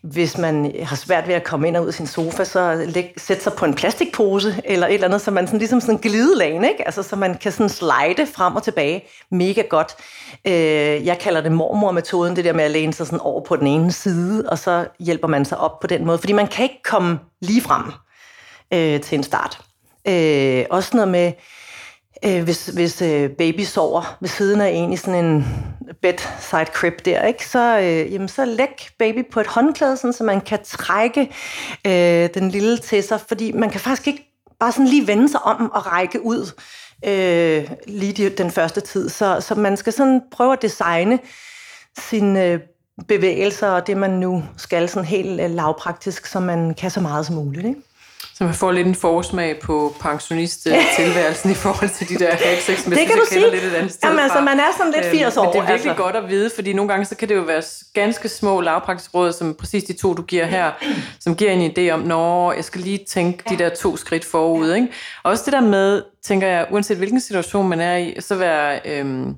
hvis 0.04 0.38
man 0.38 0.76
har 0.84 0.96
svært 0.96 1.28
ved 1.28 1.36
at 1.36 1.44
komme 1.44 1.68
ind 1.68 1.78
og 1.78 1.84
ud 1.84 1.88
af 1.88 1.94
sin 1.94 2.08
sofa, 2.08 2.44
så 2.44 2.86
læg, 2.88 3.14
sæt 3.18 3.44
sig 3.44 3.54
på 3.54 3.66
en 3.66 3.74
plastikpose 3.74 4.62
eller 4.66 4.88
et 4.88 4.94
eller 4.94 5.08
andet, 5.08 5.22
så 5.22 5.32
man 5.32 5.48
sådan, 5.48 5.60
ligesom 5.60 5.82
sådan 5.82 6.00
en 6.04 6.64
ikke? 6.64 6.86
Altså, 6.86 7.04
så 7.04 7.16
man 7.16 7.38
kan 7.38 7.52
sådan 7.52 7.70
slide 7.70 8.28
frem 8.34 8.56
og 8.56 8.64
tilbage 8.64 9.04
mega 9.32 9.62
godt. 9.62 9.96
Øh, 10.48 11.06
jeg 11.06 11.20
kalder 11.20 11.42
det 11.42 11.52
mormor-metoden, 11.52 12.36
det 12.36 12.46
der 12.46 12.54
med 12.54 12.64
at 12.64 12.72
læne 12.72 12.94
sig 12.94 13.06
sådan 13.06 13.20
over 13.20 13.42
på 13.42 13.56
den 13.56 13.68
ene 13.68 13.92
side, 13.92 14.50
og 14.50 14.60
så 14.60 14.88
hjælper 15.00 15.28
man 15.28 15.46
sig 15.46 15.58
op 15.58 15.80
på 15.80 15.88
den 15.88 16.06
måde, 16.06 16.18
fordi 16.18 16.34
man 16.34 16.48
kan 16.48 16.64
ikke 16.64 16.84
komme 16.84 17.20
lige 17.42 17.62
frem 17.62 17.84
øh, 18.74 19.02
til 19.02 19.18
en 19.18 19.24
start. 19.24 19.60
Øh, 20.08 20.66
også 20.70 20.90
noget 20.94 21.08
med, 21.12 21.32
øh, 22.26 22.44
hvis, 22.44 22.66
hvis 22.66 23.02
øh, 23.02 23.30
baby 23.30 23.62
sover 23.62 24.18
ved 24.20 24.30
siden 24.30 24.62
af 24.62 24.70
en 24.70 24.94
i 24.94 24.98
sådan 24.98 25.26
en 25.26 25.46
bedside 26.02 26.66
crib 26.74 27.06
der, 27.06 27.26
ikke? 27.26 27.48
Så, 27.48 27.80
øh, 27.80 28.14
jamen, 28.14 28.28
så 28.28 28.46
læg 28.46 28.90
baby 29.00 29.32
på 29.32 29.40
et 29.40 29.48
håndklæde, 29.48 29.98
sådan, 29.98 30.14
så 30.14 30.24
man 30.24 30.42
kan 30.42 30.60
trække 30.66 31.22
øh, 31.88 32.30
den 32.34 32.50
lille 32.50 32.78
til 32.78 33.04
sig, 33.04 33.20
fordi 33.28 33.52
man 33.52 33.70
kan 33.70 33.80
faktisk 33.80 34.08
ikke 34.08 34.26
bare 34.60 34.72
sådan 34.72 34.88
lige 34.88 35.08
vende 35.08 35.30
sig 35.30 35.42
om 35.42 35.72
og 35.72 35.92
række 35.92 36.26
ud 36.26 36.52
øh, 37.06 37.72
lige 37.88 38.14
de, 38.14 38.30
den 38.30 38.52
første 38.52 38.82
tid. 38.82 39.10
Så, 39.10 39.42
så 39.42 39.56
man 39.56 39.78
skal 39.78 39.94
sådan 39.94 40.22
prøve 40.32 40.54
at 40.54 40.62
designe 40.62 41.20
sine 42.00 42.46
øh, 42.46 42.60
bevægelser 43.08 43.68
og 43.68 43.88
det, 43.88 43.98
man 43.98 44.12
nu 44.12 44.44
skal 44.58 44.90
sådan 44.90 45.06
helt 45.06 45.42
øh, 45.42 45.50
lavpraktisk, 45.50 46.26
så 46.26 46.40
man 46.40 46.74
kan 46.74 46.92
så 46.92 47.02
meget 47.02 47.26
som 47.26 47.36
muligt. 47.36 47.66
Ikke? 47.66 47.82
Så 48.40 48.44
man 48.44 48.54
får 48.54 48.72
lidt 48.72 48.88
en 48.88 48.96
forsmag 48.96 49.60
på 49.60 49.96
pensionist-tilværelsen 50.00 51.52
i 51.52 51.54
forhold 51.54 51.90
til 51.90 52.10
de 52.10 52.16
der 52.16 52.36
halvseks 52.36 52.84
Det 52.84 52.98
kan 52.98 53.18
du 53.18 53.26
sige. 53.30 53.52
Lidt 53.52 53.64
et 53.64 53.74
andet 53.74 53.92
sted 53.92 54.10
Jamen, 54.10 54.20
altså, 54.20 54.42
man 54.42 54.60
er 54.60 54.72
sådan 54.78 54.94
lidt 54.94 55.06
80 55.06 55.38
år. 55.38 55.44
Men 55.44 55.54
det 55.54 55.60
er 55.60 55.62
virkelig 55.62 55.90
altså. 55.90 56.04
godt 56.04 56.16
at 56.16 56.30
vide, 56.30 56.52
fordi 56.56 56.74
nogle 56.74 56.90
gange 56.90 57.06
så 57.06 57.16
kan 57.16 57.30
det 57.30 57.36
jo 57.36 57.42
være 57.42 57.62
ganske 57.94 58.30
små 58.30 58.62
lavpraktiske 58.62 59.18
råd, 59.18 59.34
som 59.34 59.54
præcis 59.54 59.84
de 59.84 59.94
to, 59.94 60.14
du 60.14 60.22
giver 60.22 60.46
her, 60.46 60.72
som 61.20 61.36
giver 61.36 61.52
en 61.52 61.72
idé 61.72 61.92
om, 61.92 62.00
når 62.00 62.54
jeg 62.54 62.64
skal 62.64 62.82
lige 62.82 63.06
tænke 63.08 63.44
de 63.50 63.58
der 63.58 63.70
to 63.70 63.98
skridt 63.98 64.26
forud. 64.26 64.74
Ikke? 64.74 64.88
Også 65.24 65.44
det 65.46 65.54
der 65.54 65.62
med, 65.62 66.04
tænker 66.24 66.48
jeg, 66.48 66.68
uanset 66.72 66.98
hvilken 66.98 67.22
situation 67.22 67.70
man 67.70 67.80
er 67.80 67.98
i, 67.98 68.16
så 68.20 68.36
være... 68.36 68.80
Øhm, 68.86 69.36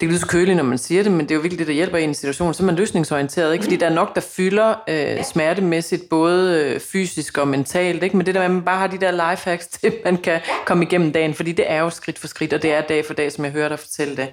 det 0.00 0.08
lyder 0.08 0.26
køligt, 0.26 0.56
når 0.56 0.64
man 0.64 0.78
siger 0.78 1.02
det, 1.02 1.12
men 1.12 1.20
det 1.20 1.30
er 1.30 1.34
jo 1.34 1.40
virkelig 1.40 1.58
det, 1.58 1.66
der 1.66 1.72
hjælper 1.72 1.98
i 1.98 2.04
en 2.04 2.14
situation. 2.14 2.54
Så 2.54 2.62
er 2.62 2.64
man 2.64 2.74
løsningsorienteret, 2.74 3.52
ikke? 3.52 3.64
fordi 3.64 3.76
der 3.76 3.86
er 3.86 3.94
nok, 3.94 4.14
der 4.14 4.20
fylder 4.20 4.74
øh, 4.88 5.24
smertemæssigt, 5.24 6.08
både 6.08 6.64
øh, 6.64 6.80
fysisk 6.80 7.38
og 7.38 7.48
mentalt. 7.48 8.02
Ikke? 8.02 8.16
Men 8.16 8.26
det 8.26 8.34
der 8.34 8.40
med, 8.40 8.44
at 8.44 8.50
man 8.50 8.62
bare 8.62 8.78
har 8.78 8.86
de 8.86 8.98
der 8.98 9.10
lifehacks, 9.30 9.66
til 9.76 9.94
man 10.04 10.16
kan 10.16 10.40
komme 10.64 10.84
igennem 10.84 11.12
dagen, 11.12 11.34
fordi 11.34 11.52
det 11.52 11.70
er 11.70 11.80
jo 11.80 11.90
skridt 11.90 12.18
for 12.18 12.28
skridt, 12.28 12.52
og 12.52 12.62
det 12.62 12.72
er 12.72 12.80
dag 12.80 13.06
for 13.06 13.14
dag, 13.14 13.32
som 13.32 13.44
jeg 13.44 13.52
hører 13.52 13.68
dig 13.68 13.78
fortælle 13.78 14.16
det. 14.16 14.28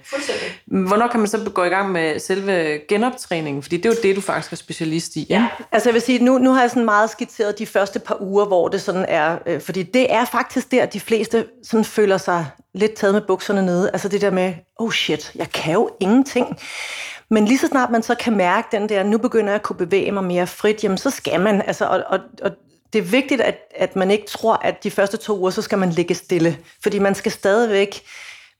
Hvornår 0.65 1.07
kan 1.07 1.19
man 1.19 1.29
så 1.29 1.51
gå 1.53 1.63
i 1.63 1.69
gang 1.69 1.91
med 1.91 2.19
selve 2.19 2.79
genoptræningen? 2.89 3.63
Fordi 3.63 3.77
det 3.77 3.85
er 3.85 3.89
jo 3.89 3.95
det, 4.03 4.15
du 4.15 4.21
faktisk 4.21 4.51
er 4.51 4.57
specialist 4.57 5.15
i. 5.15 5.25
Ja, 5.29 5.47
altså 5.71 5.89
jeg 5.89 5.93
vil 5.93 6.01
sige, 6.01 6.23
nu, 6.23 6.37
nu 6.37 6.51
har 6.51 6.61
jeg 6.61 6.69
sådan 6.69 6.85
meget 6.85 7.09
skitseret 7.09 7.59
de 7.59 7.65
første 7.65 7.99
par 7.99 8.21
uger, 8.21 8.45
hvor 8.45 8.67
det 8.67 8.81
sådan 8.81 9.05
er, 9.07 9.37
øh, 9.45 9.61
fordi 9.61 9.83
det 9.83 10.13
er 10.13 10.25
faktisk 10.25 10.71
der, 10.71 10.85
de 10.85 10.99
fleste 10.99 11.45
sådan 11.63 11.85
føler 11.85 12.17
sig 12.17 12.45
lidt 12.73 12.93
taget 12.93 13.13
med 13.13 13.21
bukserne 13.21 13.65
nede. 13.65 13.89
Altså 13.93 14.07
det 14.07 14.21
der 14.21 14.31
med, 14.31 14.53
oh 14.79 14.91
shit, 14.91 15.31
jeg 15.35 15.51
kan 15.51 15.73
jo 15.73 15.89
ingenting. 15.99 16.59
Men 17.29 17.45
lige 17.45 17.57
så 17.57 17.67
snart 17.67 17.91
man 17.91 18.03
så 18.03 18.15
kan 18.15 18.37
mærke 18.37 18.67
den 18.71 18.89
der, 18.89 19.03
nu 19.03 19.17
begynder 19.17 19.49
jeg 19.49 19.55
at 19.55 19.63
kunne 19.63 19.77
bevæge 19.77 20.11
mig 20.11 20.23
mere 20.23 20.47
frit, 20.47 20.83
jamen 20.83 20.97
så 20.97 21.09
skal 21.09 21.41
man. 21.41 21.61
Altså, 21.61 21.85
og, 21.85 22.03
og, 22.07 22.19
og 22.41 22.51
det 22.93 22.99
er 22.99 23.03
vigtigt, 23.03 23.41
at, 23.41 23.57
at 23.75 23.95
man 23.95 24.11
ikke 24.11 24.27
tror, 24.27 24.55
at 24.55 24.83
de 24.83 24.91
første 24.91 25.17
to 25.17 25.39
uger, 25.39 25.49
så 25.49 25.61
skal 25.61 25.77
man 25.77 25.89
ligge 25.89 26.15
stille. 26.15 26.57
Fordi 26.83 26.99
man 26.99 27.15
skal 27.15 27.31
stadigvæk 27.31 28.01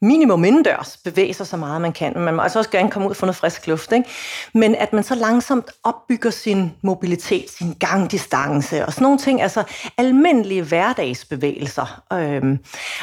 minimum 0.03 0.43
indendørs 0.43 0.97
bevæge 1.03 1.33
sig 1.33 1.47
så 1.47 1.57
meget, 1.57 1.81
man 1.81 1.93
kan. 1.93 2.13
Man 2.15 2.33
må 2.33 2.41
altså 2.41 2.59
også 2.59 2.71
gerne 2.71 2.91
komme 2.91 3.05
ud 3.07 3.11
og 3.11 3.17
få 3.17 3.25
noget 3.25 3.35
frisk 3.35 3.67
luft. 3.67 3.91
Ikke? 3.91 4.09
Men 4.53 4.75
at 4.75 4.93
man 4.93 5.03
så 5.03 5.15
langsomt 5.15 5.71
opbygger 5.83 6.29
sin 6.29 6.71
mobilitet, 6.81 7.49
sin 7.49 7.73
gangdistance 7.79 8.85
og 8.85 8.93
sådan 8.93 9.03
nogle 9.03 9.17
ting. 9.17 9.41
Altså 9.41 9.63
almindelige 9.97 10.63
hverdagsbevægelser. 10.63 12.03
Øhm, 12.13 12.59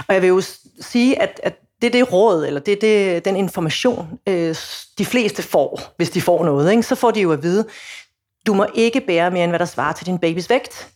og 0.08 0.14
jeg 0.14 0.22
vil 0.22 0.28
jo 0.28 0.42
sige, 0.80 1.22
at, 1.22 1.40
at 1.42 1.58
det 1.82 1.86
er 1.86 1.90
det 1.90 2.12
råd, 2.12 2.46
eller 2.46 2.60
det 2.60 2.72
er 2.72 2.80
det, 2.80 3.24
den 3.24 3.36
information, 3.36 4.08
øh, 4.26 4.56
de 4.98 5.04
fleste 5.04 5.42
får, 5.42 5.80
hvis 5.96 6.10
de 6.10 6.20
får 6.20 6.44
noget. 6.44 6.70
Ikke? 6.70 6.82
Så 6.82 6.94
får 6.94 7.10
de 7.10 7.20
jo 7.20 7.32
at 7.32 7.42
vide, 7.42 7.66
du 8.46 8.54
må 8.54 8.66
ikke 8.74 9.00
bære 9.00 9.30
mere, 9.30 9.44
end 9.44 9.50
hvad 9.50 9.58
der 9.58 9.64
svarer 9.64 9.92
til 9.92 10.06
din 10.06 10.18
babys 10.18 10.50
vægt 10.50 10.88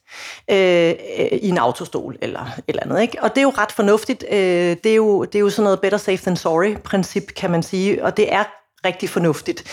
øh, 0.51 0.95
i 1.33 1.49
en 1.49 1.59
autostol 1.59 2.17
eller 2.23 2.41
et 2.41 2.65
eller 2.69 2.83
andet. 2.83 3.03
Ikke? 3.03 3.23
Og 3.23 3.31
det 3.31 3.39
er 3.39 3.43
jo 3.43 3.53
ret 3.59 3.73
fornuftigt. 3.73 4.25
Øh, 4.31 4.77
det, 4.85 4.87
er 4.87 4.95
jo, 4.95 5.25
det 5.25 5.35
er 5.35 5.41
jo 5.41 5.51
sådan 5.51 5.65
noget 5.65 5.81
better 5.81 5.99
safe 5.99 6.23
than 6.23 6.37
sorry-princip, 6.37 7.35
kan 7.37 7.51
man 7.51 7.63
sige. 7.63 8.05
Og 8.05 8.17
det 8.17 8.33
er 8.33 8.45
rigtig 8.85 9.11
fornuftigt. 9.11 9.65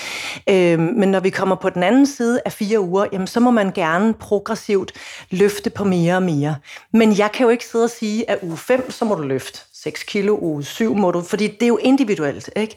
Øh, 0.50 0.80
men 0.80 1.12
når 1.12 1.20
vi 1.20 1.30
kommer 1.30 1.56
på 1.56 1.70
den 1.70 1.84
anden 1.84 2.06
side 2.06 2.42
af 2.46 2.52
fire 2.52 2.80
uger, 2.80 3.06
jamen, 3.12 3.28
så 3.28 3.40
må 3.40 3.52
man 3.52 3.72
gerne 3.72 4.14
progressivt 4.14 4.92
løfte 5.30 5.70
på 5.70 5.84
mere 5.84 6.16
og 6.16 6.24
mere. 6.24 6.56
Men 6.94 7.18
jeg 7.18 7.32
kan 7.32 7.44
jo 7.44 7.50
ikke 7.50 7.66
sidde 7.66 7.84
og 7.84 7.90
sige, 7.90 8.30
at 8.30 8.40
uge 8.42 8.58
5, 8.58 8.92
så 8.92 9.06
må 9.06 9.16
du 9.16 9.22
løfte 9.22 9.60
6 9.84 10.04
kilo, 10.04 10.38
uge 10.42 10.64
7 10.64 10.96
må 10.96 11.12
du, 11.12 11.22
fordi 11.22 11.48
det 11.48 11.64
er 11.64 11.68
jo 11.68 11.78
individuelt. 11.78 12.50
Ikke? 12.56 12.76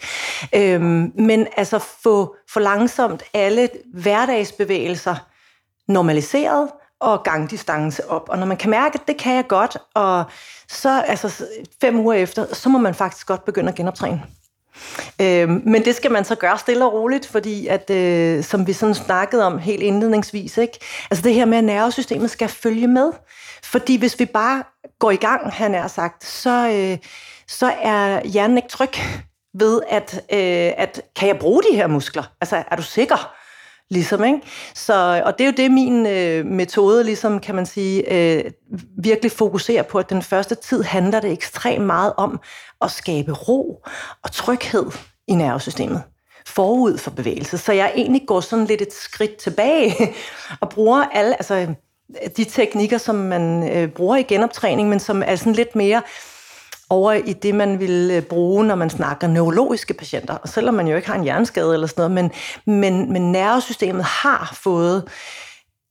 Øhm, 0.54 1.12
men 1.14 1.46
altså 1.56 1.78
få 1.78 2.36
for 2.50 2.60
langsomt 2.60 3.22
alle 3.34 3.68
hverdagsbevægelser 3.92 5.14
normaliseret, 5.88 6.68
og 7.04 7.22
gangdistance 7.22 8.10
op. 8.10 8.28
Og 8.28 8.38
når 8.38 8.46
man 8.46 8.56
kan 8.56 8.70
mærke, 8.70 8.94
at 8.94 9.08
det 9.08 9.16
kan 9.16 9.34
jeg 9.34 9.46
godt, 9.48 9.76
og 9.94 10.24
så 10.68 11.00
altså 11.00 11.44
fem 11.80 11.98
uger 11.98 12.14
efter, 12.14 12.54
så 12.54 12.68
må 12.68 12.78
man 12.78 12.94
faktisk 12.94 13.26
godt 13.26 13.44
begynde 13.44 13.68
at 13.68 13.74
genoptræne. 13.74 14.22
Øh, 15.20 15.48
men 15.48 15.84
det 15.84 15.94
skal 15.94 16.10
man 16.10 16.24
så 16.24 16.34
gøre 16.34 16.58
stille 16.58 16.84
og 16.84 16.92
roligt, 16.92 17.26
fordi 17.26 17.66
at, 17.66 17.90
øh, 17.90 18.44
som 18.44 18.66
vi 18.66 18.72
sådan 18.72 18.94
snakkede 18.94 19.46
om 19.46 19.58
helt 19.58 19.82
indledningsvis, 19.82 20.56
ikke? 20.56 20.78
altså 21.10 21.24
det 21.24 21.34
her 21.34 21.44
med, 21.44 21.58
at 21.58 21.64
nervesystemet 21.64 22.30
skal 22.30 22.48
følge 22.48 22.86
med. 22.86 23.12
Fordi 23.62 23.96
hvis 23.96 24.20
vi 24.20 24.24
bare 24.24 24.62
går 24.98 25.10
i 25.10 25.16
gang, 25.16 25.52
han 25.52 25.74
er 25.74 25.86
sagt, 25.86 26.24
så, 26.24 26.68
øh, 26.68 26.98
så 27.48 27.72
er 27.82 28.26
hjernen 28.26 28.56
ikke 28.56 28.68
tryg 28.68 28.92
ved, 29.54 29.80
at, 29.88 30.14
øh, 30.14 30.72
at 30.76 31.02
kan 31.16 31.28
jeg 31.28 31.38
bruge 31.38 31.62
de 31.70 31.76
her 31.76 31.86
muskler? 31.86 32.22
Altså, 32.40 32.62
er 32.70 32.76
du 32.76 32.82
sikker? 32.82 33.34
Ligesom, 33.90 34.24
ikke? 34.24 34.40
Så, 34.74 35.22
og 35.24 35.38
det 35.38 35.44
er 35.44 35.48
jo 35.48 35.54
det, 35.56 35.70
min 35.70 36.06
øh, 36.06 36.46
metode, 36.46 37.04
ligesom, 37.04 37.40
kan 37.40 37.54
man 37.54 37.66
sige, 37.66 38.12
øh, 38.12 38.44
virkelig 38.98 39.32
fokuserer 39.32 39.82
på, 39.82 39.98
at 39.98 40.10
den 40.10 40.22
første 40.22 40.54
tid 40.54 40.82
handler 40.82 41.20
det 41.20 41.32
ekstremt 41.32 41.84
meget 41.84 42.12
om 42.16 42.40
at 42.82 42.90
skabe 42.90 43.32
ro 43.32 43.84
og 44.22 44.32
tryghed 44.32 44.86
i 45.28 45.34
nervesystemet 45.34 46.02
forud 46.46 46.98
for 46.98 47.10
bevægelse. 47.10 47.58
Så 47.58 47.72
jeg 47.72 47.92
egentlig 47.96 48.22
går 48.26 48.40
sådan 48.40 48.64
lidt 48.64 48.82
et 48.82 48.92
skridt 48.92 49.36
tilbage 49.36 49.94
og 50.60 50.68
bruger 50.68 51.04
alle, 51.12 51.34
altså 51.34 51.74
de 52.36 52.44
teknikker, 52.44 52.98
som 52.98 53.14
man 53.14 53.70
øh, 53.72 53.88
bruger 53.88 54.16
i 54.16 54.22
genoptræning, 54.22 54.88
men 54.88 55.00
som 55.00 55.22
er 55.26 55.36
sådan 55.36 55.52
lidt 55.52 55.76
mere 55.76 56.02
over 56.90 57.12
i 57.12 57.32
det, 57.32 57.54
man 57.54 57.80
vil 57.80 58.10
øh, 58.12 58.22
bruge, 58.22 58.64
når 58.64 58.74
man 58.74 58.90
snakker 58.90 59.26
neurologiske 59.26 59.94
patienter. 59.94 60.34
Og 60.34 60.48
selvom 60.48 60.74
man 60.74 60.88
jo 60.88 60.96
ikke 60.96 61.08
har 61.08 61.14
en 61.14 61.24
hjerneskade 61.24 61.74
eller 61.74 61.86
sådan 61.86 62.10
noget, 62.10 62.32
men, 62.64 62.80
men, 62.80 63.12
men 63.12 63.32
nervesystemet 63.32 64.04
har 64.04 64.58
fået 64.62 65.08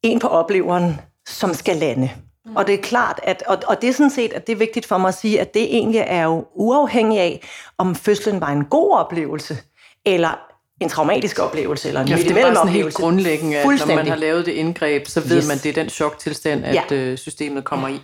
en 0.04 0.20
på 0.20 0.28
opleveren, 0.28 1.02
som 1.28 1.54
skal 1.54 1.78
lande. 1.78 2.10
Mm. 2.46 2.56
Og 2.56 2.68
det 2.68 2.74
er 2.74 2.82
klart, 2.82 3.20
at, 3.24 3.44
og, 3.48 3.58
og 3.68 3.82
det 3.82 3.90
er 3.90 3.94
sådan 3.94 4.10
set, 4.10 4.34
at 4.34 4.48
det 4.48 4.54
er 4.54 4.58
vigtigt 4.58 4.86
for 4.86 4.98
mig 4.98 5.08
at 5.08 5.14
sige, 5.14 5.42
at 5.42 5.54
det 5.54 5.64
egentlig 5.64 6.04
er 6.08 6.24
jo 6.24 6.46
uafhængigt 6.56 7.22
af, 7.22 7.42
om 7.78 7.96
fødslen 7.96 8.42
var 8.42 8.50
en 8.50 8.66
god 8.66 8.92
oplevelse, 8.92 9.58
eller 10.06 10.40
en 10.82 10.90
traumatisk 10.90 11.40
oplevelse, 11.40 11.88
eller 11.88 12.02
en 12.02 12.08
ja, 12.08 12.16
det 12.16 12.32
er 12.32 12.42
bare 12.42 12.56
sådan 12.56 12.70
helt 12.70 12.94
grundlæggende, 12.94 13.58
at 13.58 13.66
når 13.66 13.96
man 13.96 14.08
har 14.08 14.16
lavet 14.16 14.46
det 14.46 14.52
indgreb, 14.52 15.08
så 15.08 15.22
ved 15.22 15.38
yes. 15.38 15.48
man, 15.48 15.58
at 15.58 15.64
det 15.64 15.70
er 15.70 15.74
den 15.74 15.90
choktilstand, 15.90 16.66
at 16.66 16.76
ja. 16.92 16.96
Øh, 16.96 17.18
systemet 17.18 17.64
kommer 17.64 17.88
ja. 17.88 17.94
i. 17.94 18.00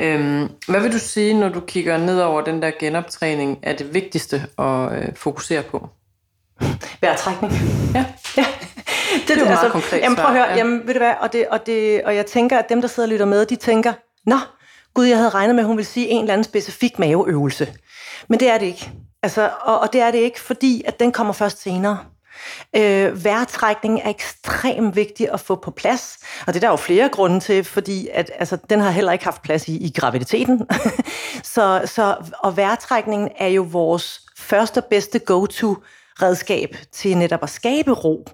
Øhm, 0.00 0.48
hvad 0.68 0.80
vil 0.80 0.92
du 0.92 0.98
sige, 0.98 1.34
når 1.34 1.48
du 1.48 1.60
kigger 1.60 1.96
ned 1.96 2.20
over 2.20 2.40
den 2.40 2.62
der 2.62 2.70
genoptræning, 2.80 3.58
er 3.62 3.76
det 3.76 3.94
vigtigste 3.94 4.46
at 4.58 4.92
øh, 4.92 5.16
fokusere 5.16 5.62
på? 5.62 5.88
Vejrtrækning. 7.00 7.52
Ja. 7.94 8.04
ja. 8.36 8.46
Det, 9.14 9.28
det 9.28 9.36
er 9.36 9.40
jo 9.40 9.46
altså, 9.46 9.62
meget 9.62 9.72
konkret 9.72 10.00
jamen, 10.00 10.16
prøv 10.16 10.26
at 10.26 10.32
høre, 10.32 10.48
ja. 10.48 10.56
jamen, 10.56 10.86
ved 10.86 10.94
du 10.94 11.00
hvad, 11.00 11.14
og, 11.20 11.32
det, 11.32 11.48
og, 11.48 11.66
det, 11.66 12.02
og 12.04 12.16
jeg 12.16 12.26
tænker, 12.26 12.58
at 12.58 12.68
dem, 12.68 12.80
der 12.80 12.88
sidder 12.88 13.06
og 13.06 13.12
lytter 13.12 13.26
med, 13.26 13.46
de 13.46 13.56
tænker, 13.56 13.92
nå, 14.26 14.36
gud, 14.94 15.04
jeg 15.04 15.16
havde 15.16 15.30
regnet 15.30 15.54
med, 15.54 15.62
at 15.62 15.66
hun 15.66 15.76
ville 15.76 15.88
sige 15.88 16.08
en 16.08 16.20
eller 16.20 16.32
anden 16.32 16.44
specifik 16.44 16.98
maveøvelse. 16.98 17.74
Men 18.28 18.40
det 18.40 18.48
er 18.48 18.58
det 18.58 18.66
ikke. 18.66 18.90
Altså, 19.22 19.50
og, 19.60 19.80
og 19.80 19.92
det 19.92 20.00
er 20.00 20.10
det 20.10 20.18
ikke, 20.18 20.40
fordi 20.40 20.82
at 20.86 21.00
den 21.00 21.12
kommer 21.12 21.32
først 21.32 21.62
senere. 21.62 21.98
Øh, 22.76 23.24
vejrtrækning 23.24 24.00
er 24.04 24.10
ekstremt 24.10 24.96
vigtig 24.96 25.32
at 25.32 25.40
få 25.40 25.54
på 25.54 25.70
plads, 25.70 26.18
og 26.46 26.54
det 26.54 26.56
er 26.56 26.60
der 26.60 26.70
jo 26.70 26.76
flere 26.76 27.08
grunde 27.08 27.40
til, 27.40 27.64
fordi 27.64 28.08
at, 28.12 28.30
altså, 28.38 28.58
den 28.70 28.80
har 28.80 28.90
heller 28.90 29.12
ikke 29.12 29.24
haft 29.24 29.42
plads 29.42 29.68
i, 29.68 29.76
i 29.76 29.92
graviditeten. 29.96 30.66
så, 31.54 31.82
så, 31.84 32.16
og 32.38 32.56
vejrtrækningen 32.56 33.28
er 33.38 33.48
jo 33.48 33.66
vores 33.70 34.20
første 34.36 34.78
og 34.78 34.84
bedste 34.84 35.18
go-to 35.18 35.76
redskab 36.22 36.76
til 36.92 37.16
netop 37.16 37.42
at 37.42 37.50
skabe 37.50 37.92
ro 37.92 38.28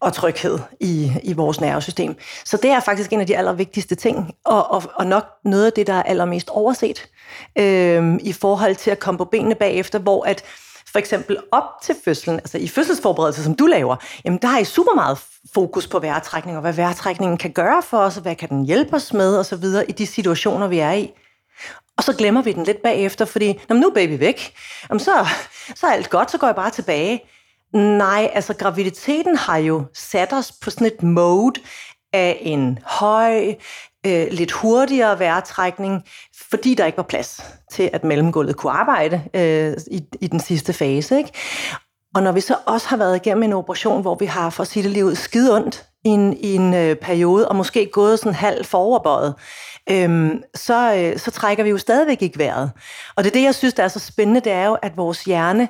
og 0.00 0.12
tryghed 0.12 0.58
i, 0.80 1.12
i 1.22 1.32
vores 1.32 1.60
nervesystem. 1.60 2.16
Så 2.44 2.56
det 2.56 2.70
er 2.70 2.80
faktisk 2.80 3.12
en 3.12 3.20
af 3.20 3.26
de 3.26 3.36
allervigtigste 3.36 3.94
ting, 3.94 4.34
og, 4.44 4.70
og, 4.70 4.82
og 4.94 5.06
nok 5.06 5.24
noget 5.44 5.66
af 5.66 5.72
det, 5.72 5.86
der 5.86 5.92
er 5.92 6.02
allermest 6.02 6.50
overset 6.50 7.08
øh, 7.58 8.14
i 8.20 8.32
forhold 8.32 8.76
til 8.76 8.90
at 8.90 8.98
komme 8.98 9.18
på 9.18 9.24
benene 9.24 9.54
bagefter, 9.54 9.98
hvor 9.98 10.24
at 10.24 10.44
for 10.92 10.98
eksempel 10.98 11.38
op 11.52 11.64
til 11.82 11.96
fødslen, 12.04 12.36
altså 12.36 12.58
i 12.58 12.68
fødselsforberedelse, 12.68 13.44
som 13.44 13.54
du 13.54 13.66
laver, 13.66 13.96
jamen 14.24 14.38
der 14.42 14.48
har 14.48 14.58
I 14.58 14.64
super 14.64 14.94
meget 14.94 15.18
fokus 15.54 15.86
på 15.86 15.98
vejrtrækning, 15.98 16.56
og 16.56 16.60
hvad 16.60 16.72
vejrtrækningen 16.72 17.38
kan 17.38 17.52
gøre 17.52 17.82
for 17.82 17.98
os, 17.98 18.16
og 18.16 18.22
hvad 18.22 18.36
kan 18.36 18.48
den 18.48 18.64
hjælpe 18.64 18.96
os 18.96 19.12
med, 19.12 19.36
og 19.36 19.46
så 19.46 19.56
videre 19.56 19.90
i 19.90 19.92
de 19.92 20.06
situationer, 20.06 20.68
vi 20.68 20.78
er 20.78 20.92
i. 20.92 21.12
Og 21.96 22.04
så 22.04 22.12
glemmer 22.12 22.42
vi 22.42 22.52
den 22.52 22.64
lidt 22.64 22.82
bagefter, 22.82 23.24
fordi 23.24 23.60
nu 23.70 23.86
er 23.86 23.94
baby 23.94 24.18
væk. 24.18 24.54
Jamen, 24.90 25.00
så, 25.00 25.26
så 25.74 25.86
er 25.86 25.90
alt 25.90 26.10
godt, 26.10 26.30
så 26.30 26.38
går 26.38 26.46
jeg 26.46 26.56
bare 26.56 26.70
tilbage. 26.70 27.22
Nej, 27.74 28.30
altså 28.34 28.54
graviditeten 28.54 29.36
har 29.36 29.56
jo 29.56 29.84
sat 29.94 30.32
os 30.32 30.52
på 30.52 30.70
sådan 30.70 30.86
et 30.86 31.02
mode 31.02 31.60
af 32.12 32.38
en 32.40 32.78
høj, 32.84 33.54
øh, 34.06 34.26
lidt 34.30 34.52
hurtigere 34.52 35.18
vejrtrækning, 35.18 36.04
fordi 36.50 36.74
der 36.74 36.86
ikke 36.86 36.96
var 36.96 37.02
plads 37.02 37.42
til, 37.72 37.90
at 37.92 38.04
mellemgulvet 38.04 38.56
kunne 38.56 38.72
arbejde 38.72 39.22
øh, 39.34 39.76
i, 39.90 40.02
i 40.20 40.26
den 40.26 40.40
sidste 40.40 40.72
fase. 40.72 41.18
Ikke? 41.18 41.32
Og 42.14 42.22
når 42.22 42.32
vi 42.32 42.40
så 42.40 42.56
også 42.66 42.88
har 42.88 42.96
været 42.96 43.16
igennem 43.16 43.42
en 43.42 43.52
operation, 43.52 44.02
hvor 44.02 44.14
vi 44.14 44.26
har, 44.26 44.50
for 44.50 44.62
at 44.62 44.68
sige 44.68 44.82
det 44.82 44.90
lige 44.90 45.04
ud, 45.04 45.14
skide 45.14 45.56
ondt 45.56 45.86
i 46.04 46.08
en, 46.08 46.36
i 46.36 46.54
en 46.54 46.74
øh, 46.74 46.96
periode, 46.96 47.48
og 47.48 47.56
måske 47.56 47.86
gået 47.92 48.18
sådan 48.18 48.34
halv 48.34 48.64
foroverbøjet, 48.64 49.34
øhm, 49.90 50.42
så, 50.54 50.94
øh, 50.94 51.18
så 51.18 51.30
trækker 51.30 51.64
vi 51.64 51.70
jo 51.70 51.78
stadigvæk 51.78 52.22
ikke 52.22 52.38
vejret. 52.38 52.70
Og 53.16 53.24
det 53.24 53.30
er 53.30 53.34
det, 53.34 53.42
jeg 53.42 53.54
synes, 53.54 53.74
der 53.74 53.82
er 53.82 53.88
så 53.88 53.98
spændende, 53.98 54.40
det 54.40 54.52
er 54.52 54.66
jo, 54.66 54.74
at 54.82 54.96
vores 54.96 55.24
hjerne, 55.24 55.68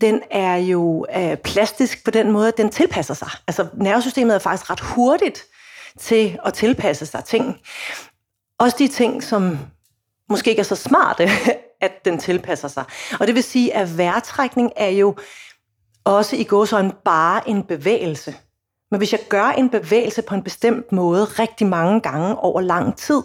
den 0.00 0.22
er 0.30 0.56
jo 0.56 1.06
øh, 1.16 1.36
plastisk 1.36 2.04
på 2.04 2.10
den 2.10 2.30
måde, 2.30 2.48
at 2.48 2.56
den 2.56 2.70
tilpasser 2.70 3.14
sig. 3.14 3.28
Altså 3.46 3.66
nervesystemet 3.74 4.34
er 4.34 4.38
faktisk 4.38 4.70
ret 4.70 4.80
hurtigt 4.80 5.42
til 5.98 6.38
at 6.44 6.54
tilpasse 6.54 7.06
sig 7.06 7.24
ting. 7.24 7.60
Også 8.58 8.76
de 8.78 8.88
ting, 8.88 9.22
som 9.22 9.58
måske 10.28 10.50
ikke 10.50 10.60
er 10.60 10.64
så 10.64 10.76
smarte, 10.76 11.28
at 11.80 12.04
den 12.04 12.18
tilpasser 12.18 12.68
sig. 12.68 12.84
Og 13.20 13.26
det 13.26 13.34
vil 13.34 13.42
sige, 13.42 13.74
at 13.74 13.98
vejrtrækning 13.98 14.72
er 14.76 14.88
jo 14.88 15.16
også 16.04 16.36
i 16.36 16.44
gåsøjne 16.44 16.92
bare 17.04 17.48
en 17.48 17.62
bevægelse. 17.62 18.34
Men 18.90 18.98
hvis 18.98 19.12
jeg 19.12 19.20
gør 19.28 19.44
en 19.44 19.70
bevægelse 19.70 20.22
på 20.22 20.34
en 20.34 20.42
bestemt 20.42 20.92
måde 20.92 21.24
rigtig 21.24 21.66
mange 21.66 22.00
gange 22.00 22.38
over 22.38 22.60
lang 22.60 22.96
tid, 22.96 23.22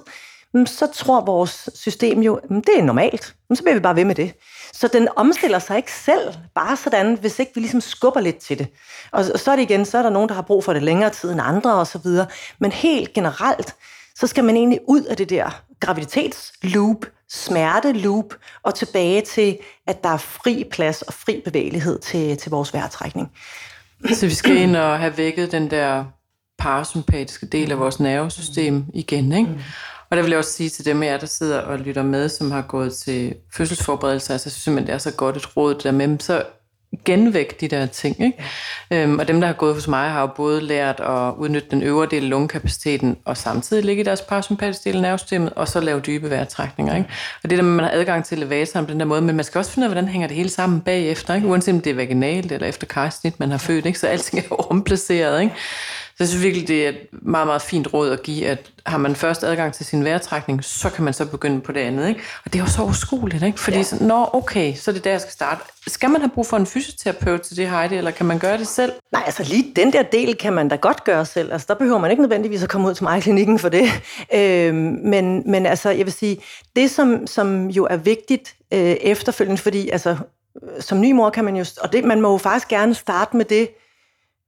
mm, 0.53 0.65
så 0.65 0.87
tror 0.93 1.25
vores 1.25 1.69
system 1.75 2.21
jo, 2.21 2.35
at 2.35 2.49
det 2.49 2.77
er 2.77 2.83
normalt. 2.83 3.35
Mm, 3.49 3.55
så 3.55 3.63
bliver 3.63 3.75
vi 3.75 3.79
bare 3.79 3.95
ved 3.95 4.05
med 4.05 4.15
det. 4.15 4.33
Så 4.73 4.87
den 4.87 5.07
omstiller 5.15 5.59
sig 5.59 5.77
ikke 5.77 5.91
selv, 5.91 6.33
bare 6.55 6.77
sådan, 6.77 7.17
hvis 7.17 7.39
ikke 7.39 7.51
vi 7.55 7.61
ligesom 7.61 7.81
skubber 7.81 8.19
lidt 8.19 8.37
til 8.37 8.59
det. 8.59 8.67
Og 9.11 9.25
så 9.25 9.51
er 9.51 9.55
det 9.55 9.63
igen, 9.63 9.85
så 9.85 9.97
er 9.97 10.01
der 10.01 10.09
nogen, 10.09 10.29
der 10.29 10.35
har 10.35 10.41
brug 10.41 10.63
for 10.63 10.73
det 10.73 10.83
længere 10.83 11.09
tid 11.09 11.31
end 11.31 11.41
andre 11.43 11.73
osv. 11.73 12.07
Men 12.59 12.71
helt 12.71 13.13
generelt, 13.13 13.75
så 14.15 14.27
skal 14.27 14.43
man 14.43 14.55
egentlig 14.55 14.79
ud 14.87 15.03
af 15.03 15.17
det 15.17 15.29
der 15.29 15.61
graviditetsloop, 15.79 17.05
smerteloop, 17.29 18.33
og 18.63 18.75
tilbage 18.75 19.21
til, 19.21 19.57
at 19.87 20.03
der 20.03 20.09
er 20.09 20.17
fri 20.17 20.67
plads 20.71 21.01
og 21.01 21.13
fri 21.13 21.41
bevægelighed 21.45 21.99
til, 21.99 22.37
til 22.37 22.51
vores 22.51 22.73
vejrtrækning. 22.73 23.31
Så 24.13 24.25
vi 24.25 24.33
skal 24.33 24.55
ind 24.57 24.75
og 24.75 24.99
have 24.99 25.17
vækket 25.17 25.51
den 25.51 25.71
der 25.71 26.05
parasympatiske 26.57 27.45
del 27.45 27.71
af 27.71 27.79
vores 27.79 27.99
nervesystem 27.99 28.85
igen, 28.93 29.31
ikke? 29.33 29.49
Og 30.11 30.17
der 30.17 30.23
vil 30.23 30.29
jeg 30.29 30.39
også 30.39 30.53
sige 30.53 30.69
til 30.69 30.85
dem 30.85 31.03
af 31.03 31.07
jer, 31.07 31.17
der 31.17 31.25
sidder 31.25 31.59
og 31.59 31.79
lytter 31.79 32.03
med, 32.03 32.29
som 32.29 32.51
har 32.51 32.61
gået 32.61 32.93
til 32.93 33.35
fødselsforberedelser, 33.53 34.33
altså 34.33 34.47
jeg 34.47 34.51
synes 34.51 34.63
simpelthen, 34.63 34.87
det 34.87 34.93
er 34.93 34.97
så 34.97 35.11
godt 35.11 35.37
et 35.37 35.57
råd 35.57 35.75
der 35.75 35.91
med, 35.91 36.19
så 36.19 36.43
genvæk 37.05 37.61
de 37.61 37.67
der 37.67 37.85
ting. 37.85 38.21
Ikke? 38.25 38.43
Ja. 38.91 39.03
Øhm, 39.03 39.19
og 39.19 39.27
dem, 39.27 39.41
der 39.41 39.47
har 39.47 39.53
gået 39.53 39.73
hos 39.73 39.87
mig, 39.87 40.09
har 40.09 40.21
jo 40.21 40.27
både 40.27 40.61
lært 40.61 40.99
at 40.99 41.33
udnytte 41.37 41.67
den 41.71 41.83
øvre 41.83 42.07
del 42.11 42.23
af 42.23 42.29
lungekapaciteten, 42.29 43.17
og 43.25 43.37
samtidig 43.37 43.85
ligge 43.85 44.01
i 44.01 44.05
deres 44.05 44.21
parasympatiske 44.21 44.83
del 44.89 44.95
af 44.95 45.01
nervesystemet, 45.01 45.53
og 45.55 45.67
så 45.67 45.79
lave 45.79 45.99
dybe 45.99 46.29
vejrtrækninger. 46.29 46.95
Ikke? 46.95 47.09
Og 47.43 47.49
det 47.49 47.57
der 47.57 47.63
med, 47.63 47.71
at 47.71 47.75
man 47.75 47.85
har 47.85 47.91
adgang 47.91 48.25
til 48.25 48.37
elevatoren 48.37 48.85
på 48.85 48.91
den 48.91 48.99
der 48.99 49.05
måde, 49.05 49.21
men 49.21 49.35
man 49.35 49.45
skal 49.45 49.59
også 49.59 49.71
finde 49.71 49.85
ud 49.85 49.89
af, 49.89 49.95
hvordan 49.95 50.09
hænger 50.09 50.27
det 50.27 50.37
hele 50.37 50.49
sammen 50.49 50.81
bagefter, 50.81 51.33
ikke? 51.33 51.47
uanset 51.47 51.73
om 51.73 51.81
det 51.81 51.89
er 51.89 51.95
vaginalt 51.95 52.51
eller 52.51 52.67
efter 52.67 52.87
kejsnit, 52.87 53.39
man 53.39 53.51
har 53.51 53.57
født, 53.57 53.85
ikke? 53.85 53.99
så 53.99 54.07
alting 54.07 54.39
er 54.39 54.47
jo 54.51 54.55
omplaceret. 54.55 55.41
Ikke? 55.41 55.55
Så 56.11 56.15
jeg 56.19 56.27
synes 56.27 56.43
virkelig, 56.43 56.67
det 56.67 56.85
er 56.85 56.89
et 56.89 57.07
meget, 57.11 57.47
meget 57.47 57.61
fint 57.61 57.93
råd 57.93 58.11
at 58.11 58.23
give, 58.23 58.47
at 58.47 58.71
har 58.85 58.97
man 58.97 59.15
først 59.15 59.43
adgang 59.43 59.73
til 59.73 59.85
sin 59.85 60.03
vejrtrækning, 60.03 60.63
så 60.63 60.89
kan 60.89 61.03
man 61.03 61.13
så 61.13 61.25
begynde 61.25 61.61
på 61.61 61.71
det 61.71 61.79
andet. 61.79 62.07
Ikke? 62.09 62.21
Og 62.45 62.53
det 62.53 62.59
er 62.59 62.63
jo 62.63 62.69
så 62.69 62.83
uskueligt, 62.83 63.43
ikke? 63.43 63.59
Fordi 63.59 63.77
ja. 63.77 63.83
så, 63.83 64.03
nå, 64.03 64.29
okay, 64.33 64.75
så 64.75 64.91
er 64.91 64.93
det 64.93 65.03
der, 65.03 65.11
jeg 65.11 65.21
skal 65.21 65.31
starte. 65.31 65.61
Skal 65.87 66.09
man 66.09 66.21
have 66.21 66.29
brug 66.29 66.47
for 66.47 66.57
en 66.57 66.65
fysioterapeut 66.65 67.41
til 67.41 67.57
det, 67.57 67.69
Heidi, 67.69 67.95
eller 67.95 68.11
kan 68.11 68.25
man 68.25 68.39
gøre 68.39 68.57
det 68.57 68.67
selv? 68.67 68.91
Nej, 69.11 69.23
altså 69.25 69.43
lige 69.43 69.73
den 69.75 69.93
der 69.93 70.03
del 70.03 70.35
kan 70.35 70.53
man 70.53 70.67
da 70.67 70.75
godt 70.75 71.03
gøre 71.03 71.25
selv. 71.25 71.53
Altså 71.53 71.65
der 71.69 71.75
behøver 71.75 71.99
man 71.99 72.11
ikke 72.11 72.23
nødvendigvis 72.23 72.63
at 72.63 72.69
komme 72.69 72.87
ud 72.87 72.93
til 72.93 73.03
mig 73.03 73.17
i 73.17 73.21
klinikken 73.21 73.59
for 73.59 73.69
det. 73.69 73.85
Øh, 74.33 74.73
men, 74.73 75.43
men 75.51 75.65
altså, 75.65 75.89
jeg 75.89 76.05
vil 76.05 76.13
sige, 76.13 76.37
det 76.75 76.91
som, 76.91 77.27
som 77.27 77.67
jo 77.67 77.87
er 77.89 77.97
vigtigt 77.97 78.55
øh, 78.73 78.79
efterfølgende, 78.79 79.61
fordi 79.61 79.89
altså, 79.89 80.17
som 80.79 81.01
ny 81.01 81.11
mor 81.11 81.29
kan 81.29 81.45
man 81.45 81.55
jo, 81.55 81.65
og 81.81 81.93
det, 81.93 82.03
man 82.03 82.21
må 82.21 82.31
jo 82.31 82.37
faktisk 82.37 82.67
gerne 82.67 82.95
starte 82.95 83.37
med 83.37 83.45
det, 83.45 83.69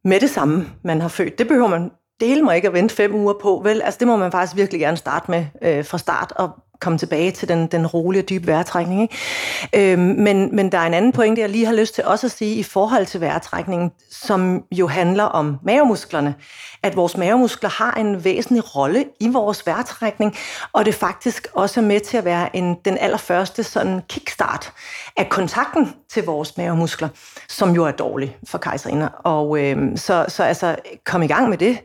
med 0.03 0.19
det 0.19 0.29
samme, 0.29 0.65
man 0.83 1.01
har 1.01 1.07
født. 1.07 1.37
Det 1.37 1.47
behøver 1.47 1.67
man 1.67 1.91
dele 2.19 2.41
mig 2.41 2.55
ikke 2.55 2.67
at 2.67 2.73
vente 2.73 2.95
fem 2.95 3.15
uger 3.15 3.33
på, 3.41 3.61
vel? 3.63 3.81
Altså 3.81 3.97
det 3.99 4.07
må 4.07 4.15
man 4.15 4.31
faktisk 4.31 4.57
virkelig 4.57 4.81
gerne 4.81 4.97
starte 4.97 5.31
med 5.31 5.45
øh, 5.61 5.85
fra 5.85 5.97
start 5.97 6.33
og 6.35 6.49
komme 6.81 6.97
tilbage 6.97 7.31
til 7.31 7.47
den, 7.47 7.67
den 7.67 7.87
rolige 7.87 8.21
dybe 8.21 8.47
vejrtrækning. 8.47 9.01
Ikke? 9.01 9.93
Øhm, 9.93 10.01
men, 10.01 10.55
men 10.55 10.71
der 10.71 10.77
er 10.77 10.85
en 10.85 10.93
anden 10.93 11.11
pointe, 11.11 11.41
jeg 11.41 11.49
lige 11.49 11.65
har 11.65 11.73
lyst 11.73 11.95
til 11.95 12.05
også 12.05 12.27
at 12.27 12.31
sige 12.31 12.55
i 12.55 12.63
forhold 12.63 13.05
til 13.05 13.21
vejrtrækningen, 13.21 13.91
som 14.11 14.63
jo 14.71 14.87
handler 14.87 15.23
om 15.23 15.57
mavemusklerne. 15.63 16.35
At 16.83 16.95
vores 16.95 17.17
mavemuskler 17.17 17.69
har 17.69 17.93
en 17.93 18.23
væsentlig 18.23 18.75
rolle 18.75 19.05
i 19.19 19.29
vores 19.29 19.65
vejrtrækning, 19.65 20.35
og 20.73 20.85
det 20.85 20.95
faktisk 20.95 21.47
også 21.53 21.79
er 21.79 21.83
med 21.83 21.99
til 21.99 22.17
at 22.17 22.25
være 22.25 22.55
en, 22.55 22.75
den 22.85 22.97
allerførste 22.97 23.63
sådan 23.63 24.01
kickstart 24.09 24.73
af 25.17 25.29
kontakten 25.29 25.93
til 26.09 26.25
vores 26.25 26.57
mavemuskler, 26.57 27.09
som 27.49 27.75
jo 27.75 27.85
er 27.85 27.91
dårlig 27.91 28.37
for 28.47 28.57
kejserinder. 28.57 29.07
Og 29.07 29.59
øhm, 29.59 29.97
så, 29.97 30.25
så 30.27 30.43
altså, 30.43 30.75
kom 31.05 31.23
i 31.23 31.27
gang 31.27 31.49
med 31.49 31.57
det 31.57 31.77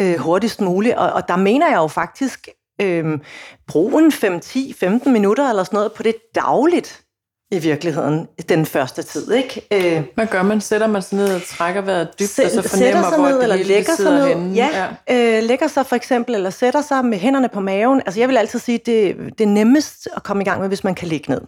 øh, 0.00 0.18
hurtigst 0.18 0.60
muligt. 0.60 0.94
Og, 0.94 1.12
og 1.12 1.28
der 1.28 1.36
mener 1.36 1.68
jeg 1.68 1.76
jo 1.76 1.86
faktisk, 1.86 2.48
øh, 2.80 3.18
bruge 3.68 4.02
en 4.04 4.12
5-10-15 5.04 5.08
minutter 5.08 5.50
eller 5.50 5.64
sådan 5.64 5.76
noget 5.76 5.92
på 5.92 6.02
det 6.02 6.14
dagligt 6.34 7.02
i 7.52 7.58
virkeligheden 7.58 8.28
den 8.48 8.66
første 8.66 9.02
tid. 9.02 9.32
Ikke? 9.32 9.66
Øh, 9.72 10.02
Hvad 10.14 10.26
gør 10.26 10.42
man? 10.42 10.60
Sætter 10.60 10.86
man 10.86 11.02
sig 11.02 11.18
ned 11.18 11.34
og 11.34 11.42
trækker 11.42 11.80
vejret 11.80 12.08
dybt, 12.18 12.38
og 12.44 12.50
så 12.50 12.68
fornemmer, 12.68 13.08
sig 13.08 13.18
hvor 13.18 13.28
ned, 13.28 13.36
det 13.36 13.42
eller 13.42 13.56
lægger 13.56 13.94
sig 13.96 14.04
ned. 14.12 14.28
henne? 14.28 14.54
Ja, 14.54 14.88
ja. 15.08 15.36
Øh, 15.38 15.42
lægger 15.44 15.68
sig 15.68 15.86
for 15.86 15.96
eksempel, 15.96 16.34
eller 16.34 16.50
sætter 16.50 16.82
sig 16.82 17.04
med 17.04 17.18
hænderne 17.18 17.48
på 17.48 17.60
maven. 17.60 18.02
Altså 18.06 18.20
jeg 18.20 18.28
vil 18.28 18.36
altid 18.36 18.58
sige, 18.58 18.78
det, 18.86 19.16
det 19.38 19.44
er 19.44 19.48
nemmest 19.48 20.08
at 20.16 20.22
komme 20.22 20.42
i 20.42 20.44
gang 20.44 20.60
med, 20.60 20.68
hvis 20.68 20.84
man 20.84 20.94
kan 20.94 21.08
ligge 21.08 21.30
ned. 21.32 21.40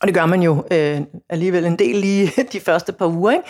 Og 0.00 0.06
det 0.06 0.14
gør 0.14 0.26
man 0.26 0.42
jo 0.42 0.64
øh, 0.70 1.00
alligevel 1.30 1.64
en 1.64 1.78
del 1.78 1.96
lige 1.96 2.32
de 2.52 2.60
første 2.60 2.92
par 2.92 3.06
uger. 3.06 3.30
Ikke? 3.30 3.44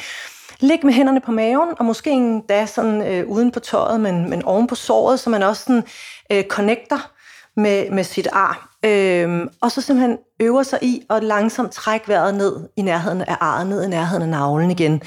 Ligge 0.61 0.87
med 0.87 0.95
hænderne 0.95 1.21
på 1.21 1.33
maven, 1.33 1.69
og 1.79 1.85
måske 1.85 2.11
endda 2.11 2.67
sådan 2.67 3.07
øh, 3.07 3.29
uden 3.29 3.51
på 3.51 3.61
tøjet, 3.61 4.01
men, 4.01 4.31
men 4.31 4.45
oven 4.45 4.67
på 4.67 4.75
såret, 4.75 5.21
så 5.21 5.31
man 5.31 5.43
også 5.43 5.63
sådan, 5.63 5.85
øh, 6.33 6.45
connecter 6.45 7.11
med, 7.57 7.91
med 7.91 8.05
sit 8.05 8.29
ar. 8.33 8.77
Øhm, 8.85 9.49
og 9.61 9.71
så 9.71 9.81
simpelthen 9.81 10.19
øver 10.41 10.63
sig 10.63 10.79
i 10.83 11.03
at 11.11 11.25
langsomt 11.25 11.73
trække 11.73 12.09
vejret 12.09 12.35
ned 12.35 12.69
i 12.77 12.83
nærheden 12.83 13.21
af 13.21 13.37
arret, 13.41 13.67
ned 13.67 13.85
i 13.85 13.89
nærheden 13.89 14.23
af 14.23 14.29
navlen 14.29 14.71
igen. 14.71 15.03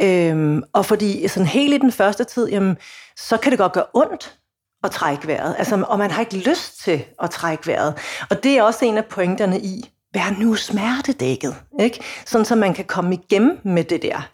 Øhm, 0.00 0.62
og 0.72 0.86
fordi 0.86 1.28
sådan 1.28 1.46
helt 1.46 1.74
i 1.74 1.78
den 1.78 1.92
første 1.92 2.24
tid, 2.24 2.48
jamen, 2.48 2.76
så 3.16 3.36
kan 3.36 3.50
det 3.50 3.58
godt 3.58 3.72
gøre 3.72 3.86
ondt 3.94 4.38
at 4.84 4.90
trække 4.90 5.26
vejret. 5.26 5.54
Altså, 5.58 5.84
og 5.88 5.98
man 5.98 6.10
har 6.10 6.20
ikke 6.20 6.36
lyst 6.50 6.80
til 6.82 7.04
at 7.22 7.30
trække 7.30 7.66
vejret. 7.66 7.94
Og 8.30 8.44
det 8.44 8.58
er 8.58 8.62
også 8.62 8.84
en 8.84 8.98
af 8.98 9.04
pointerne 9.04 9.60
i, 9.60 9.90
vær 10.14 10.36
nu 10.38 10.54
smertedækket, 10.54 11.56
ikke? 11.80 12.00
Sådan, 12.26 12.44
så 12.44 12.54
man 12.54 12.74
kan 12.74 12.84
komme 12.84 13.14
igennem 13.14 13.58
med 13.64 13.84
det 13.84 14.02
der. 14.02 14.28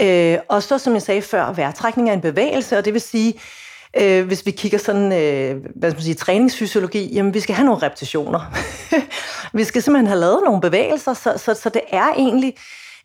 Øh, 0.00 0.38
og 0.48 0.62
så, 0.62 0.78
som 0.78 0.94
jeg 0.94 1.02
sagde 1.02 1.22
før, 1.22 1.52
vejrtrækning 1.52 2.08
er 2.08 2.12
en 2.12 2.20
bevægelse, 2.20 2.78
og 2.78 2.84
det 2.84 2.92
vil 2.92 3.00
sige, 3.00 3.34
øh, 4.00 4.26
hvis 4.26 4.46
vi 4.46 4.50
kigger 4.50 4.78
sådan, 4.78 5.12
øh, 5.12 5.64
hvad 5.76 5.90
skal 5.90 5.98
man 5.98 6.02
sige, 6.02 6.14
træningsfysiologi, 6.14 7.14
jamen 7.14 7.34
vi 7.34 7.40
skal 7.40 7.54
have 7.54 7.66
nogle 7.66 7.82
repetitioner. 7.82 8.40
vi 9.58 9.64
skal 9.64 9.82
simpelthen 9.82 10.06
have 10.06 10.20
lavet 10.20 10.42
nogle 10.44 10.60
bevægelser, 10.60 11.14
så, 11.14 11.34
så, 11.36 11.54
så 11.54 11.68
det 11.68 11.82
er 11.88 12.12
egentlig 12.16 12.54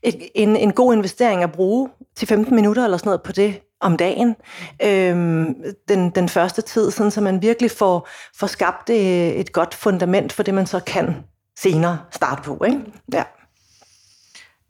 et, 0.03 0.29
en, 0.35 0.55
en 0.55 0.71
god 0.71 0.93
investering 0.93 1.43
at 1.43 1.51
bruge 1.51 1.89
til 2.15 2.27
15 2.27 2.55
minutter 2.55 2.83
eller 2.83 2.97
sådan 2.97 3.07
noget 3.07 3.21
på 3.21 3.31
det 3.31 3.59
om 3.81 3.97
dagen, 3.97 4.35
øhm, 4.83 5.55
den, 5.87 6.09
den 6.09 6.29
første 6.29 6.61
tid, 6.61 6.91
sådan, 6.91 7.11
så 7.11 7.21
man 7.21 7.41
virkelig 7.41 7.71
får, 7.71 8.07
får 8.35 8.47
skabt 8.47 8.89
et, 8.89 9.39
et 9.39 9.51
godt 9.51 9.73
fundament 9.73 10.33
for 10.33 10.43
det, 10.43 10.53
man 10.53 10.65
så 10.65 10.79
kan 10.79 11.15
senere 11.59 11.99
starte 12.11 12.41
på. 12.41 12.63
Ikke? 12.65 12.79
Ja. 13.13 13.23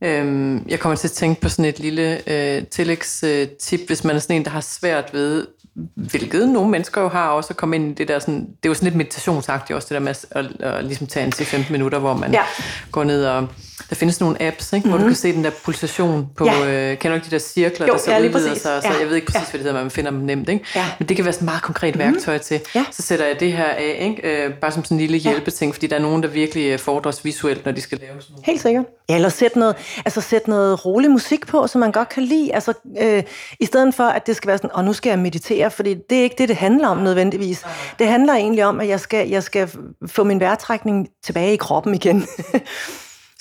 Øhm, 0.04 0.66
jeg 0.68 0.80
kommer 0.80 0.96
til 0.96 1.08
at 1.08 1.12
tænke 1.12 1.42
på 1.42 1.50
sådan 1.50 1.66
et 1.66 1.80
lille 1.80 2.30
øh, 2.30 2.68
tillægstip, 2.68 3.88
hvis 3.88 4.04
man 4.04 4.16
er 4.16 4.20
sådan 4.20 4.36
en, 4.36 4.46
der 4.46 4.52
har 4.52 4.62
svært 4.62 5.14
ved, 5.14 5.48
hvilket 5.96 6.50
nogle 6.50 6.70
mennesker 6.72 7.02
jo 7.02 7.08
har 7.08 7.30
også 7.30 7.50
at 7.50 7.58
komme 7.58 7.76
ind 7.76 7.92
i 7.92 7.94
det 7.94 8.08
der 8.08 8.20
sådan, 8.20 8.40
det 8.40 8.66
er 8.66 8.70
jo 8.70 8.74
sådan 8.74 8.86
lidt 8.86 8.96
meditationsagtigt 8.96 9.76
også, 9.76 9.86
det 9.86 9.96
der 9.96 10.00
med 10.00 10.10
at, 10.10 10.26
at, 10.32 10.62
at, 10.62 10.86
ligesom 10.86 11.08
tage 11.08 11.26
en 11.26 11.32
til 11.32 11.46
15 11.46 11.72
minutter, 11.72 12.00
hvor 12.00 12.14
man 12.14 12.32
ja. 12.32 12.44
går 12.92 13.04
ned 13.04 13.26
og 13.26 13.48
der 13.90 13.96
findes 13.96 14.20
nogle 14.20 14.42
apps, 14.42 14.74
ikke, 14.74 14.84
mm-hmm. 14.84 14.90
hvor 14.92 14.98
du 14.98 15.04
mhm. 15.04 15.10
kan 15.10 15.16
se 15.16 15.34
den 15.34 15.44
der 15.44 15.52
pulsation 15.64 16.30
på, 16.36 16.46
ja. 16.46 16.92
øh, 16.92 16.98
kender 16.98 17.10
du 17.10 17.16
ikke 17.16 17.26
de 17.26 17.32
der 17.32 17.40
cirkler, 17.40 17.88
jo, 17.88 17.94
der 17.94 18.00
så 18.00 18.12
ja, 18.12 18.20
udvider 18.20 18.54
sig, 18.54 18.82
så 18.82 18.88
ja. 18.88 19.00
jeg 19.00 19.08
ved 19.08 19.16
ikke 19.16 19.28
præcis, 19.28 19.48
ja. 19.48 19.52
hvad 19.52 19.60
det 19.60 19.60
hedder, 19.60 19.74
men 19.74 19.84
man 19.84 19.92
finder 19.92 20.12
dem 20.12 20.20
nemt, 20.20 20.50
ikke? 20.50 20.66
Ja. 20.76 20.86
men 21.00 21.10
det 21.10 21.16
kan 21.16 21.26
være 21.26 21.34
sådan 21.34 21.46
et 21.46 21.52
meget 21.52 21.64
konkret 21.64 21.96
mm-hmm. 21.96 22.14
værktøj 22.14 22.38
til. 22.38 22.62
Ja. 22.76 22.86
Så 22.92 23.02
sætter 23.02 23.26
jeg 23.26 23.40
det 23.40 23.54
her 23.54 23.66
af, 23.66 23.98
ikke? 24.00 24.46
Øh, 24.46 24.54
bare 24.54 24.72
som 24.72 24.84
sådan 24.84 24.96
en 24.98 25.02
lille 25.02 25.18
hjælpeting, 25.18 25.72
ja. 25.72 25.76
fordi 25.76 25.88
der 25.88 25.96
er 25.96 26.02
nogen, 26.02 26.24
der 26.24 26.30
virkelig 26.30 26.66
øh, 26.66 26.80
fordres 26.80 27.26
visuelt, 27.26 27.66
når 27.66 27.72
de 27.72 27.82
skal 27.82 27.98
lave 27.98 28.22
sådan 28.22 28.34
noget. 28.34 28.46
Helt 28.46 28.62
sikkert. 28.62 28.86
Ja, 29.10 29.16
eller 29.16 29.30
sætte 29.30 29.60
noget, 29.60 29.76
altså 30.06 30.22
sæt 30.22 30.48
noget 30.48 30.86
rolig 30.86 31.12
musik 31.12 31.48
på, 31.48 31.68
som 31.68 31.80
man 31.80 31.92
godt 31.92 32.10
kan 32.10 32.24
lide, 32.24 32.54
altså 32.54 32.74
øh, 33.02 33.24
i 33.60 33.66
stedet 33.66 33.96
for, 33.96 34.04
at 34.04 34.28
det 34.28 34.36
skal 34.36 34.48
være 34.48 34.58
sådan, 34.58 34.70
og 34.74 34.84
nu 34.84 34.94
skal 34.94 35.10
jeg 35.10 35.20
meditere, 35.20 35.63
fordi 35.70 35.96
det 36.10 36.20
er 36.20 36.24
ikke 36.24 36.36
det, 36.38 36.50
det 36.50 36.58
handler 36.58 36.88
om 36.88 36.98
nødvendigvis. 36.98 37.66
Det 38.00 38.08
handler 38.08 38.34
egentlig 38.34 38.66
om, 38.66 38.80
at 38.80 38.88
jeg 38.88 39.00
skal, 39.00 39.30
jeg 39.30 39.44
skal 39.44 39.70
få 40.08 40.24
min 40.24 40.40
vejrtrækning 40.40 41.08
tilbage 41.24 41.54
i 41.54 41.58
kroppen 41.58 41.96
igen. 41.96 42.28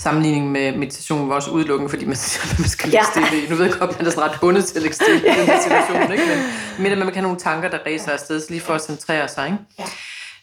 sammenligning 0.02 0.50
med 0.52 0.76
meditation 0.76 1.28
var 1.28 1.34
også 1.34 1.50
udelukkende, 1.50 1.90
fordi 1.90 2.04
man, 2.04 2.16
man 2.58 2.68
skal 2.68 2.90
ligge 2.90 3.06
ja. 3.16 3.22
stille. 3.22 3.48
Nu 3.50 3.56
ved 3.56 3.64
jeg 3.64 3.74
godt, 3.78 3.90
at 3.90 3.98
man 3.98 4.06
er 4.06 4.18
ret 4.18 4.40
bundet 4.40 4.64
til 4.64 4.76
at 4.76 4.82
ligge 4.82 4.94
stille 4.94 5.16
i 5.16 5.38
den 5.38 5.46
her 5.46 5.60
situation, 5.60 6.12
ikke? 6.12 6.24
men, 6.26 6.38
men 6.82 6.92
at 6.92 6.98
man 6.98 7.06
kan 7.06 7.14
have 7.14 7.22
nogle 7.22 7.38
tanker, 7.38 7.70
der 7.70 7.78
ræser 7.86 8.10
afsted, 8.12 8.42
lige 8.48 8.60
for 8.60 8.74
at 8.74 8.82
centrere 8.82 9.28
sig. 9.28 9.46
Ikke? 9.46 9.58
Ja. 9.78 9.84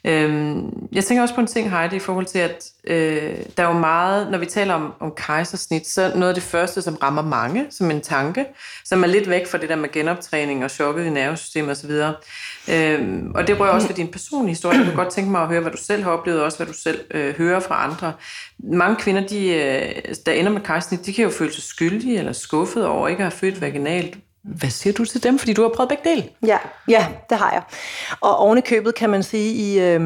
Øhm, 0.05 0.87
jeg 0.91 1.03
tænker 1.03 1.21
også 1.21 1.35
på 1.35 1.41
en 1.41 1.47
ting, 1.47 1.71
Heidi, 1.71 1.95
i 1.95 1.99
forhold 1.99 2.25
til, 2.25 2.39
at 2.39 2.71
øh, 2.83 3.37
der 3.57 3.63
er 3.63 3.67
jo 3.67 3.79
meget, 3.79 4.31
når 4.31 4.37
vi 4.37 4.45
taler 4.45 4.73
om, 4.73 4.93
om 4.99 5.13
kejsersnit, 5.17 5.87
så 5.87 6.11
noget 6.15 6.29
af 6.29 6.33
det 6.33 6.43
første, 6.43 6.81
som 6.81 6.95
rammer 6.95 7.21
mange, 7.21 7.65
som 7.69 7.91
en 7.91 8.01
tanke, 8.01 8.45
som 8.85 9.03
er 9.03 9.07
lidt 9.07 9.29
væk 9.29 9.47
fra 9.47 9.57
det 9.57 9.69
der 9.69 9.75
med 9.75 9.91
genoptræning 9.91 10.63
og 10.63 10.71
chokket 10.71 11.05
i 11.05 11.09
nervesystemet 11.09 11.71
osv. 11.71 11.91
Øhm, 12.73 13.31
og 13.35 13.47
det 13.47 13.59
rører 13.59 13.71
også 13.71 13.87
ved 13.87 13.95
din 13.95 14.07
personlige 14.07 14.49
historie. 14.49 14.77
Jeg 14.77 14.85
kunne 14.85 15.03
godt 15.03 15.13
tænke 15.13 15.31
mig 15.31 15.41
at 15.41 15.47
høre, 15.47 15.61
hvad 15.61 15.71
du 15.71 15.77
selv 15.77 16.03
har 16.03 16.11
oplevet, 16.11 16.39
og 16.39 16.45
også 16.45 16.57
hvad 16.57 16.67
du 16.67 16.73
selv 16.73 16.99
øh, 17.11 17.35
hører 17.35 17.59
fra 17.59 17.83
andre. 17.83 18.13
Mange 18.59 18.95
kvinder, 18.95 19.27
de, 19.27 19.47
øh, 19.47 20.15
der 20.25 20.31
ender 20.31 20.51
med 20.51 20.61
kejsersnit, 20.61 21.05
de 21.05 21.13
kan 21.13 21.23
jo 21.23 21.29
føle 21.29 21.53
sig 21.53 21.63
skyldige 21.63 22.17
eller 22.17 22.33
skuffede 22.33 22.87
over 22.87 23.07
ikke 23.07 23.23
at 23.23 23.31
have 23.31 23.39
født 23.39 23.61
vaginalt. 23.61 24.17
Hvad 24.43 24.69
siger 24.69 24.93
du 24.93 25.05
til 25.05 25.23
dem? 25.23 25.39
Fordi 25.39 25.53
du 25.53 25.61
har 25.61 25.69
prøvet 25.69 25.89
begge 25.89 26.09
dele. 26.09 26.29
Ja, 26.45 26.57
ja 26.87 27.07
det 27.29 27.37
har 27.37 27.51
jeg. 27.51 27.61
Og 28.21 28.37
oven 28.37 28.57
i 28.57 28.61
købet 28.61 28.95
kan 28.95 29.09
man 29.09 29.23
sige, 29.23 29.53
i, 29.53 29.79
øh, 29.79 30.01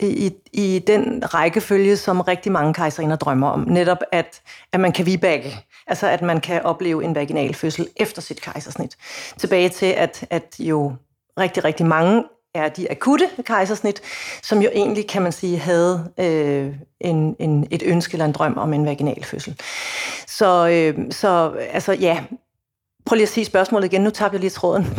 i, 0.00 0.32
i 0.52 0.84
den 0.86 1.22
rækkefølge, 1.34 1.96
som 1.96 2.20
rigtig 2.20 2.52
mange 2.52 2.74
kejseriner 2.74 3.16
drømmer 3.16 3.48
om, 3.48 3.60
netop 3.60 3.98
at, 4.12 4.40
at 4.72 4.80
man 4.80 4.92
kan 4.92 5.06
vibagge. 5.06 5.54
Altså 5.86 6.06
at 6.06 6.22
man 6.22 6.40
kan 6.40 6.62
opleve 6.62 7.04
en 7.04 7.14
vaginal 7.14 7.54
fødsel 7.54 7.88
efter 7.96 8.22
sit 8.22 8.40
kejsersnit. 8.40 8.96
Tilbage 9.38 9.68
til, 9.68 9.86
at, 9.86 10.26
at 10.30 10.54
jo 10.58 10.92
rigtig, 11.38 11.64
rigtig 11.64 11.86
mange 11.86 12.24
er 12.54 12.68
de 12.68 12.90
akutte 12.90 13.24
kejsersnit, 13.44 14.00
som 14.42 14.62
jo 14.62 14.70
egentlig, 14.74 15.08
kan 15.08 15.22
man 15.22 15.32
sige, 15.32 15.58
havde 15.58 16.12
øh, 16.18 16.74
en, 17.00 17.36
en, 17.38 17.66
et 17.70 17.82
ønske 17.86 18.14
eller 18.14 18.24
en 18.24 18.32
drøm 18.32 18.58
om 18.58 18.72
en 18.72 18.86
vaginal 18.86 19.24
fødsel. 19.24 19.60
Så, 20.26 20.68
øh, 20.68 21.12
så 21.12 21.52
altså, 21.72 21.92
ja, 21.92 22.24
Prøv 23.06 23.14
lige 23.14 23.22
at 23.22 23.28
sige 23.28 23.44
spørgsmålet 23.44 23.92
igen. 23.92 24.00
Nu 24.00 24.10
tabte 24.10 24.34
jeg 24.34 24.40
lige 24.40 24.50
tråden. 24.50 24.98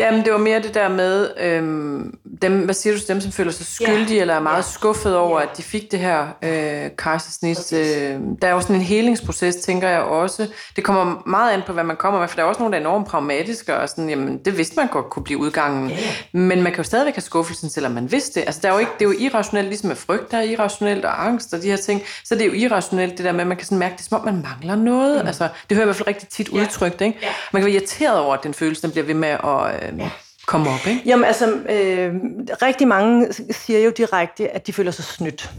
Jamen, 0.00 0.24
det 0.24 0.32
var 0.32 0.38
mere 0.38 0.62
det 0.62 0.74
der 0.74 0.88
med, 0.88 1.30
øhm, 1.40 2.14
dem, 2.42 2.58
hvad 2.64 2.74
siger 2.74 2.92
du 2.92 2.98
til 2.98 3.08
dem, 3.08 3.20
som 3.20 3.32
føler 3.32 3.52
sig 3.52 3.66
skyldige, 3.66 4.10
yeah. 4.10 4.20
eller 4.20 4.34
er 4.34 4.40
meget 4.40 4.64
yeah. 4.64 4.74
skuffet 4.74 5.16
over, 5.16 5.40
yeah. 5.40 5.50
at 5.50 5.56
de 5.56 5.62
fik 5.62 5.90
det 5.90 5.98
her 5.98 6.26
øh, 6.42 6.90
kejsersnit. 6.98 7.72
Øh, 7.72 8.18
der 8.42 8.48
er 8.48 8.52
jo 8.52 8.60
sådan 8.60 8.76
en 8.76 8.82
helingsproces, 8.82 9.56
tænker 9.56 9.88
jeg 9.88 10.00
også. 10.00 10.46
Det 10.76 10.84
kommer 10.84 11.22
meget 11.26 11.52
an 11.52 11.62
på, 11.66 11.72
hvad 11.72 11.84
man 11.84 11.96
kommer 11.96 12.20
med, 12.20 12.28
for 12.28 12.36
der 12.36 12.42
er 12.42 12.46
også 12.46 12.60
nogle, 12.60 12.72
der 12.72 12.78
er 12.78 12.80
enormt 12.80 13.06
pragmatiske, 13.06 13.76
og 13.76 13.88
sådan, 13.88 14.10
jamen, 14.10 14.38
det 14.44 14.58
vidste 14.58 14.76
man 14.76 14.88
godt 14.88 15.10
kunne 15.10 15.24
blive 15.24 15.38
udgangen. 15.38 15.90
Yeah. 15.90 16.00
Men 16.32 16.62
man 16.62 16.72
kan 16.72 16.76
jo 16.76 16.84
stadigvæk 16.84 17.14
have 17.14 17.22
skuffelsen, 17.22 17.70
selvom 17.70 17.92
man 17.92 18.12
vidste 18.12 18.40
det. 18.40 18.46
Altså, 18.46 18.60
der 18.62 18.68
er 18.68 18.72
jo 18.72 18.78
ikke, 18.78 18.92
det 18.98 19.04
er 19.04 19.08
jo 19.08 19.14
irrationelt, 19.18 19.68
ligesom 19.68 19.88
med 19.88 19.96
frygt, 19.96 20.30
der 20.30 20.38
er 20.38 20.42
irrationelt, 20.42 21.04
og 21.04 21.26
angst, 21.26 21.54
og 21.54 21.62
de 21.62 21.66
her 21.66 21.76
ting. 21.76 22.02
Så 22.24 22.34
det 22.34 22.42
er 22.42 22.46
jo 22.46 22.52
irrationelt, 22.52 23.18
det 23.18 23.24
der 23.24 23.32
med, 23.32 23.40
at 23.40 23.46
man 23.46 23.56
kan 23.56 23.66
sådan 23.66 23.78
mærke, 23.78 23.92
det 23.92 24.00
er 24.00 24.04
som 24.08 24.18
om, 24.18 24.24
man 24.24 24.42
mangler 24.42 24.76
noget. 24.76 25.20
Mm. 25.22 25.26
Altså, 25.26 25.48
det 25.68 25.76
hører 25.76 25.80
jeg 25.80 25.84
i 25.84 25.86
hvert 25.86 25.96
fald 25.96 26.08
rigtig 26.08 26.28
tit 26.28 26.48
yeah. 26.48 26.62
udtrykt, 26.62 27.00
ikke? 27.00 27.18
Yeah. 27.22 27.34
Man 27.52 27.62
kan 27.62 27.66
være 27.66 27.74
irriteret 27.74 28.18
over, 28.18 28.34
at 28.34 28.44
den 28.44 28.54
følelse, 28.54 28.82
den 28.82 28.90
bliver 28.90 29.04
ved 29.04 29.14
med 29.14 29.28
at... 29.28 29.89
Yeah 29.98 30.10
komme 30.50 30.70
op, 30.70 30.86
ikke? 30.86 31.02
Jamen 31.06 31.24
altså, 31.24 31.46
øh, 31.54 32.14
rigtig 32.62 32.88
mange 32.88 33.32
siger 33.50 33.80
jo 33.80 33.92
direkte, 33.96 34.50
at 34.50 34.66
de 34.66 34.72
føler 34.72 34.90
sig 34.90 35.04
snydt. 35.04 35.50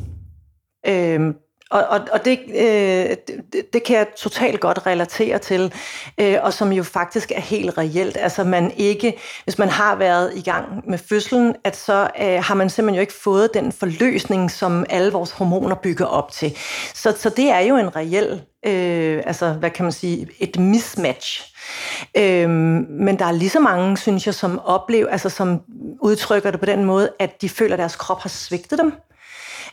Øh, 0.87 1.19
og, 1.71 1.83
og, 1.89 1.99
og 2.11 2.25
det, 2.25 2.39
øh, 2.49 3.15
det, 3.53 3.73
det 3.73 3.83
kan 3.83 3.97
jeg 3.97 4.07
totalt 4.17 4.59
godt 4.59 4.85
relatere 4.85 5.37
til, 5.37 5.73
øh, 6.17 6.37
og 6.41 6.53
som 6.53 6.71
jo 6.71 6.83
faktisk 6.83 7.31
er 7.31 7.39
helt 7.39 7.77
reelt. 7.77 8.17
Altså 8.19 8.43
man 8.43 8.71
ikke, 8.77 9.17
hvis 9.43 9.57
man 9.57 9.69
har 9.69 9.95
været 9.95 10.31
i 10.35 10.41
gang 10.41 10.89
med 10.89 10.97
fødslen, 10.97 11.55
at 11.63 11.75
så 11.75 12.07
øh, 12.21 12.43
har 12.43 12.53
man 12.53 12.69
simpelthen 12.69 12.95
jo 12.95 13.01
ikke 13.01 13.13
fået 13.13 13.53
den 13.53 13.71
forløsning, 13.71 14.51
som 14.51 14.85
alle 14.89 15.11
vores 15.11 15.31
hormoner 15.31 15.75
bygger 15.75 16.05
op 16.05 16.31
til. 16.31 16.57
Så, 16.93 17.13
så 17.17 17.29
det 17.29 17.49
er 17.49 17.59
jo 17.59 17.77
en 17.77 17.95
reel, 17.95 18.41
øh, 18.65 19.23
altså 19.25 19.53
hvad 19.53 19.69
kan 19.69 19.85
man 19.85 19.91
sige, 19.91 20.27
et 20.39 20.59
mismatch. 20.59 21.53
Øh, 22.17 22.49
men 22.49 23.19
der 23.19 23.25
er 23.25 23.31
lige 23.31 23.49
så 23.49 23.59
mange, 23.59 23.97
synes 23.97 24.25
jeg, 24.25 24.33
som 24.33 24.59
oplever, 24.59 25.09
altså 25.09 25.29
som 25.29 25.61
udtrykker 26.01 26.51
det 26.51 26.59
på 26.59 26.65
den 26.65 26.85
måde, 26.85 27.09
at 27.19 27.41
de 27.41 27.49
føler, 27.49 27.73
at 27.73 27.79
deres 27.79 27.95
krop 27.95 28.21
har 28.21 28.29
svigtet 28.29 28.79
dem 28.79 28.93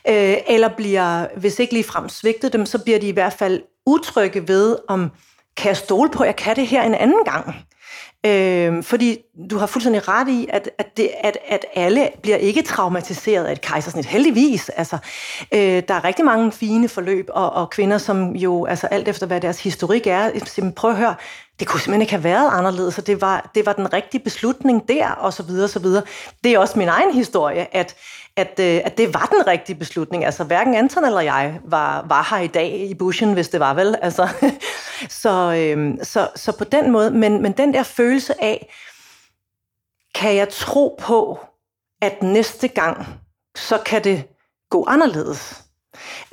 øh, 0.07 0.37
eller 0.47 0.69
bliver, 0.69 1.27
hvis 1.37 1.59
ikke 1.59 1.73
ligefrem 1.73 2.09
svigtet 2.09 2.53
dem, 2.53 2.65
så 2.65 2.77
bliver 2.77 2.99
de 2.99 3.07
i 3.07 3.11
hvert 3.11 3.33
fald 3.33 3.61
utrygge 3.85 4.47
ved, 4.47 4.77
om 4.87 5.11
kan 5.57 5.67
jeg 5.67 5.77
stole 5.77 6.09
på, 6.09 6.23
at 6.23 6.27
jeg 6.27 6.35
kan 6.35 6.55
det 6.55 6.67
her 6.67 6.83
en 6.83 6.95
anden 6.95 7.23
gang? 7.25 7.55
Øh, 8.25 8.83
fordi 8.83 9.17
du 9.51 9.57
har 9.57 9.65
fuldstændig 9.65 10.07
ret 10.07 10.27
i, 10.27 10.47
at, 10.49 10.69
at, 10.77 10.97
det, 10.97 11.09
at, 11.23 11.37
at 11.47 11.65
alle 11.75 12.09
bliver 12.21 12.37
ikke 12.37 12.61
traumatiseret 12.61 13.45
af 13.45 13.51
et 13.51 13.61
kejsersnit. 13.61 14.05
Heldigvis. 14.05 14.69
Altså, 14.69 14.97
øh, 15.51 15.83
der 15.87 15.93
er 15.93 16.03
rigtig 16.03 16.25
mange 16.25 16.51
fine 16.51 16.89
forløb, 16.89 17.29
og, 17.29 17.53
og 17.53 17.69
kvinder, 17.69 17.97
som 17.97 18.35
jo, 18.35 18.65
altså 18.65 18.87
alt 18.87 19.07
efter 19.07 19.27
hvad 19.27 19.41
deres 19.41 19.63
historik 19.63 20.07
er, 20.07 20.29
simpelthen 20.29 20.73
prøv 20.73 20.91
at 20.91 20.97
høre, 20.97 21.15
det 21.59 21.67
kunne 21.67 21.79
simpelthen 21.79 22.01
ikke 22.01 22.13
have 22.13 22.23
været 22.23 22.49
anderledes, 22.51 22.95
så 22.95 23.01
det 23.01 23.21
var, 23.21 23.51
det 23.55 23.65
var 23.65 23.73
den 23.73 23.93
rigtige 23.93 24.23
beslutning 24.23 24.87
der, 24.87 25.09
og 25.09 25.33
så 25.33 25.43
videre, 25.43 25.63
og 25.63 25.69
så 25.69 25.79
videre. 25.79 26.03
Det 26.43 26.53
er 26.53 26.59
også 26.59 26.79
min 26.79 26.87
egen 26.87 27.13
historie, 27.13 27.75
at, 27.75 27.95
at, 28.39 28.59
øh, 28.59 28.81
at 28.85 28.97
det 28.97 29.13
var 29.13 29.25
den 29.25 29.47
rigtige 29.47 29.75
beslutning. 29.75 30.25
Altså 30.25 30.43
hverken 30.43 30.75
Anton 30.75 31.05
eller 31.05 31.21
jeg 31.21 31.59
var, 31.63 32.05
var 32.07 32.27
her 32.31 32.43
i 32.43 32.47
dag 32.47 32.79
i 32.79 32.93
bushen, 32.93 33.33
hvis 33.33 33.49
det 33.49 33.59
var 33.59 33.73
vel. 33.73 33.95
Altså, 34.01 34.29
så, 35.21 35.53
øh, 35.53 35.97
så, 36.03 36.29
så 36.35 36.57
på 36.57 36.63
den 36.63 36.91
måde, 36.91 37.11
men, 37.11 37.41
men 37.41 37.51
den 37.51 37.73
der 37.73 37.83
følelse 37.83 38.43
af, 38.43 38.73
kan 40.15 40.35
jeg 40.35 40.49
tro 40.49 40.99
på, 41.01 41.39
at 42.01 42.23
næste 42.23 42.67
gang, 42.67 43.07
så 43.55 43.77
kan 43.85 44.03
det 44.03 44.23
gå 44.69 44.85
anderledes. 44.87 45.63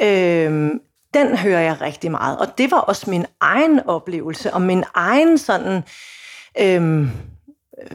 Øh, 0.03 0.71
den 1.15 1.37
hører 1.37 1.61
jeg 1.61 1.81
rigtig 1.81 2.11
meget. 2.11 2.39
Og 2.39 2.59
det 2.59 2.71
var 2.71 2.81
også 2.81 3.11
min 3.11 3.27
egen 3.41 3.81
oplevelse, 3.87 4.55
og 4.55 4.63
min 4.63 4.85
egen 4.95 5.39
sådan 5.39 5.83
Øh, 6.61 7.09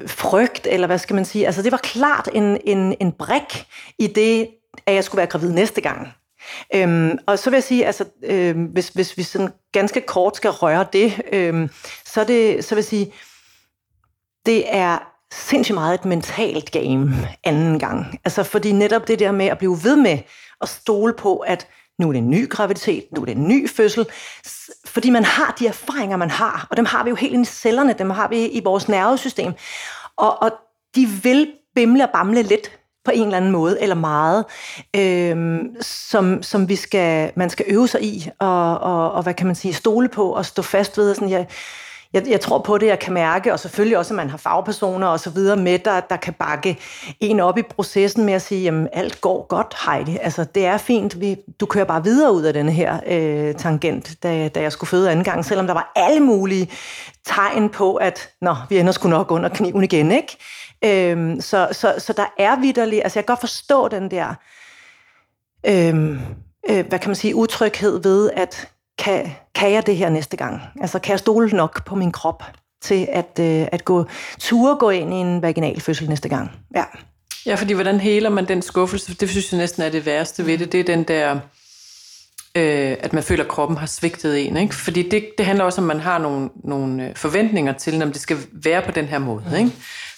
frygt, 0.07 0.67
eller 0.67 0.87
hvad 0.87 0.97
skal 0.97 1.15
man 1.15 1.25
sige. 1.25 1.45
Altså 1.45 1.61
det 1.61 1.71
var 1.71 1.77
klart 1.77 2.29
en, 2.33 2.57
en, 2.63 2.95
en 2.99 3.11
brik 3.11 3.65
i 3.99 4.07
det, 4.07 4.47
at 4.85 4.93
jeg 4.95 5.03
skulle 5.03 5.19
være 5.19 5.27
gravid 5.27 5.51
næste 5.51 5.81
gang. 5.81 6.13
Øhm, 6.75 7.17
og 7.27 7.39
så 7.39 7.49
vil 7.49 7.57
jeg 7.57 7.63
sige, 7.63 7.85
altså, 7.85 8.05
øhm, 8.23 8.63
hvis, 8.63 8.89
hvis 8.89 9.17
vi 9.17 9.23
sådan 9.23 9.49
ganske 9.71 10.01
kort 10.01 10.35
skal 10.35 10.49
røre 10.49 10.85
det, 10.93 11.21
øhm, 11.31 11.69
så, 12.05 12.23
det, 12.23 12.65
så 12.65 12.75
vil 12.75 12.81
jeg 12.81 12.85
sige, 12.85 13.13
det 14.45 14.75
er 14.75 14.97
sindssygt 15.33 15.73
meget 15.73 15.93
et 15.93 16.05
mentalt 16.05 16.71
game 16.71 17.27
anden 17.43 17.79
gang. 17.79 18.19
Altså 18.25 18.43
fordi 18.43 18.71
netop 18.71 19.07
det 19.07 19.19
der 19.19 19.31
med 19.31 19.45
at 19.45 19.57
blive 19.57 19.77
ved 19.83 19.95
med 19.95 20.19
at 20.61 20.69
stole 20.69 21.13
på, 21.13 21.37
at 21.37 21.67
nu 22.01 22.07
er 22.07 22.11
det 22.11 22.19
en 22.19 22.29
ny 22.29 22.49
graviditet, 22.49 23.05
nu 23.15 23.21
er 23.21 23.25
det 23.25 23.35
en 23.37 23.47
ny 23.47 23.69
fødsel, 23.69 24.05
fordi 24.85 25.09
man 25.09 25.23
har 25.23 25.55
de 25.59 25.67
erfaringer, 25.67 26.17
man 26.17 26.29
har, 26.29 26.67
og 26.69 26.77
dem 26.77 26.85
har 26.85 27.03
vi 27.03 27.09
jo 27.09 27.15
helt 27.15 27.33
ind 27.33 27.41
i 27.41 27.49
cellerne, 27.49 27.93
dem 27.93 28.09
har 28.09 28.27
vi 28.27 28.47
i 28.47 28.61
vores 28.63 28.89
nervesystem, 28.89 29.53
og, 30.17 30.41
og 30.41 30.51
de 30.95 31.07
vil 31.23 31.51
bimle 31.75 32.03
og 32.03 32.09
bamle 32.13 32.41
lidt 32.41 32.71
på 33.05 33.11
en 33.13 33.23
eller 33.23 33.37
anden 33.37 33.51
måde, 33.51 33.81
eller 33.81 33.95
meget, 33.95 34.45
øhm, 34.95 35.81
som, 35.81 36.43
som 36.43 36.69
vi 36.69 36.75
skal, 36.75 37.31
man 37.35 37.49
skal 37.49 37.65
øve 37.69 37.87
sig 37.87 38.03
i, 38.03 38.29
og, 38.39 38.79
og, 38.79 39.11
og 39.11 39.23
hvad 39.23 39.33
kan 39.33 39.47
man 39.47 39.55
sige, 39.55 39.73
stole 39.73 40.09
på 40.09 40.31
og 40.31 40.45
stå 40.45 40.61
fast 40.61 40.97
ved. 40.97 41.15
Sådan, 41.15 41.29
jeg, 41.29 41.47
jeg, 42.13 42.23
jeg 42.27 42.41
tror 42.41 42.59
på 42.59 42.77
det, 42.77 42.87
jeg 42.87 42.99
kan 42.99 43.13
mærke, 43.13 43.53
og 43.53 43.59
selvfølgelig 43.59 43.97
også, 43.97 44.13
at 44.13 44.15
man 44.15 44.29
har 44.29 44.37
fagpersoner 44.37 45.07
og 45.07 45.19
så 45.19 45.29
videre 45.29 45.57
med, 45.57 45.79
der, 45.79 45.99
der 45.99 46.15
kan 46.15 46.33
bakke 46.33 46.77
en 47.19 47.39
op 47.39 47.57
i 47.57 47.61
processen 47.61 48.25
med 48.25 48.33
at 48.33 48.41
sige, 48.41 48.61
jamen 48.61 48.87
alt 48.93 49.21
går 49.21 49.45
godt, 49.47 49.75
Heidi. 49.85 50.17
Altså 50.21 50.43
det 50.43 50.65
er 50.65 50.77
fint, 50.77 51.19
vi, 51.19 51.37
du 51.59 51.65
kører 51.65 51.85
bare 51.85 52.03
videre 52.03 52.33
ud 52.33 52.43
af 52.43 52.53
den 52.53 52.69
her 52.69 52.99
øh, 53.07 53.55
tangent, 53.55 54.23
da, 54.23 54.47
da 54.47 54.61
jeg 54.61 54.71
skulle 54.71 54.87
føde 54.87 55.11
anden 55.11 55.25
gang, 55.25 55.45
selvom 55.45 55.67
der 55.67 55.73
var 55.73 55.91
alle 55.95 56.19
mulige 56.19 56.69
tegn 57.25 57.69
på, 57.69 57.95
at 57.95 58.29
nå, 58.41 58.55
vi 58.69 58.79
ender 58.79 58.91
sgu 58.91 59.09
nok 59.09 59.31
under 59.31 59.49
kniven 59.49 59.83
igen, 59.83 60.11
ikke? 60.11 60.37
Øhm, 60.83 61.41
så, 61.41 61.67
så, 61.71 61.95
så 61.97 62.13
der 62.13 62.33
er 62.37 62.59
vidderligt, 62.59 63.03
altså 63.03 63.19
jeg 63.19 63.25
kan 63.25 63.31
godt 63.31 63.39
forstå 63.39 63.87
den 63.87 64.11
der, 64.11 64.33
øhm, 65.65 66.19
øh, 66.69 66.87
hvad 66.87 66.99
kan 66.99 67.09
man 67.09 67.15
sige, 67.15 67.35
utryghed 67.35 68.01
ved, 68.01 68.31
at 68.33 68.69
kan, 69.01 69.31
kan 69.55 69.71
jeg 69.71 69.85
det 69.85 69.97
her 69.97 70.09
næste 70.09 70.37
gang? 70.37 70.61
Altså, 70.81 70.99
kan 70.99 71.11
jeg 71.11 71.19
stole 71.19 71.49
nok 71.49 71.85
på 71.85 71.95
min 71.95 72.11
krop 72.11 72.43
til 72.81 73.07
at, 73.11 73.39
øh, 73.39 73.67
at 73.71 73.85
gå 73.85 74.05
ture 74.39 74.75
gå 74.75 74.89
ind 74.89 75.13
i 75.13 75.17
en 75.17 75.41
vaginal 75.41 75.81
fødsel 75.81 76.09
næste 76.09 76.29
gang? 76.29 76.51
Ja. 76.75 76.83
Ja, 77.45 77.55
fordi 77.55 77.73
hvordan 77.73 77.99
heler 77.99 78.29
man 78.29 78.47
den 78.47 78.61
skuffelse? 78.61 79.13
Det 79.13 79.29
synes 79.29 79.51
jeg 79.51 79.57
næsten 79.57 79.83
er 79.83 79.89
det 79.89 80.05
værste 80.05 80.45
ved 80.45 80.57
det. 80.57 80.71
Det 80.71 80.79
er 80.79 80.83
den 80.83 81.03
der, 81.03 81.39
øh, 82.55 82.97
at 82.99 83.13
man 83.13 83.23
føler, 83.23 83.43
at 83.43 83.49
kroppen 83.49 83.77
har 83.77 83.87
svigtet 83.87 84.47
en. 84.47 84.57
Ikke? 84.57 84.75
Fordi 84.75 85.09
det, 85.09 85.29
det 85.37 85.45
handler 85.45 85.65
også 85.65 85.81
om, 85.81 85.89
at 85.89 85.95
man 85.95 86.03
har 86.03 86.17
nogle, 86.17 86.49
nogle 86.63 87.07
øh, 87.07 87.15
forventninger 87.15 87.73
til, 87.73 88.03
om 88.03 88.11
det 88.11 88.21
skal 88.21 88.37
være 88.51 88.81
på 88.81 88.91
den 88.91 89.05
her 89.05 89.19
måde. 89.19 89.43
Ikke? 89.59 89.71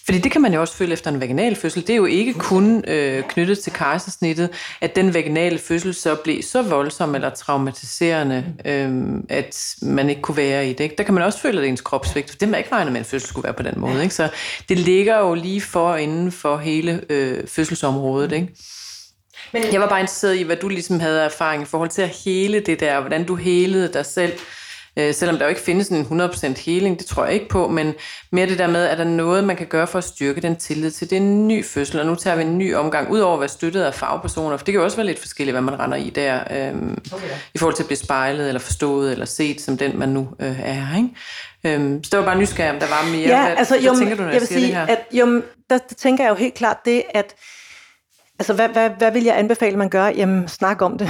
Fordi 0.06 0.20
det 0.20 0.32
kan 0.32 0.42
man 0.42 0.54
jo 0.54 0.62
også 0.62 0.76
føle 0.76 0.94
efter 0.94 1.12
en 1.12 1.22
vaginal 1.22 1.56
fødsel. 1.56 1.82
Det 1.82 1.90
er 1.90 1.98
jo 1.98 2.06
ikke 2.06 2.34
kun 2.34 2.84
øh, 2.88 3.24
knyttet 3.24 3.60
til 3.60 3.74
kejsersnittet, 3.74 4.50
at 4.82 4.96
den 4.96 5.14
vaginale 5.14 5.60
fødsel 5.60 5.94
så 5.94 6.16
blev 6.16 6.42
så 6.42 6.62
voldsom 6.62 7.16
eller 7.16 7.30
traumatiserende, 7.30 8.46
øh, 8.66 9.14
at 9.30 9.76
man 9.82 10.10
ikke 10.10 10.22
kunne 10.22 10.38
være 10.38 10.70
i 10.70 10.74
det. 10.74 10.80
Ikke? 10.80 10.96
Der 10.98 11.04
kan 11.04 11.14
man 11.14 11.24
også 11.24 11.40
føle, 11.40 11.62
at 11.62 11.68
ens 11.68 11.82
krop 11.82 12.06
svigter. 12.06 12.36
Det 12.40 12.50
man 12.50 12.58
ikke 12.58 12.72
regnet 12.72 12.94
med, 12.94 13.00
at 13.00 13.06
en 13.06 13.10
fødsel 13.10 13.30
skulle 13.30 13.44
være 13.44 13.54
på 13.54 13.64
den 13.64 13.74
måde. 13.78 14.04
Ikke? 14.04 14.16
Så 14.16 14.30
det 14.70 14.78
ligger 14.78 15.20
jo 15.20 15.34
lige 15.34 15.62
for 15.62 15.96
inden 15.96 16.32
for 16.32 16.58
hele 16.58 17.02
øh, 17.10 17.48
fødselsområdet. 17.48 18.32
Ikke? 18.32 18.48
Men 19.54 19.64
jeg 19.74 19.82
var 19.82 19.90
bare 19.90 20.00
interesseret 20.00 20.36
i, 20.36 20.44
hvad 20.44 20.56
du 20.56 20.68
ligesom 20.68 21.00
havde 21.00 21.22
erfaring 21.22 21.64
i 21.64 21.66
forhold 21.66 21.90
til 21.90 22.02
at 22.02 22.10
hele 22.26 22.60
det 22.60 22.80
der, 22.80 23.00
hvordan 23.00 23.26
du 23.26 23.36
helede 23.36 23.94
dig 23.94 24.06
selv 24.06 24.34
Øh, 25.00 25.14
selvom 25.14 25.38
der 25.38 25.46
jo 25.46 25.50
ikke 25.50 25.62
findes 25.62 25.90
en 25.90 26.22
100% 26.22 26.66
healing, 26.66 27.00
det 27.00 27.06
tror 27.06 27.26
jeg 27.26 27.34
ikke 27.34 27.50
på, 27.50 27.68
men 27.68 27.94
mere 28.32 28.48
det 28.48 28.60
der 28.60 28.68
med, 28.68 28.86
at 28.86 28.98
der 28.98 29.04
er 29.04 29.10
noget, 29.10 29.44
man 29.44 29.56
kan 29.56 29.68
gøre 29.68 29.88
for 29.88 29.98
at 29.98 30.04
styrke 30.04 30.42
den 30.42 30.56
tillid 30.56 30.92
til, 30.92 31.10
det 31.10 31.16
er 31.16 31.22
en 31.22 31.48
ny 31.48 31.66
fødsel, 31.66 32.00
og 32.00 32.06
nu 32.06 32.16
tager 32.16 32.36
vi 32.36 32.42
en 32.42 32.58
ny 32.58 32.76
omgang, 32.76 33.12
udover 33.12 33.34
at 33.34 33.40
være 33.40 33.50
støttet 33.50 33.84
af 33.84 33.94
fagpersoner, 33.94 34.58
for 34.58 34.66
det 34.66 34.72
kan 34.72 34.80
jo 34.80 34.84
også 34.84 34.98
være 34.98 35.06
lidt 35.06 35.20
forskelligt, 35.20 35.54
hvad 35.54 35.62
man 35.62 35.80
render 35.80 35.98
i 35.98 36.10
der, 36.10 36.40
øhm, 36.52 36.98
okay. 37.14 37.26
i 37.54 37.58
forhold 37.58 37.76
til 37.76 37.84
at 37.84 37.88
blive 37.88 37.98
spejlet, 37.98 38.48
eller 38.48 38.60
forstået, 38.60 39.12
eller 39.12 39.26
set 39.26 39.62
som 39.62 39.78
den, 39.78 40.00
man 40.00 40.10
nu 40.10 40.28
øh, 40.40 40.60
er, 40.60 40.98
ikke? 40.98 41.10
Øhm, 41.64 42.04
så 42.04 42.10
det 42.12 42.20
var 42.20 42.26
bare 42.26 42.38
nysgerrig, 42.38 42.72
om 42.72 42.80
der 42.80 42.88
var 42.88 43.12
mere. 43.12 43.28
Ja, 43.28 43.42
hvad, 43.42 43.58
altså, 43.58 43.80
hvad 43.80 43.84
jo, 43.84 43.96
tænker 44.00 44.16
du, 44.16 44.22
når 44.22 44.30
jeg, 44.30 44.40
jeg 44.40 44.48
siger 44.48 44.60
sige, 44.60 44.68
det 44.68 44.76
her? 44.76 44.88
At, 44.88 45.00
jo, 45.12 45.42
der, 45.70 45.78
der 45.78 45.96
tænker 45.98 46.24
jeg 46.24 46.32
jo 46.32 46.36
helt 46.36 46.54
klart 46.54 46.78
det, 46.86 47.04
at 47.14 47.36
Altså, 48.40 48.54
hvad, 48.54 48.70
hvad, 48.70 48.90
hvad 48.90 49.12
vil 49.12 49.24
jeg 49.24 49.38
anbefale, 49.38 49.78
man 49.78 49.90
gør? 49.90 50.08
Jamen, 50.08 50.48
snak 50.48 50.82
om 50.82 50.98
det, 50.98 51.10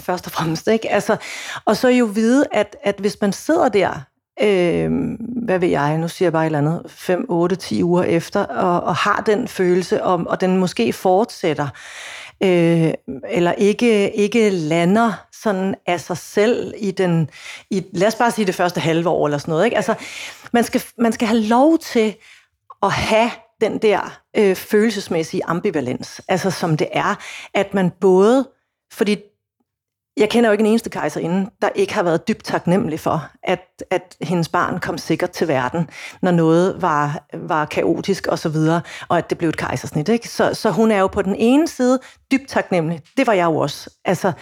først 0.00 0.26
og 0.26 0.32
fremmest. 0.32 0.68
Ikke? 0.68 0.90
Altså, 0.90 1.16
og 1.64 1.76
så 1.76 1.88
jo 1.88 2.04
vide, 2.04 2.44
at, 2.52 2.76
at 2.82 2.94
hvis 2.98 3.16
man 3.20 3.32
sidder 3.32 3.68
der, 3.68 4.00
øh, 4.42 5.16
hvad 5.44 5.58
ved 5.58 5.68
jeg, 5.68 5.98
nu 5.98 6.08
siger 6.08 6.26
jeg 6.26 6.32
bare 6.32 6.42
et 6.42 6.46
eller 6.46 6.58
andet, 6.58 6.82
5, 6.86 7.26
8, 7.28 7.56
10 7.56 7.82
uger 7.82 8.02
efter, 8.02 8.44
og, 8.44 8.82
og 8.82 8.96
har 8.96 9.22
den 9.26 9.48
følelse, 9.48 10.02
om, 10.02 10.26
og 10.26 10.40
den 10.40 10.56
måske 10.56 10.92
fortsætter, 10.92 11.68
øh, 12.42 12.92
eller 13.28 13.52
ikke, 13.52 14.10
ikke 14.10 14.50
lander 14.50 15.12
sådan 15.42 15.74
af 15.86 16.00
sig 16.00 16.16
selv 16.16 16.74
i 16.78 16.90
den, 16.90 17.30
i, 17.70 17.84
lad 17.92 18.08
os 18.08 18.14
bare 18.14 18.30
sige 18.30 18.46
det 18.46 18.54
første 18.54 18.80
halve 18.80 19.08
år 19.08 19.26
eller 19.26 19.38
sådan 19.38 19.52
noget. 19.52 19.64
Ikke? 19.64 19.76
Altså, 19.76 19.94
man 20.52 20.64
skal, 20.64 20.82
man 20.98 21.12
skal 21.12 21.28
have 21.28 21.40
lov 21.40 21.78
til 21.78 22.14
at 22.82 22.92
have 22.92 23.30
den 23.60 23.78
der 23.78 24.20
øh, 24.36 24.56
følelsesmæssige 24.56 25.44
ambivalens, 25.44 26.20
altså 26.28 26.50
som 26.50 26.76
det 26.76 26.88
er, 26.92 27.14
at 27.54 27.74
man 27.74 27.90
både, 28.00 28.48
fordi 28.92 29.16
jeg 30.20 30.30
kender 30.30 30.50
jo 30.50 30.52
ikke 30.52 30.62
en 30.62 30.66
eneste 30.66 30.90
kejserinde, 30.90 31.50
der 31.62 31.68
ikke 31.74 31.94
har 31.94 32.02
været 32.02 32.28
dybt 32.28 32.44
taknemmelig 32.44 33.00
for, 33.00 33.28
at, 33.42 33.82
at 33.90 34.16
hendes 34.20 34.48
barn 34.48 34.80
kom 34.80 34.98
sikkert 34.98 35.30
til 35.30 35.48
verden, 35.48 35.88
når 36.22 36.30
noget 36.30 36.82
var, 36.82 37.24
var 37.34 37.64
kaotisk 37.64 38.26
og 38.26 38.38
så 38.38 38.48
videre, 38.48 38.80
og 39.08 39.18
at 39.18 39.30
det 39.30 39.38
blev 39.38 39.48
et 39.48 39.56
kejsersnit. 39.56 40.08
Ikke? 40.08 40.28
Så, 40.28 40.54
så 40.54 40.70
hun 40.70 40.90
er 40.90 40.98
jo 40.98 41.06
på 41.06 41.22
den 41.22 41.34
ene 41.38 41.68
side 41.68 42.00
dybt 42.32 42.48
taknemmelig. 42.48 43.00
Det 43.16 43.26
var 43.26 43.32
jeg 43.32 43.44
jo 43.44 43.56
også. 43.56 43.90
Altså, 44.04 44.32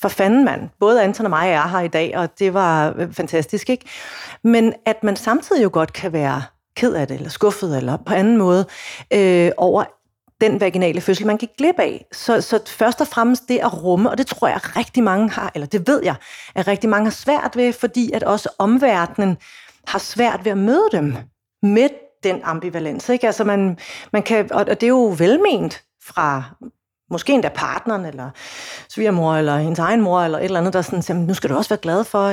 for 0.00 0.08
fanden 0.08 0.44
mand. 0.44 0.68
Både 0.80 1.02
Anton 1.02 1.26
og 1.26 1.30
mig 1.30 1.50
er 1.50 1.68
her 1.68 1.80
i 1.80 1.88
dag, 1.88 2.16
og 2.16 2.38
det 2.38 2.54
var 2.54 2.94
øh, 2.98 3.12
fantastisk. 3.12 3.70
ikke. 3.70 3.86
Men 4.44 4.72
at 4.86 5.04
man 5.04 5.16
samtidig 5.16 5.62
jo 5.62 5.70
godt 5.72 5.92
kan 5.92 6.12
være 6.12 6.42
ked 6.76 6.94
af 6.94 7.08
det, 7.08 7.14
eller 7.14 7.30
skuffet, 7.30 7.76
eller 7.76 7.96
på 7.96 8.14
anden 8.14 8.36
måde, 8.36 8.66
øh, 9.12 9.50
over 9.56 9.84
den 10.40 10.60
vaginale 10.60 11.00
fødsel, 11.00 11.26
man 11.26 11.36
gik 11.36 11.48
glip 11.58 11.78
af. 11.78 12.06
Så, 12.12 12.40
så 12.40 12.60
først 12.66 13.00
og 13.00 13.06
fremmest 13.06 13.48
det 13.48 13.58
at 13.58 13.82
rumme, 13.82 14.10
og 14.10 14.18
det 14.18 14.26
tror 14.26 14.48
jeg 14.48 14.76
rigtig 14.76 15.02
mange 15.02 15.30
har, 15.30 15.50
eller 15.54 15.66
det 15.66 15.86
ved 15.86 16.00
jeg, 16.04 16.14
at 16.54 16.68
rigtig 16.68 16.90
mange 16.90 17.06
har 17.06 17.10
svært 17.12 17.52
ved, 17.56 17.72
fordi 17.72 18.12
at 18.12 18.22
også 18.22 18.48
omverdenen 18.58 19.36
har 19.86 19.98
svært 19.98 20.44
ved 20.44 20.52
at 20.52 20.58
møde 20.58 20.88
dem 20.92 21.16
med 21.62 21.88
den 22.22 22.40
ambivalens. 22.44 23.08
Ikke? 23.08 23.26
Altså 23.26 23.44
man, 23.44 23.78
man 24.12 24.22
kan, 24.22 24.52
og 24.52 24.66
det 24.66 24.82
er 24.82 24.88
jo 24.88 25.14
velment 25.18 25.82
fra 26.06 26.42
måske 27.10 27.32
endda 27.32 27.48
partneren, 27.48 28.04
eller 28.04 28.30
svigermor, 28.88 29.34
eller 29.34 29.56
hendes 29.56 29.78
egen 29.78 30.00
mor, 30.00 30.20
eller 30.20 30.38
et 30.38 30.44
eller 30.44 30.60
andet, 30.60 30.72
der 30.72 30.82
sådan 30.82 31.02
siger, 31.02 31.16
nu 31.16 31.34
skal 31.34 31.50
du 31.50 31.56
også 31.56 31.70
være 31.70 31.78
glad 31.78 32.04
for, 32.04 32.26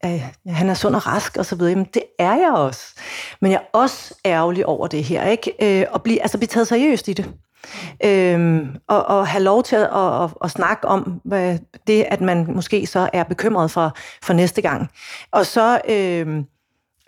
at, 0.00 0.20
han 0.46 0.70
er 0.70 0.74
sund 0.74 0.94
og 0.94 1.06
rask, 1.06 1.36
og 1.36 1.46
så 1.46 1.56
videre. 1.56 1.70
Jamen, 1.70 1.86
det 1.94 2.02
er 2.18 2.34
jeg 2.34 2.52
også. 2.52 2.94
Men 3.40 3.52
jeg 3.52 3.60
er 3.60 3.78
også 3.78 4.14
ærgerlig 4.24 4.66
over 4.66 4.86
det 4.86 5.04
her, 5.04 5.28
ikke? 5.28 5.80
Øh, 5.80 5.86
og 5.90 6.02
blive, 6.02 6.22
altså 6.22 6.38
blive 6.38 6.48
taget 6.48 6.68
seriøst 6.68 7.08
i 7.08 7.12
det. 7.12 7.34
Øhm, 8.04 8.76
og, 8.88 9.06
og 9.06 9.26
have 9.26 9.44
lov 9.44 9.62
til 9.62 9.76
at, 9.76 9.82
at, 9.82 10.22
at, 10.22 10.30
at 10.44 10.50
snakke 10.50 10.88
om 10.88 11.20
hvad 11.24 11.58
det, 11.86 12.06
at 12.08 12.20
man 12.20 12.46
måske 12.48 12.86
så 12.86 13.10
er 13.12 13.22
bekymret 13.22 13.70
for, 13.70 13.96
for 14.22 14.32
næste 14.32 14.62
gang. 14.62 14.90
Og 15.30 15.46
så... 15.46 15.80
Øhm, 15.88 16.46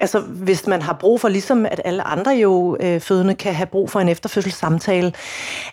Altså, 0.00 0.20
hvis 0.20 0.66
man 0.66 0.82
har 0.82 0.92
brug 0.92 1.20
for, 1.20 1.28
ligesom 1.28 1.66
at 1.66 1.80
alle 1.84 2.02
andre 2.02 2.32
jo 2.32 2.76
øh, 2.80 3.00
fødende 3.00 3.34
kan 3.34 3.54
have 3.54 3.66
brug 3.66 3.90
for 3.90 4.00
en 4.00 4.08
efterfødselssamtale, 4.08 5.12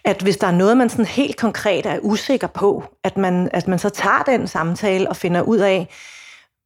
at 0.03 0.21
hvis 0.21 0.37
der 0.37 0.47
er 0.47 0.51
noget, 0.51 0.77
man 0.77 0.89
sådan 0.89 1.05
helt 1.05 1.37
konkret 1.37 1.85
er 1.85 1.99
usikker 2.01 2.47
på, 2.47 2.83
at 3.03 3.17
man, 3.17 3.49
at 3.53 3.67
man 3.67 3.79
så 3.79 3.89
tager 3.89 4.23
den 4.25 4.47
samtale 4.47 5.09
og 5.09 5.15
finder 5.15 5.41
ud 5.41 5.57
af, 5.57 5.87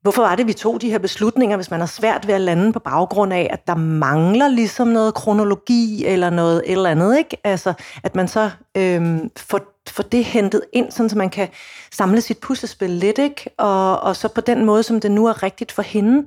hvorfor 0.01 0.21
var 0.21 0.35
det, 0.35 0.47
vi 0.47 0.53
tog 0.53 0.81
de 0.81 0.91
her 0.91 0.97
beslutninger, 0.97 1.55
hvis 1.55 1.71
man 1.71 1.79
har 1.79 1.87
svært 1.87 2.27
ved 2.27 2.33
at 2.33 2.41
lande 2.41 2.73
på 2.73 2.79
baggrund 2.79 3.33
af, 3.33 3.49
at 3.51 3.67
der 3.67 3.75
mangler 3.75 4.47
ligesom 4.47 4.87
noget 4.87 5.13
kronologi 5.13 6.05
eller 6.05 6.29
noget 6.29 6.63
et 6.65 6.71
eller 6.71 6.89
andet, 6.89 7.17
ikke? 7.17 7.37
Altså, 7.43 7.73
at 8.03 8.15
man 8.15 8.27
så 8.27 8.51
øhm, 8.77 9.29
får, 9.37 9.59
får 9.89 10.03
det 10.03 10.25
hentet 10.25 10.61
ind, 10.73 10.91
sådan 10.91 11.09
så 11.09 11.17
man 11.17 11.29
kan 11.29 11.47
samle 11.91 12.21
sit 12.21 12.37
puslespil 12.37 12.89
lidt, 12.89 13.17
ikke? 13.17 13.49
Og, 13.57 13.99
og 13.99 14.15
så 14.15 14.27
på 14.27 14.41
den 14.41 14.65
måde, 14.65 14.83
som 14.83 14.99
det 14.99 15.11
nu 15.11 15.25
er 15.25 15.43
rigtigt 15.43 15.71
for 15.71 15.81
hende, 15.81 16.25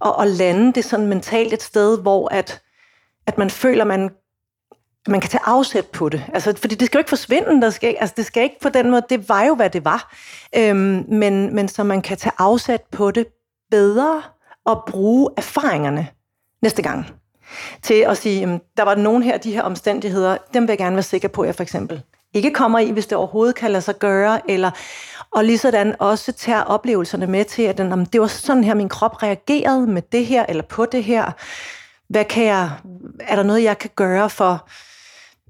og, 0.00 0.16
og 0.16 0.26
lande 0.26 0.72
det 0.72 0.84
sådan 0.84 1.06
mentalt 1.06 1.52
et 1.52 1.62
sted, 1.62 2.02
hvor 2.02 2.28
at, 2.34 2.62
at 3.26 3.38
man 3.38 3.50
føler, 3.50 3.84
man 3.84 4.10
man 5.08 5.20
kan 5.20 5.30
tage 5.30 5.42
afsæt 5.44 5.86
på 5.86 6.08
det. 6.08 6.24
Altså, 6.34 6.54
fordi 6.56 6.74
det 6.74 6.86
skal 6.86 6.98
jo 6.98 7.00
ikke 7.00 7.08
forsvinde. 7.08 7.62
Der 7.62 7.70
skal, 7.70 7.96
altså, 8.00 8.14
det 8.16 8.26
skal 8.26 8.42
ikke 8.42 8.60
på 8.62 8.68
den 8.68 8.90
måde. 8.90 9.02
Det 9.10 9.28
var 9.28 9.42
jo, 9.42 9.54
hvad 9.54 9.70
det 9.70 9.84
var. 9.84 10.14
Øhm, 10.56 11.04
men, 11.08 11.54
men 11.54 11.68
så 11.68 11.84
man 11.84 12.02
kan 12.02 12.16
tage 12.16 12.32
afsæt 12.38 12.82
på 12.92 13.10
det 13.10 13.26
bedre 13.70 14.22
og 14.64 14.84
bruge 14.86 15.30
erfaringerne 15.36 16.08
næste 16.62 16.82
gang. 16.82 17.06
Til 17.82 17.94
at 17.94 18.16
sige, 18.16 18.40
jamen, 18.40 18.60
der 18.76 18.82
var 18.82 18.94
nogen 18.94 19.22
her, 19.22 19.38
de 19.38 19.52
her 19.52 19.62
omstændigheder, 19.62 20.36
dem 20.54 20.62
vil 20.62 20.68
jeg 20.68 20.78
gerne 20.78 20.96
være 20.96 21.02
sikker 21.02 21.28
på, 21.28 21.42
at 21.42 21.46
jeg 21.46 21.54
for 21.54 21.62
eksempel 21.62 22.02
ikke 22.34 22.50
kommer 22.50 22.78
i, 22.78 22.90
hvis 22.90 23.06
det 23.06 23.18
overhovedet 23.18 23.54
kan 23.54 23.70
lade 23.70 23.82
sig 23.82 23.98
gøre, 23.98 24.50
eller 24.50 24.70
og 25.30 25.44
lige 25.44 25.58
sådan 25.58 25.96
også 25.98 26.32
tager 26.32 26.62
oplevelserne 26.62 27.26
med 27.26 27.44
til, 27.44 27.62
at 27.62 27.78
den, 27.78 28.04
det 28.04 28.20
var 28.20 28.26
sådan 28.26 28.64
her, 28.64 28.74
min 28.74 28.88
krop 28.88 29.22
reagerede 29.22 29.86
med 29.86 30.02
det 30.02 30.26
her, 30.26 30.46
eller 30.48 30.62
på 30.62 30.86
det 30.86 31.04
her. 31.04 31.30
Hvad 32.08 32.24
kan 32.24 32.44
jeg, 32.44 32.70
er 33.20 33.36
der 33.36 33.42
noget, 33.42 33.62
jeg 33.62 33.78
kan 33.78 33.90
gøre 33.96 34.30
for 34.30 34.68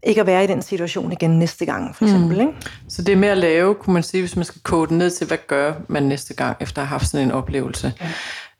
ikke 0.02 0.20
at 0.20 0.26
være 0.26 0.44
i 0.44 0.46
den 0.46 0.62
situation 0.62 1.12
igen 1.12 1.38
næste 1.38 1.66
gang, 1.66 1.96
for 1.96 2.04
eksempel. 2.04 2.36
Mm. 2.36 2.40
Ikke? 2.40 2.52
Så 2.88 3.02
det 3.02 3.12
er 3.12 3.16
mere 3.16 3.30
at 3.30 3.38
lave, 3.38 3.74
kunne 3.74 3.94
man 3.94 4.02
sige, 4.02 4.20
hvis 4.20 4.36
man 4.36 4.44
skal 4.44 4.60
kode 4.62 4.98
ned 4.98 5.10
til, 5.10 5.26
hvad 5.26 5.38
gør 5.46 5.72
man 5.88 6.02
næste 6.02 6.34
gang, 6.34 6.56
efter 6.60 6.82
at 6.82 6.88
have 6.88 6.98
haft 6.98 7.10
sådan 7.10 7.26
en 7.26 7.32
oplevelse. 7.32 7.92
Ja. 8.00 8.08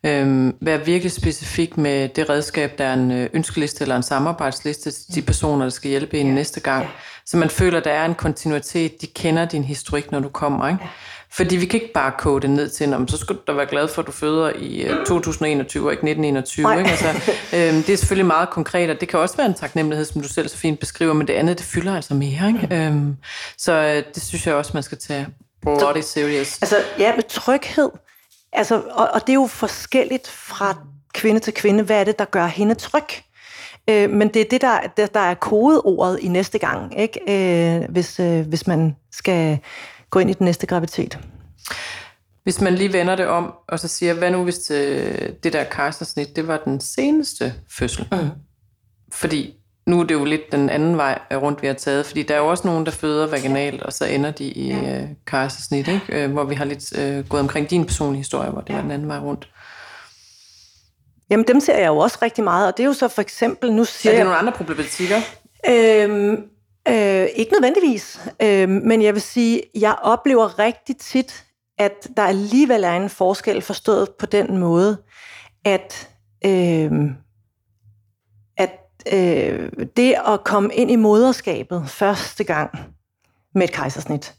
Øhm, 0.03 0.55
være 0.61 0.85
virkelig 0.85 1.11
specifik 1.11 1.77
med 1.77 2.09
det 2.09 2.29
redskab, 2.29 2.77
der 2.77 2.85
er 2.85 2.93
en 2.93 3.11
øh, 3.11 3.29
ønskeliste 3.33 3.81
eller 3.81 3.95
en 3.95 4.03
samarbejdsliste 4.03 4.91
til 4.91 5.15
de 5.15 5.21
personer, 5.21 5.65
der 5.65 5.69
skal 5.69 5.89
hjælpe 5.89 6.19
en 6.19 6.27
ja. 6.27 6.33
næste 6.33 6.59
gang. 6.59 6.87
Så 7.25 7.37
man 7.37 7.49
føler, 7.49 7.79
der 7.79 7.91
er 7.91 8.05
en 8.05 8.15
kontinuitet. 8.15 9.01
De 9.01 9.07
kender 9.07 9.45
din 9.45 9.63
historik, 9.63 10.11
når 10.11 10.19
du 10.19 10.29
kommer. 10.29 10.67
Ikke? 10.67 10.79
Ja. 10.81 10.87
Fordi 11.33 11.55
vi 11.55 11.65
kan 11.65 11.81
ikke 11.81 11.93
bare 11.93 12.11
kode 12.17 12.41
det 12.41 12.49
ned 12.49 12.69
til, 12.69 12.93
om 12.93 13.07
så 13.07 13.17
skal 13.17 13.35
du 13.35 13.41
da 13.47 13.51
være 13.51 13.65
glad 13.65 13.87
for, 13.87 14.01
at 14.01 14.07
du 14.07 14.11
føder 14.11 14.51
i 14.55 14.87
2021 15.05 15.81
øh, 15.81 15.85
og 15.85 15.91
ikke 15.91 16.09
1921. 16.09 16.79
Ikke? 16.79 16.89
Altså, 16.89 17.07
øhm, 17.57 17.83
det 17.83 17.89
er 17.89 17.97
selvfølgelig 17.97 18.25
meget 18.25 18.49
konkret, 18.49 18.89
og 18.89 19.01
det 19.01 19.09
kan 19.09 19.19
også 19.19 19.37
være 19.37 19.47
en 19.47 19.53
taknemmelighed, 19.53 20.05
som 20.05 20.21
du 20.21 20.27
selv 20.27 20.47
så 20.47 20.57
fint 20.57 20.79
beskriver, 20.79 21.13
men 21.13 21.27
det 21.27 21.33
andet, 21.33 21.57
det 21.57 21.65
fylder 21.65 21.95
altså 21.95 22.13
mere. 22.13 22.47
Ikke? 22.47 22.75
Øhm, 22.75 23.17
så 23.57 23.71
øh, 23.71 24.03
det 24.15 24.23
synes 24.23 24.47
jeg 24.47 24.55
også, 24.55 24.71
man 24.73 24.83
skal 24.83 24.97
tage 24.97 25.27
body 25.63 26.01
serious. 26.01 26.61
Altså, 26.61 26.75
ja, 26.99 27.15
med 27.15 27.23
tryghed. 27.23 27.89
Altså, 28.53 28.81
og, 28.91 29.09
og 29.13 29.21
det 29.21 29.29
er 29.29 29.33
jo 29.33 29.47
forskelligt 29.47 30.27
fra 30.27 30.77
kvinde 31.13 31.39
til 31.39 31.53
kvinde. 31.53 31.83
Hvad 31.83 31.99
er 31.99 32.03
det, 32.03 32.19
der 32.19 32.25
gør 32.25 32.45
hende 32.45 32.75
tryg? 32.75 33.03
Øh, 33.89 34.09
men 34.09 34.27
det 34.27 34.41
er 34.41 34.45
det, 34.51 34.61
der, 34.61 34.79
der, 34.97 35.05
der 35.05 35.19
er 35.19 35.33
kodeordet 35.33 36.19
i 36.19 36.27
næste 36.27 36.59
gang, 36.59 36.99
ikke? 36.99 37.19
Øh, 37.29 37.89
hvis, 37.89 38.19
øh, 38.19 38.47
hvis 38.47 38.67
man 38.67 38.95
skal 39.11 39.59
gå 40.11 40.19
ind 40.19 40.29
i 40.29 40.33
den 40.33 40.45
næste 40.45 40.67
graviditet. 40.67 41.19
Hvis 42.43 42.61
man 42.61 42.75
lige 42.75 42.93
vender 42.93 43.15
det 43.15 43.27
om, 43.27 43.53
og 43.67 43.79
så 43.79 43.87
siger, 43.87 44.13
hvad 44.13 44.31
nu 44.31 44.43
hvis 44.43 44.59
det, 44.59 45.43
det 45.43 45.53
der 45.53 45.63
kejsersnit, 45.63 46.35
det 46.35 46.47
var 46.47 46.57
den 46.57 46.79
seneste 46.81 47.53
fødsel? 47.77 48.07
Mm. 48.11 48.29
Fordi 49.11 49.55
nu 49.85 49.99
er 49.99 50.03
det 50.03 50.15
jo 50.15 50.25
lidt 50.25 50.51
den 50.51 50.69
anden 50.69 50.97
vej 50.97 51.19
rundt, 51.31 51.61
vi 51.61 51.67
har 51.67 51.73
taget, 51.73 52.05
fordi 52.05 52.23
der 52.23 52.35
er 52.35 52.39
jo 52.39 52.47
også 52.47 52.67
nogen, 52.67 52.85
der 52.85 52.91
føder 52.91 53.27
vaginalt, 53.27 53.83
og 53.83 53.93
så 53.93 54.05
ender 54.05 54.31
de 54.31 54.43
i 54.43 54.71
øh, 54.73 55.03
kejsersnit, 55.25 55.87
ikke? 55.87 56.05
Øh, 56.09 56.31
hvor 56.31 56.43
vi 56.43 56.55
har 56.55 56.65
lidt 56.65 56.97
øh, 56.97 57.27
gået 57.29 57.41
omkring 57.41 57.69
din 57.69 57.85
personlige 57.85 58.19
historie, 58.19 58.49
hvor 58.49 58.61
det 58.61 58.75
var 58.75 58.81
den 58.81 58.91
anden 58.91 59.07
vej 59.07 59.19
rundt. 59.19 59.49
Jamen, 61.29 61.47
dem 61.47 61.59
ser 61.59 61.77
jeg 61.77 61.87
jo 61.87 61.97
også 61.97 62.17
rigtig 62.21 62.43
meget, 62.43 62.67
og 62.67 62.77
det 62.77 62.83
er 62.83 62.87
jo 62.87 62.93
så 62.93 63.07
for 63.07 63.21
eksempel, 63.21 63.73
nu 63.73 63.85
siger 63.85 64.13
Er 64.13 64.17
det 64.17 64.25
nogle 64.25 64.39
andre 64.39 64.51
problematikker? 64.51 65.17
Øhm, 65.69 66.43
øh, 66.87 67.27
ikke 67.35 67.51
nødvendigvis, 67.51 68.19
øh, 68.41 68.69
men 68.69 69.01
jeg 69.01 69.13
vil 69.13 69.21
sige, 69.21 69.61
jeg 69.75 69.95
oplever 70.01 70.59
rigtig 70.59 70.97
tit, 70.97 71.45
at 71.77 72.07
der 72.17 72.23
alligevel 72.23 72.83
er 72.83 72.95
en 72.95 73.09
forskel 73.09 73.61
forstået 73.61 74.09
på 74.19 74.25
den 74.25 74.57
måde, 74.57 74.97
at, 75.65 76.09
øh, 76.45 76.91
at 78.57 78.79
øh, 79.13 79.69
det 79.97 80.15
at 80.27 80.43
komme 80.43 80.73
ind 80.73 80.91
i 80.91 80.95
moderskabet 80.95 81.89
første 81.89 82.43
gang 82.43 82.71
med 83.55 83.63
et 83.63 83.71
kejsersnit, 83.71 84.35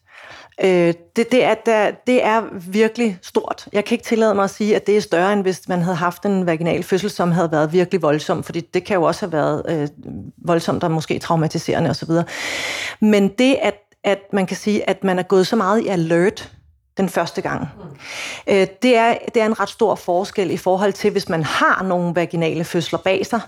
Øh, 0.61 0.95
det, 1.17 1.33
det, 1.33 1.45
er, 1.45 1.55
der, 1.55 1.91
det 2.07 2.25
er 2.25 2.43
virkelig 2.71 3.19
stort. 3.23 3.69
Jeg 3.73 3.85
kan 3.85 3.95
ikke 3.95 4.05
tillade 4.05 4.35
mig 4.35 4.45
at 4.45 4.51
sige, 4.51 4.77
at 4.77 4.87
det 4.87 4.97
er 4.97 5.01
større, 5.01 5.33
end 5.33 5.43
hvis 5.43 5.69
man 5.69 5.83
havde 5.83 5.97
haft 5.97 6.27
en 6.27 6.47
vaginal 6.47 6.83
fødsel, 6.83 7.11
som 7.11 7.33
havde 7.33 7.53
været 7.53 7.73
virkelig 7.73 8.03
voldsom, 8.03 8.43
fordi 8.43 8.61
det 8.61 8.85
kan 8.85 8.97
jo 8.97 9.03
også 9.03 9.27
have 9.27 9.33
været 9.33 9.63
øh, 9.69 9.89
voldsomt 10.45 10.85
og 10.85 10.91
måske 10.91 11.19
traumatiserende 11.19 11.91
osv. 11.91 12.11
Men 13.01 13.29
det, 13.29 13.57
at, 13.63 13.75
at 14.05 14.19
man 14.33 14.47
kan 14.47 14.57
sige, 14.57 14.91
at 14.91 15.05
man 15.05 15.19
er 15.19 15.23
gået 15.23 15.47
så 15.47 15.57
meget 15.57 15.81
i 15.81 15.89
alert 15.89 16.53
den 16.97 17.09
første 17.09 17.41
gang, 17.41 17.69
øh, 18.47 18.67
det, 18.83 18.97
er, 18.97 19.15
det 19.35 19.43
er 19.43 19.47
en 19.47 19.61
ret 19.61 19.69
stor 19.69 19.95
forskel 19.95 20.51
i 20.51 20.57
forhold 20.57 20.93
til, 20.93 21.11
hvis 21.11 21.29
man 21.29 21.43
har 21.43 21.83
nogle 21.83 22.15
vaginale 22.15 22.65
fødsler 22.65 22.99
bag 22.99 23.27
sig, 23.27 23.41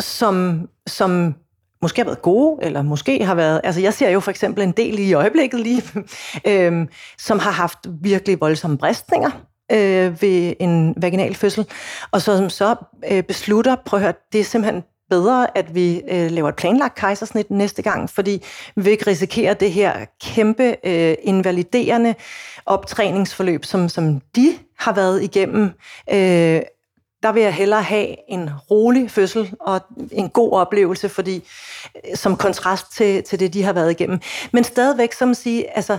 som, 0.00 0.68
som 0.86 1.34
måske 1.82 2.00
har 2.00 2.04
været 2.04 2.22
gode, 2.22 2.58
eller 2.62 2.82
måske 2.82 3.24
har 3.24 3.34
været... 3.34 3.60
Altså, 3.64 3.80
jeg 3.80 3.94
ser 3.94 4.10
jo 4.10 4.20
for 4.20 4.30
eksempel 4.30 4.62
en 4.62 4.72
del 4.72 4.98
i 4.98 5.12
øjeblikket 5.12 5.60
lige, 5.60 5.82
øhm, 6.50 6.88
som 7.18 7.38
har 7.38 7.50
haft 7.50 7.78
virkelig 8.02 8.40
voldsomme 8.40 8.78
bristninger 8.78 9.30
øh, 9.72 10.22
ved 10.22 10.54
en 10.60 10.94
vaginal 10.96 11.34
fødsel, 11.34 11.66
og 12.10 12.22
så, 12.22 12.36
som 12.36 12.50
så 12.50 12.74
øh, 13.10 13.22
beslutter, 13.22 13.76
prøv 13.86 13.98
at 13.98 14.02
høre, 14.02 14.14
det 14.32 14.40
er 14.40 14.44
simpelthen 14.44 14.82
bedre, 15.10 15.58
at 15.58 15.74
vi 15.74 16.02
øh, 16.10 16.30
laver 16.30 16.48
et 16.48 16.56
planlagt 16.56 16.94
kejsersnit 16.94 17.50
næste 17.50 17.82
gang, 17.82 18.10
fordi 18.10 18.44
vi 18.76 18.90
ikke 18.90 19.06
risikerer 19.06 19.54
det 19.54 19.72
her 19.72 20.04
kæmpe 20.20 20.76
øh, 20.86 21.14
invaliderende 21.22 22.14
optræningsforløb, 22.66 23.64
som, 23.64 23.88
som 23.88 24.20
de 24.36 24.58
har 24.78 24.92
været 24.92 25.22
igennem, 25.22 25.70
øh, 26.12 26.60
der 27.22 27.32
vil 27.32 27.42
jeg 27.42 27.54
hellere 27.54 27.82
have 27.82 28.30
en 28.30 28.50
rolig 28.70 29.10
fødsel 29.10 29.54
og 29.60 29.80
en 30.12 30.28
god 30.28 30.52
oplevelse, 30.52 31.08
fordi 31.08 31.44
øh, 31.94 32.16
som 32.16 32.36
kontrast 32.36 32.92
til, 32.92 33.22
til 33.22 33.40
det, 33.40 33.54
de 33.54 33.62
har 33.62 33.72
været 33.72 33.90
igennem. 33.90 34.20
Men 34.52 34.64
stadigvæk, 34.64 35.12
som 35.12 35.30
at 35.30 35.36
sige, 35.36 35.76
altså, 35.76 35.98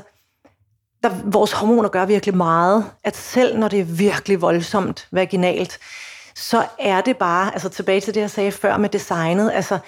der, 1.03 1.09
vores 1.25 1.51
hormoner 1.51 1.89
gør 1.89 2.05
virkelig 2.05 2.37
meget, 2.37 2.85
at 3.03 3.17
selv 3.17 3.57
når 3.57 3.67
det 3.67 3.79
er 3.79 3.83
virkelig 3.83 4.41
voldsomt 4.41 5.07
vaginalt, 5.11 5.79
så 6.35 6.63
er 6.79 7.01
det 7.01 7.17
bare, 7.17 7.53
altså 7.53 7.69
tilbage 7.69 8.01
til 8.01 8.13
det, 8.13 8.21
jeg 8.21 8.31
sagde 8.31 8.51
før 8.51 8.77
med 8.77 8.89
designet, 8.89 9.51
altså 9.53 9.79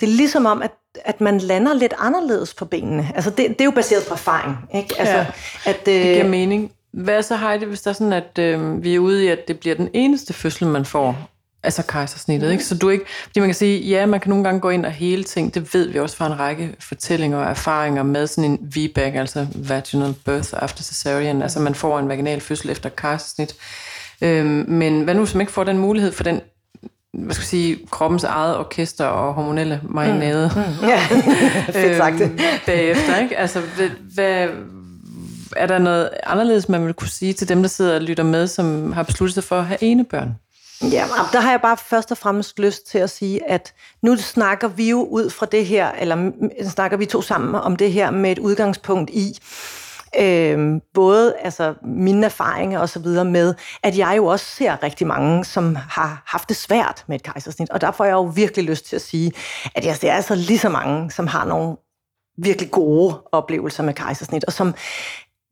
det 0.00 0.08
er 0.08 0.10
ligesom 0.10 0.46
om, 0.46 0.62
at, 0.62 0.70
at 1.04 1.20
man 1.20 1.38
lander 1.38 1.74
lidt 1.74 1.94
anderledes 1.98 2.54
på 2.54 2.64
benene. 2.64 3.12
Altså 3.14 3.30
det, 3.30 3.48
det 3.48 3.60
er 3.60 3.64
jo 3.64 3.70
baseret 3.70 4.04
på 4.08 4.14
erfaring, 4.14 4.56
ikke? 4.74 4.94
Altså, 4.98 5.14
ja, 5.14 5.26
at, 5.64 5.88
øh, 5.88 5.94
det 5.94 6.14
giver 6.14 6.28
mening. 6.28 6.72
Hvad 6.92 7.22
så, 7.22 7.36
Heidi, 7.36 7.64
hvis 7.64 7.82
der 7.82 7.90
er 7.90 7.94
sådan, 7.94 8.12
at 8.12 8.38
øh, 8.38 8.84
vi 8.84 8.94
er 8.94 8.98
ude 8.98 9.24
i, 9.24 9.28
at 9.28 9.48
det 9.48 9.60
bliver 9.60 9.74
den 9.74 9.88
eneste 9.92 10.32
fødsel, 10.32 10.66
man 10.66 10.84
får, 10.84 11.30
altså 11.62 11.82
kejsersnittet, 11.82 12.48
mm. 12.48 12.52
ikke? 12.52 12.64
Så 12.64 12.74
du 12.74 12.88
ikke, 12.88 13.04
fordi 13.26 13.40
man 13.40 13.48
kan 13.48 13.54
sige, 13.54 13.80
ja, 13.80 14.06
man 14.06 14.20
kan 14.20 14.28
nogle 14.28 14.44
gange 14.44 14.60
gå 14.60 14.70
ind 14.70 14.86
og 14.86 14.92
hele 14.92 15.24
ting, 15.24 15.54
det 15.54 15.74
ved 15.74 15.88
vi 15.88 15.98
også 15.98 16.16
fra 16.16 16.26
en 16.26 16.38
række 16.38 16.74
fortællinger 16.78 17.38
og 17.38 17.50
erfaringer 17.50 18.02
med 18.02 18.26
sådan 18.26 18.50
en 18.50 18.58
VBAC, 18.76 19.14
altså 19.14 19.46
vaginal 19.54 20.14
birth 20.24 20.48
after 20.52 20.82
cesarean, 20.82 21.36
mm. 21.36 21.42
altså 21.42 21.60
man 21.60 21.74
får 21.74 21.98
en 21.98 22.08
vaginal 22.08 22.40
fødsel 22.40 22.70
efter 22.70 22.88
kejsersnit. 22.88 23.54
Øhm, 24.22 24.64
men 24.68 25.02
hvad 25.02 25.14
nu, 25.14 25.26
som 25.26 25.40
ikke 25.40 25.52
får 25.52 25.64
den 25.64 25.78
mulighed 25.78 26.12
for 26.12 26.24
den 26.24 26.40
hvad 27.12 27.34
skal 27.34 27.42
jeg 27.42 27.46
sige, 27.46 27.78
kroppens 27.90 28.24
eget 28.24 28.58
orkester 28.58 29.04
og 29.04 29.34
hormonelle 29.34 29.80
marinade. 29.82 30.50
Mm. 30.54 30.60
Mm. 30.60 30.88
Ja, 30.88 31.00
fedt 31.82 31.96
sagt 31.96 32.20
øhm, 32.20 32.38
bagefter, 32.66 33.18
ikke? 33.22 33.38
Altså, 33.38 33.60
hvad, 34.14 34.48
er 35.56 35.66
der 35.66 35.78
noget 35.78 36.10
anderledes, 36.22 36.68
man 36.68 36.86
vil 36.86 36.94
kunne 36.94 37.08
sige 37.08 37.32
til 37.32 37.48
dem, 37.48 37.62
der 37.62 37.68
sidder 37.68 37.94
og 37.94 38.00
lytter 38.00 38.24
med, 38.24 38.46
som 38.46 38.92
har 38.92 39.02
besluttet 39.02 39.34
sig 39.34 39.44
for 39.44 39.58
at 39.58 39.66
have 39.66 39.82
ene 39.82 40.04
børn? 40.04 40.34
Ja, 40.82 41.04
der 41.32 41.40
har 41.40 41.50
jeg 41.50 41.60
bare 41.60 41.76
først 41.76 42.10
og 42.10 42.18
fremmest 42.18 42.58
lyst 42.58 42.86
til 42.86 42.98
at 42.98 43.10
sige, 43.10 43.50
at 43.50 43.74
nu 44.02 44.16
snakker 44.16 44.68
vi 44.68 44.90
jo 44.90 45.04
ud 45.04 45.30
fra 45.30 45.46
det 45.46 45.66
her, 45.66 45.90
eller 45.92 46.30
snakker 46.68 46.96
vi 46.96 47.06
to 47.06 47.22
sammen 47.22 47.54
om 47.54 47.76
det 47.76 47.92
her 47.92 48.10
med 48.10 48.32
et 48.32 48.38
udgangspunkt 48.38 49.10
i, 49.10 49.38
øh, 50.18 50.80
både 50.94 51.34
altså, 51.42 51.74
mine 51.82 52.26
erfaringer 52.26 52.78
og 52.78 52.88
så 52.88 52.98
videre 52.98 53.24
med, 53.24 53.54
at 53.82 53.98
jeg 53.98 54.14
jo 54.16 54.26
også 54.26 54.46
ser 54.46 54.82
rigtig 54.82 55.06
mange, 55.06 55.44
som 55.44 55.76
har 55.76 56.22
haft 56.26 56.48
det 56.48 56.56
svært 56.56 57.04
med 57.08 57.16
et 57.16 57.22
kejsersnit, 57.22 57.70
og 57.70 57.80
der 57.80 57.90
får 57.90 58.04
jeg 58.04 58.12
jo 58.12 58.22
virkelig 58.22 58.64
lyst 58.64 58.86
til 58.86 58.96
at 58.96 59.02
sige, 59.02 59.32
at 59.74 59.84
jeg 59.84 59.96
ser 59.96 60.12
altså 60.12 60.34
lige 60.34 60.58
så 60.58 60.68
mange, 60.68 61.10
som 61.10 61.26
har 61.26 61.44
nogle 61.44 61.76
virkelig 62.42 62.70
gode 62.70 63.22
oplevelser 63.32 63.82
med 63.82 63.94
kejsersnit, 63.94 64.44
og 64.44 64.52
som 64.52 64.74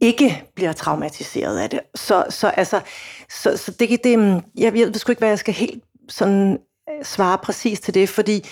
ikke 0.00 0.44
bliver 0.54 0.72
traumatiseret 0.72 1.58
af 1.58 1.70
det. 1.70 1.80
Så, 1.94 2.24
så, 2.30 2.48
altså, 2.48 2.80
så, 3.30 3.56
så 3.56 3.70
det, 3.70 4.04
det, 4.04 4.18
mm, 4.18 4.40
jeg 4.58 4.72
ved 4.72 4.94
sgu 4.94 5.12
ikke, 5.12 5.20
hvad 5.20 5.28
jeg 5.28 5.38
skal 5.38 5.54
helt 5.54 5.84
sådan 6.08 6.58
øh, 6.88 7.04
svare 7.04 7.38
præcis 7.38 7.80
til 7.80 7.94
det, 7.94 8.08
fordi 8.08 8.48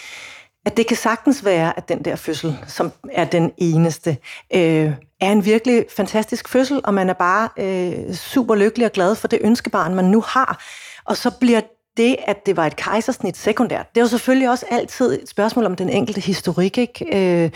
at 0.67 0.77
det 0.77 0.87
kan 0.87 0.97
sagtens 0.97 1.45
være, 1.45 1.77
at 1.77 1.89
den 1.89 2.05
der 2.05 2.17
fødsel, 2.17 2.59
som 2.67 2.93
er 3.13 3.25
den 3.25 3.53
eneste, 3.59 4.17
øh, 4.55 4.93
er 5.21 5.33
en 5.33 5.45
virkelig 5.45 5.85
fantastisk 5.97 6.49
fødsel, 6.49 6.81
og 6.85 6.95
man 6.95 7.09
er 7.11 7.15
bare 7.15 7.49
øh, 7.57 8.15
super 8.15 8.55
lykkelig 8.55 8.87
og 8.87 8.93
glad 8.93 9.15
for 9.15 9.29
det 9.29 9.39
ønskebarn, 9.43 9.95
man 9.95 10.05
nu 10.05 10.21
har. 10.21 10.65
Og 11.05 11.17
så 11.17 11.31
bliver 11.31 11.61
det, 11.97 12.17
at 12.27 12.47
det 12.47 12.57
var 12.57 12.67
et 12.67 12.77
kejsersnit 12.77 13.37
sekundært, 13.37 13.95
det 13.95 14.01
er 14.01 14.05
jo 14.05 14.09
selvfølgelig 14.09 14.51
også 14.51 14.67
altid 14.71 15.23
et 15.23 15.29
spørgsmål 15.29 15.65
om 15.67 15.77
den 15.77 15.89
enkelte 15.89 16.21
historik, 16.21 16.79
ikke? 16.79 17.45
Øh, 17.45 17.51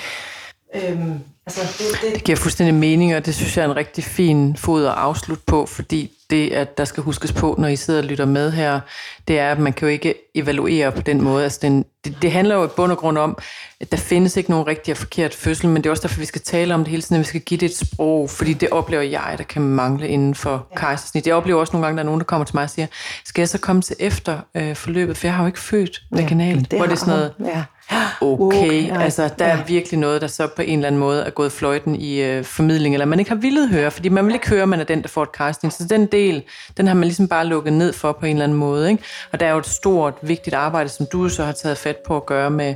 Øhm, 0.75 1.21
altså 1.47 1.61
det, 1.79 2.03
det... 2.03 2.14
det 2.14 2.25
giver 2.25 2.37
fuldstændig 2.37 2.75
mening, 2.75 3.16
og 3.16 3.27
det 3.27 3.35
synes 3.35 3.57
jeg 3.57 3.64
er 3.64 3.71
en 3.71 3.77
rigtig 3.77 4.05
fin 4.05 4.57
fod 4.57 4.85
at 4.85 4.93
afslutte 4.93 5.43
på, 5.47 5.66
fordi 5.66 6.11
det, 6.31 6.53
at 6.53 6.79
der 6.79 6.85
skal 6.85 7.03
huskes 7.03 7.33
på, 7.33 7.55
når 7.59 7.68
I 7.68 7.77
sidder 7.77 8.01
og 8.01 8.07
lytter 8.07 8.25
med 8.25 8.53
her, 8.53 8.81
det 9.29 9.39
er, 9.39 9.53
at 9.53 9.59
man 9.59 9.73
kan 9.73 9.89
jo 9.89 9.93
ikke 9.93 10.14
evaluere 10.35 10.93
på 10.93 11.01
den 11.01 11.23
måde. 11.23 11.45
Altså 11.45 11.59
den, 11.62 11.85
det, 12.05 12.16
det 12.23 12.33
handler 12.33 12.55
jo 12.55 12.64
i 12.64 12.68
bund 12.77 12.93
og 12.93 12.99
grund 12.99 13.18
om, 13.18 13.39
at 13.81 13.91
der 13.91 13.97
findes 13.97 14.37
ikke 14.37 14.51
nogen 14.51 14.66
rigtig 14.66 14.93
og 14.93 14.99
forkert 14.99 15.35
fødsel, 15.35 15.68
men 15.68 15.77
det 15.77 15.87
er 15.87 15.91
også 15.91 16.03
derfor, 16.03 16.21
vi 16.21 16.27
skal 16.27 16.41
tale 16.41 16.75
om 16.75 16.81
det 16.81 16.91
hele 16.91 17.03
tiden, 17.03 17.16
at 17.16 17.21
vi 17.21 17.25
skal 17.25 17.41
give 17.41 17.61
det 17.61 17.66
et 17.66 17.77
sprog, 17.77 18.31
fordi 18.31 18.53
det 18.53 18.68
oplever 18.71 19.03
jeg, 19.03 19.35
der 19.39 19.45
kan 19.45 19.62
mangle 19.62 20.09
inden 20.09 20.35
for 20.35 20.66
ja. 20.71 20.77
kejsersnit. 20.77 21.27
Jeg 21.27 21.35
oplever 21.35 21.61
også 21.61 21.73
nogle 21.73 21.87
gange, 21.87 21.97
der 21.97 22.03
er 22.03 22.07
nogen, 22.07 22.21
der 22.21 22.25
kommer 22.25 22.45
til 22.45 22.57
mig 22.57 22.64
og 22.64 22.71
siger, 22.71 22.87
skal 23.25 23.43
jeg 23.43 23.49
så 23.49 23.59
komme 23.59 23.83
til 23.83 23.97
efter 23.99 24.39
øh, 24.55 24.77
forløbet, 24.77 25.16
for 25.16 25.27
jeg 25.27 25.35
har 25.35 25.43
jo 25.43 25.47
ikke 25.47 25.61
født 25.61 26.03
vaginalt. 26.11 26.57
Ja, 26.57 26.62
det 26.71 26.79
hvor 26.79 26.87
det 26.87 26.93
er 26.93 26.97
sådan 26.97 27.14
noget, 27.14 27.35
ja 27.55 27.64
okay. 28.20 28.57
okay. 28.57 29.01
Altså, 29.01 29.30
der 29.38 29.47
ja. 29.47 29.59
er 29.59 29.64
virkelig 29.64 29.99
noget, 29.99 30.20
der 30.20 30.26
så 30.26 30.47
på 30.47 30.62
en 30.62 30.78
eller 30.78 30.86
anden 30.86 30.99
måde 30.99 31.22
er 31.22 31.30
gået 31.30 31.53
fløjten 31.53 31.95
i 31.95 32.22
øh, 32.22 32.45
formidling, 32.45 32.95
eller 32.95 33.07
man 33.07 33.18
ikke 33.18 33.30
har 33.30 33.38
villet 33.38 33.68
høre, 33.68 33.91
fordi 33.91 34.09
man 34.09 34.26
vil 34.26 34.34
ikke 34.34 34.49
høre, 34.49 34.62
at 34.62 34.68
man 34.68 34.80
er 34.80 34.84
den, 34.84 35.03
der 35.03 35.09
får 35.09 35.22
et 35.22 35.28
casting. 35.28 35.72
Så 35.72 35.86
den 35.91 36.07
del, 36.07 36.43
den 36.76 36.86
har 36.86 36.95
man 36.95 37.05
ligesom 37.05 37.28
bare 37.28 37.47
lukket 37.47 37.72
ned 37.72 37.93
for 37.93 38.12
på 38.12 38.26
en 38.26 38.32
eller 38.32 38.45
anden 38.45 38.59
måde. 38.59 38.91
Ikke? 38.91 39.03
Og 39.32 39.41
der 39.41 39.47
er 39.47 39.51
jo 39.53 39.59
et 39.59 39.66
stort, 39.66 40.14
vigtigt 40.22 40.57
arbejde, 40.57 40.88
som 40.88 41.07
du 41.12 41.28
så 41.28 41.45
har 41.45 41.53
taget 41.53 41.78
fat 41.78 41.97
på 42.07 42.16
at 42.16 42.26
gøre 42.26 42.51
med 42.51 42.74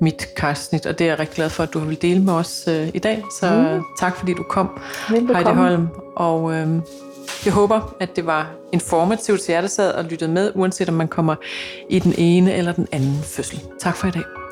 mit 0.00 0.28
casting, 0.36 0.86
og 0.86 0.98
det 0.98 1.04
er 1.04 1.08
jeg 1.08 1.18
rigtig 1.18 1.36
glad 1.36 1.50
for, 1.50 1.62
at 1.62 1.72
du 1.74 1.78
har 1.78 1.86
vil 1.86 2.02
dele 2.02 2.22
med 2.22 2.32
os 2.32 2.64
øh, 2.68 2.88
i 2.94 2.98
dag. 2.98 3.24
Så 3.40 3.50
mm. 3.76 3.82
tak, 4.00 4.16
fordi 4.16 4.34
du 4.34 4.42
kom, 4.42 4.80
Heidi 5.08 5.50
Holm. 5.50 5.88
Og 6.16 6.54
øh, 6.54 6.68
jeg 7.44 7.52
håber, 7.52 7.94
at 8.00 8.16
det 8.16 8.26
var 8.26 8.50
informativt 8.72 9.40
til 9.40 9.52
jer, 9.52 9.60
der 9.60 9.68
sad 9.68 9.92
og 9.92 10.04
lyttede 10.04 10.30
med, 10.30 10.52
uanset 10.54 10.88
om 10.88 10.94
man 10.94 11.08
kommer 11.08 11.34
i 11.90 11.98
den 11.98 12.14
ene 12.18 12.54
eller 12.54 12.72
den 12.72 12.88
anden 12.92 13.22
fødsel. 13.22 13.60
Tak 13.80 13.96
for 13.96 14.06
i 14.06 14.10
dag. 14.10 14.43